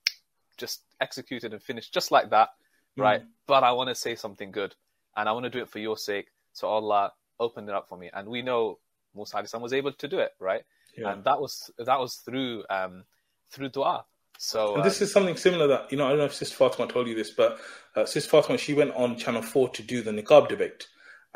just 0.56 0.82
executed 1.00 1.52
and 1.52 1.62
finished 1.62 1.92
just 1.92 2.10
like 2.10 2.30
that, 2.30 2.50
mm. 2.98 3.02
right? 3.02 3.22
But 3.46 3.62
I 3.62 3.72
want 3.72 3.88
to 3.88 3.94
say 3.94 4.14
something 4.14 4.50
good, 4.50 4.74
and 5.16 5.28
I 5.28 5.32
want 5.32 5.44
to 5.44 5.50
do 5.50 5.60
it 5.60 5.68
for 5.68 5.78
your 5.78 5.96
sake. 5.96 6.28
So 6.52 6.68
Allah 6.68 7.12
opened 7.38 7.68
it 7.68 7.74
up 7.74 7.88
for 7.88 7.98
me, 7.98 8.10
and 8.12 8.28
we 8.28 8.42
know 8.42 8.78
Musa 9.14 9.42
was 9.58 9.72
able 9.72 9.92
to 9.92 10.08
do 10.08 10.18
it, 10.18 10.32
right? 10.38 10.62
Yeah. 10.96 11.12
And 11.12 11.24
that 11.24 11.40
was 11.40 11.70
that 11.78 11.98
was 11.98 12.16
through 12.16 12.64
um, 12.70 13.04
through 13.50 13.70
du'a. 13.70 14.04
So 14.38 14.76
and 14.76 14.84
this 14.84 15.00
uh, 15.00 15.04
is 15.04 15.12
something 15.12 15.36
similar 15.36 15.66
that 15.68 15.90
you 15.90 15.98
know 15.98 16.06
I 16.06 16.10
don't 16.10 16.18
know 16.18 16.24
if 16.24 16.34
Sister 16.34 16.56
Fatima 16.56 16.90
told 16.90 17.08
you 17.08 17.14
this, 17.14 17.30
but 17.30 17.58
uh, 17.94 18.04
Sister 18.04 18.30
Fatima 18.30 18.58
she 18.58 18.74
went 18.74 18.94
on 18.94 19.16
Channel 19.16 19.42
Four 19.42 19.70
to 19.70 19.82
do 19.82 20.02
the 20.02 20.10
niqab 20.10 20.48
debate, 20.48 20.86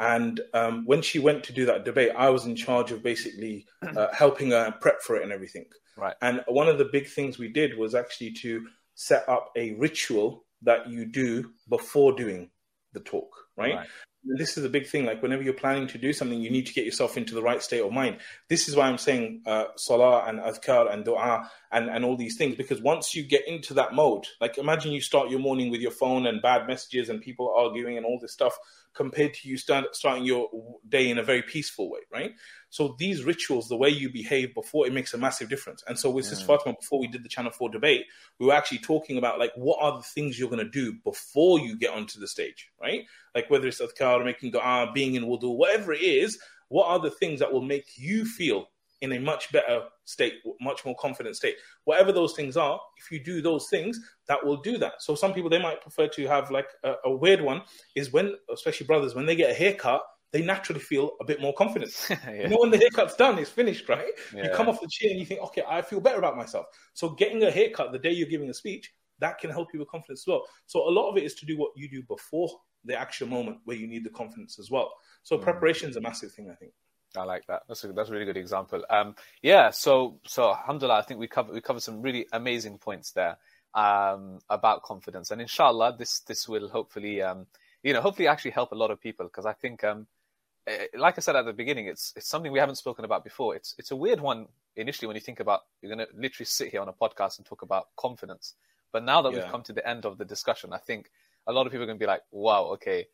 and 0.00 0.40
um, 0.54 0.86
when 0.86 1.02
she 1.02 1.18
went 1.18 1.44
to 1.44 1.52
do 1.52 1.66
that 1.66 1.84
debate, 1.84 2.12
I 2.16 2.30
was 2.30 2.46
in 2.46 2.56
charge 2.56 2.90
of 2.90 3.02
basically 3.02 3.66
uh, 3.82 4.08
helping 4.14 4.50
her 4.50 4.74
prep 4.80 5.02
for 5.02 5.16
it 5.16 5.22
and 5.22 5.30
everything. 5.30 5.66
Right. 5.96 6.14
And 6.22 6.42
one 6.48 6.68
of 6.68 6.78
the 6.78 6.86
big 6.86 7.06
things 7.06 7.38
we 7.38 7.48
did 7.48 7.76
was 7.76 7.94
actually 7.94 8.32
to 8.40 8.66
set 8.94 9.28
up 9.28 9.50
a 9.56 9.72
ritual 9.72 10.46
that 10.62 10.88
you 10.88 11.04
do 11.04 11.50
before 11.68 12.16
doing 12.16 12.50
the 12.94 13.00
talk, 13.00 13.30
right? 13.58 13.76
right. 13.76 13.88
This 14.22 14.58
is 14.58 14.64
a 14.64 14.68
big 14.68 14.86
thing. 14.86 15.06
Like 15.06 15.22
whenever 15.22 15.42
you're 15.42 15.54
planning 15.54 15.86
to 15.88 15.98
do 15.98 16.12
something, 16.12 16.40
you 16.40 16.50
need 16.50 16.66
to 16.66 16.74
get 16.74 16.84
yourself 16.84 17.16
into 17.16 17.34
the 17.34 17.42
right 17.42 17.62
state 17.62 17.80
of 17.80 17.90
mind. 17.90 18.18
This 18.48 18.68
is 18.68 18.76
why 18.76 18.86
I'm 18.86 18.98
saying 18.98 19.42
uh, 19.46 19.64
salah 19.76 20.24
and 20.26 20.38
adhkar 20.38 20.92
and 20.92 21.04
dua 21.06 21.50
and, 21.72 21.88
and 21.88 22.04
all 22.04 22.18
these 22.18 22.36
things. 22.36 22.54
Because 22.54 22.82
once 22.82 23.14
you 23.14 23.22
get 23.22 23.48
into 23.48 23.72
that 23.74 23.94
mode, 23.94 24.26
like 24.38 24.58
imagine 24.58 24.92
you 24.92 25.00
start 25.00 25.30
your 25.30 25.40
morning 25.40 25.70
with 25.70 25.80
your 25.80 25.90
phone 25.90 26.26
and 26.26 26.42
bad 26.42 26.66
messages 26.66 27.08
and 27.08 27.22
people 27.22 27.54
arguing 27.56 27.96
and 27.96 28.04
all 28.04 28.18
this 28.20 28.32
stuff 28.32 28.58
compared 28.92 29.32
to 29.34 29.48
you 29.48 29.56
start, 29.56 29.96
starting 29.96 30.24
your 30.24 30.48
day 30.86 31.08
in 31.08 31.18
a 31.18 31.22
very 31.22 31.42
peaceful 31.42 31.90
way, 31.90 32.00
right? 32.12 32.32
So 32.70 32.96
these 32.98 33.24
rituals, 33.24 33.68
the 33.68 33.76
way 33.76 33.88
you 33.88 34.10
behave 34.10 34.54
before, 34.54 34.86
it 34.86 34.92
makes 34.92 35.12
a 35.12 35.18
massive 35.18 35.48
difference. 35.48 35.82
And 35.86 35.98
so 35.98 36.08
with 36.08 36.24
mm. 36.24 36.30
Sis 36.30 36.42
Fatima, 36.42 36.76
before 36.80 37.00
we 37.00 37.08
did 37.08 37.22
the 37.22 37.28
Channel 37.28 37.50
4 37.50 37.68
debate, 37.68 38.06
we 38.38 38.46
were 38.46 38.54
actually 38.54 38.78
talking 38.78 39.18
about 39.18 39.38
like, 39.38 39.52
what 39.56 39.78
are 39.82 39.96
the 39.98 40.04
things 40.04 40.38
you're 40.38 40.50
going 40.50 40.64
to 40.64 40.70
do 40.70 40.94
before 41.04 41.58
you 41.58 41.76
get 41.76 41.90
onto 41.90 42.20
the 42.20 42.28
stage, 42.28 42.70
right? 42.80 43.04
Like 43.34 43.50
whether 43.50 43.66
it's 43.66 43.80
adhkar, 43.80 44.24
making 44.24 44.52
dua, 44.52 44.90
being 44.94 45.14
in 45.14 45.24
wudu, 45.24 45.54
whatever 45.54 45.92
it 45.92 46.02
is, 46.02 46.38
what 46.68 46.86
are 46.86 47.00
the 47.00 47.10
things 47.10 47.40
that 47.40 47.52
will 47.52 47.62
make 47.62 47.98
you 47.98 48.24
feel 48.24 48.68
in 49.00 49.12
a 49.12 49.18
much 49.18 49.50
better 49.50 49.84
state, 50.04 50.34
much 50.60 50.84
more 50.84 50.94
confident 50.96 51.34
state. 51.36 51.56
Whatever 51.84 52.12
those 52.12 52.34
things 52.34 52.56
are, 52.56 52.78
if 52.98 53.10
you 53.10 53.22
do 53.22 53.40
those 53.40 53.68
things, 53.70 53.98
that 54.28 54.44
will 54.44 54.58
do 54.58 54.76
that. 54.78 55.00
So 55.00 55.14
some 55.14 55.32
people 55.32 55.48
they 55.48 55.60
might 55.60 55.80
prefer 55.80 56.06
to 56.08 56.26
have 56.26 56.50
like 56.50 56.68
a, 56.84 56.94
a 57.06 57.16
weird 57.16 57.40
one 57.40 57.62
is 57.94 58.12
when, 58.12 58.34
especially 58.52 58.86
brothers, 58.86 59.14
when 59.14 59.26
they 59.26 59.36
get 59.36 59.50
a 59.50 59.54
haircut, 59.54 60.02
they 60.32 60.42
naturally 60.42 60.80
feel 60.80 61.12
a 61.20 61.24
bit 61.24 61.40
more 61.40 61.52
confident. 61.54 61.92
yeah. 62.10 62.32
You 62.42 62.48
know, 62.48 62.58
when 62.60 62.70
the 62.70 62.78
haircut's 62.78 63.16
done, 63.16 63.38
it's 63.38 63.50
finished, 63.50 63.88
right? 63.88 64.06
Yeah. 64.34 64.44
You 64.44 64.50
come 64.50 64.68
off 64.68 64.80
the 64.80 64.88
chair 64.90 65.10
and 65.10 65.18
you 65.18 65.26
think, 65.26 65.40
okay, 65.40 65.62
I 65.68 65.82
feel 65.82 66.00
better 66.00 66.18
about 66.18 66.36
myself. 66.36 66.66
So 66.94 67.10
getting 67.10 67.42
a 67.42 67.50
haircut 67.50 67.92
the 67.92 67.98
day 67.98 68.12
you're 68.12 68.28
giving 68.28 68.48
a 68.50 68.54
speech, 68.54 68.92
that 69.18 69.38
can 69.38 69.50
help 69.50 69.68
you 69.72 69.80
with 69.80 69.88
confidence 69.88 70.22
as 70.22 70.26
well. 70.26 70.42
So 70.66 70.88
a 70.88 70.90
lot 70.90 71.10
of 71.10 71.16
it 71.18 71.24
is 71.24 71.34
to 71.34 71.46
do 71.46 71.58
what 71.58 71.72
you 71.76 71.90
do 71.90 72.02
before 72.04 72.48
the 72.84 72.98
actual 72.98 73.28
moment 73.28 73.58
where 73.64 73.76
you 73.76 73.86
need 73.86 74.04
the 74.04 74.10
confidence 74.10 74.58
as 74.58 74.70
well. 74.70 74.92
So 75.22 75.36
Mm. 75.36 75.42
preparation 75.42 75.90
is 75.90 75.96
a 75.96 76.00
massive 76.00 76.32
thing, 76.32 76.48
I 76.50 76.54
think. 76.54 76.72
I 77.16 77.24
like 77.24 77.44
that. 77.46 77.62
That's 77.66 77.82
a, 77.84 77.92
that's 77.92 78.08
a 78.08 78.12
really 78.12 78.24
good 78.24 78.36
example. 78.36 78.84
Um, 78.88 79.16
yeah. 79.42 79.70
So 79.70 80.20
so 80.26 80.50
alhamdulillah, 80.50 80.98
I 80.98 81.02
think 81.02 81.18
we 81.18 81.26
covered 81.26 81.52
we 81.52 81.60
covered 81.60 81.82
some 81.82 82.00
really 82.00 82.26
amazing 82.32 82.78
points 82.78 83.10
there 83.10 83.36
um, 83.74 84.38
about 84.48 84.84
confidence, 84.84 85.32
and 85.32 85.40
inshallah, 85.40 85.96
this 85.98 86.20
this 86.20 86.48
will 86.48 86.68
hopefully 86.68 87.20
um, 87.20 87.46
you 87.82 87.92
know 87.92 88.00
hopefully 88.00 88.28
actually 88.28 88.52
help 88.52 88.70
a 88.72 88.76
lot 88.76 88.92
of 88.92 89.00
people 89.00 89.26
because 89.26 89.44
I 89.44 89.52
think 89.54 89.82
um, 89.82 90.06
like 90.94 91.18
I 91.18 91.20
said 91.20 91.36
at 91.36 91.44
the 91.46 91.52
beginning, 91.52 91.86
it's 91.86 92.12
it's 92.16 92.28
something 92.28 92.52
we 92.52 92.58
haven't 92.58 92.76
spoken 92.76 93.04
about 93.04 93.24
before. 93.24 93.56
It's 93.56 93.74
it's 93.78 93.90
a 93.90 93.96
weird 93.96 94.20
one 94.20 94.46
initially 94.76 95.06
when 95.06 95.16
you 95.16 95.20
think 95.20 95.40
about 95.40 95.62
you're 95.82 95.94
going 95.94 96.06
to 96.06 96.12
literally 96.16 96.46
sit 96.46 96.70
here 96.70 96.80
on 96.80 96.88
a 96.88 96.92
podcast 96.92 97.38
and 97.38 97.46
talk 97.46 97.62
about 97.62 97.88
confidence, 97.96 98.54
but 98.92 99.02
now 99.04 99.22
that 99.22 99.32
Yeah. 99.32 99.36
we've 99.42 99.50
come 99.50 99.62
to 99.64 99.72
the 99.72 99.86
end 99.88 100.04
of 100.06 100.18
the 100.18 100.24
discussion, 100.24 100.72
I 100.72 100.78
think 100.78 101.10
a 101.46 101.52
lot 101.52 101.66
of 101.66 101.72
people 101.72 101.84
are 101.84 101.86
going 101.86 101.98
to 101.98 102.02
be 102.02 102.06
like, 102.06 102.22
wow, 102.30 102.64
okay, 102.74 103.06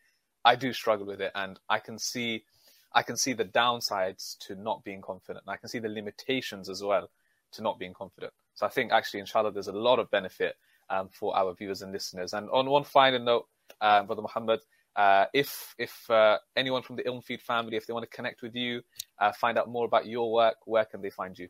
I 0.45 0.57
do 0.57 0.73
struggle 0.73 1.07
with 1.07 1.21
it, 1.21 1.33
and 1.35 1.59
I 1.69 1.79
can 1.79 1.99
see 1.99 2.45
I 2.93 3.03
can 3.03 3.17
see 3.17 3.33
the 3.35 3.45
downsides 3.45 4.39
to 4.47 4.55
not 4.55 4.83
being 4.85 5.03
confident. 5.03 5.45
And 5.47 5.53
I 5.53 5.57
can 5.57 5.69
see 5.69 5.79
the 5.79 5.89
limitations 5.89 6.69
as 6.69 6.83
well 6.83 7.11
to 7.53 7.63
not 7.63 7.79
being 7.79 7.93
confident. 7.93 8.33
So 8.55 8.65
I 8.65 8.71
think 8.71 8.91
actually, 8.91 9.21
inshallah, 9.21 9.53
there's 9.53 9.69
a 9.69 9.73
lot 9.73 9.99
of 9.99 10.11
benefit 10.11 10.57
um, 10.89 11.09
for 11.11 11.37
our 11.37 11.53
viewers 11.55 11.83
and 11.83 11.93
listeners. 11.93 12.33
And 12.33 12.49
on 12.51 12.71
one 12.71 12.85
final 12.85 13.21
note, 13.21 13.49
um, 13.83 14.07
Brother 14.07 14.23
Muhammad, 14.23 14.61
uh, 14.97 15.27
if 15.35 15.75
if 15.79 16.11
uh, 16.11 16.39
anyone 16.57 16.83
from 16.83 16.97
the 16.97 17.03
Ilm 17.03 17.23
Feed 17.23 17.43
family, 17.43 17.77
if 17.77 17.87
they 17.87 17.93
want 17.93 18.09
to 18.11 18.17
connect 18.17 18.43
with 18.43 18.55
you, 18.55 18.81
uh, 19.19 19.33
find 19.33 19.59
out 19.59 19.69
more 19.69 19.85
about 19.85 20.07
your 20.07 20.33
work, 20.33 20.57
where 20.65 20.85
can 20.85 21.03
they 21.03 21.11
find 21.11 21.39
you? 21.39 21.49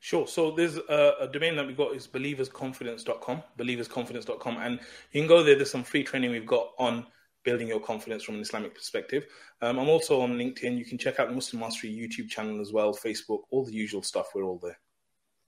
Sure. 0.00 0.26
So 0.26 0.50
there's 0.52 0.76
a, 0.76 1.14
a 1.20 1.28
domain 1.28 1.56
that 1.56 1.66
we've 1.66 1.76
got 1.76 1.94
is 1.94 2.06
believersconfidence.com, 2.06 3.42
believersconfidence.com. 3.58 4.56
And 4.58 4.80
you 5.12 5.20
can 5.20 5.28
go 5.28 5.42
there. 5.42 5.56
There's 5.56 5.70
some 5.70 5.84
free 5.84 6.04
training 6.04 6.30
we've 6.30 6.46
got 6.46 6.68
on 6.78 7.06
building 7.44 7.68
your 7.68 7.80
confidence 7.80 8.22
from 8.22 8.36
an 8.36 8.42
Islamic 8.42 8.74
perspective. 8.74 9.26
Um, 9.60 9.78
I'm 9.78 9.88
also 9.88 10.20
on 10.20 10.32
LinkedIn. 10.34 10.76
You 10.78 10.84
can 10.84 10.98
check 10.98 11.18
out 11.18 11.28
the 11.28 11.34
Muslim 11.34 11.60
Mastery 11.60 11.90
YouTube 11.90 12.28
channel 12.28 12.60
as 12.60 12.72
well, 12.72 12.94
Facebook, 12.94 13.40
all 13.50 13.64
the 13.64 13.72
usual 13.72 14.02
stuff. 14.02 14.28
We're 14.34 14.44
all 14.44 14.60
there. 14.62 14.78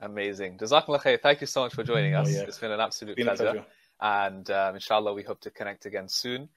Amazing. 0.01 0.59
Jazakallah 0.59 1.03
khair. 1.03 1.21
Thank 1.21 1.41
you 1.41 1.47
so 1.47 1.63
much 1.63 1.75
for 1.75 1.85
joining 1.85 2.15
us. 2.15 2.29
Oh, 2.29 2.31
yeah. 2.31 2.43
It's 2.43 2.59
been 2.59 2.73
an 2.73 2.81
absolute 2.81 3.17
Been 3.17 3.27
pleasure. 3.27 3.45
pleasure. 3.45 3.67
And 4.01 4.51
um, 4.51 4.75
inshallah, 4.77 5.13
we 5.13 5.23
hope 5.23 5.41
to 5.43 5.51
connect 5.51 5.85
again 5.87 6.09
soon. 6.09 6.49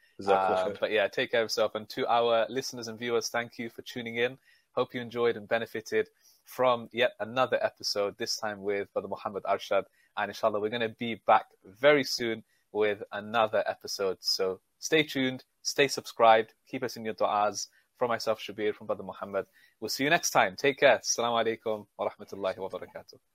Um, 0.72 0.74
but 0.80 0.92
yeah, 0.92 1.08
take 1.08 1.32
care 1.32 1.42
of 1.42 1.46
yourself. 1.46 1.76
And 1.76 1.88
to 1.90 2.08
our 2.08 2.46
listeners 2.50 2.88
and 2.88 3.00
viewers, 3.00 3.30
thank 3.30 3.58
you 3.58 3.70
for 3.70 3.82
tuning 3.82 4.18
in. 4.18 4.38
Hope 4.74 4.94
you 4.94 5.02
enjoyed 5.02 5.38
and 5.38 5.48
benefited 5.48 6.10
from 6.46 6.90
yet 6.92 7.14
another 7.20 7.58
episode, 7.64 8.18
this 8.18 8.38
time 8.38 8.62
with 8.62 8.92
Brother 8.94 9.08
Muhammad 9.08 9.44
Arshad. 9.44 9.84
And 10.18 10.30
inshallah, 10.30 10.60
we're 10.60 10.70
going 10.70 10.82
to 10.82 10.90
be 10.90 11.16
back 11.26 11.46
very 11.66 12.04
soon 12.04 12.44
with 12.72 13.04
another 13.12 13.64
episode. 13.68 14.18
So 14.20 14.60
stay 14.80 15.04
tuned, 15.04 15.44
stay 15.62 15.88
subscribed, 15.88 16.54
keep 16.68 16.84
us 16.84 16.98
in 16.98 17.06
your 17.06 17.14
du'as. 17.14 17.68
From 17.98 18.10
myself, 18.10 18.40
Shabir, 18.40 18.74
from 18.74 18.88
Brother 18.88 19.04
Muhammad. 19.04 19.46
We'll 19.80 19.90
see 19.90 20.04
you 20.04 20.10
next 20.10 20.32
time. 20.32 20.56
Take 20.56 20.80
care. 20.80 20.98
Assalamu 20.98 21.46
alaikum 21.46 21.86
wa 21.98 22.10
rahmatullahi 22.10 22.58
wa 22.58 22.70
barakatuh. 22.70 23.33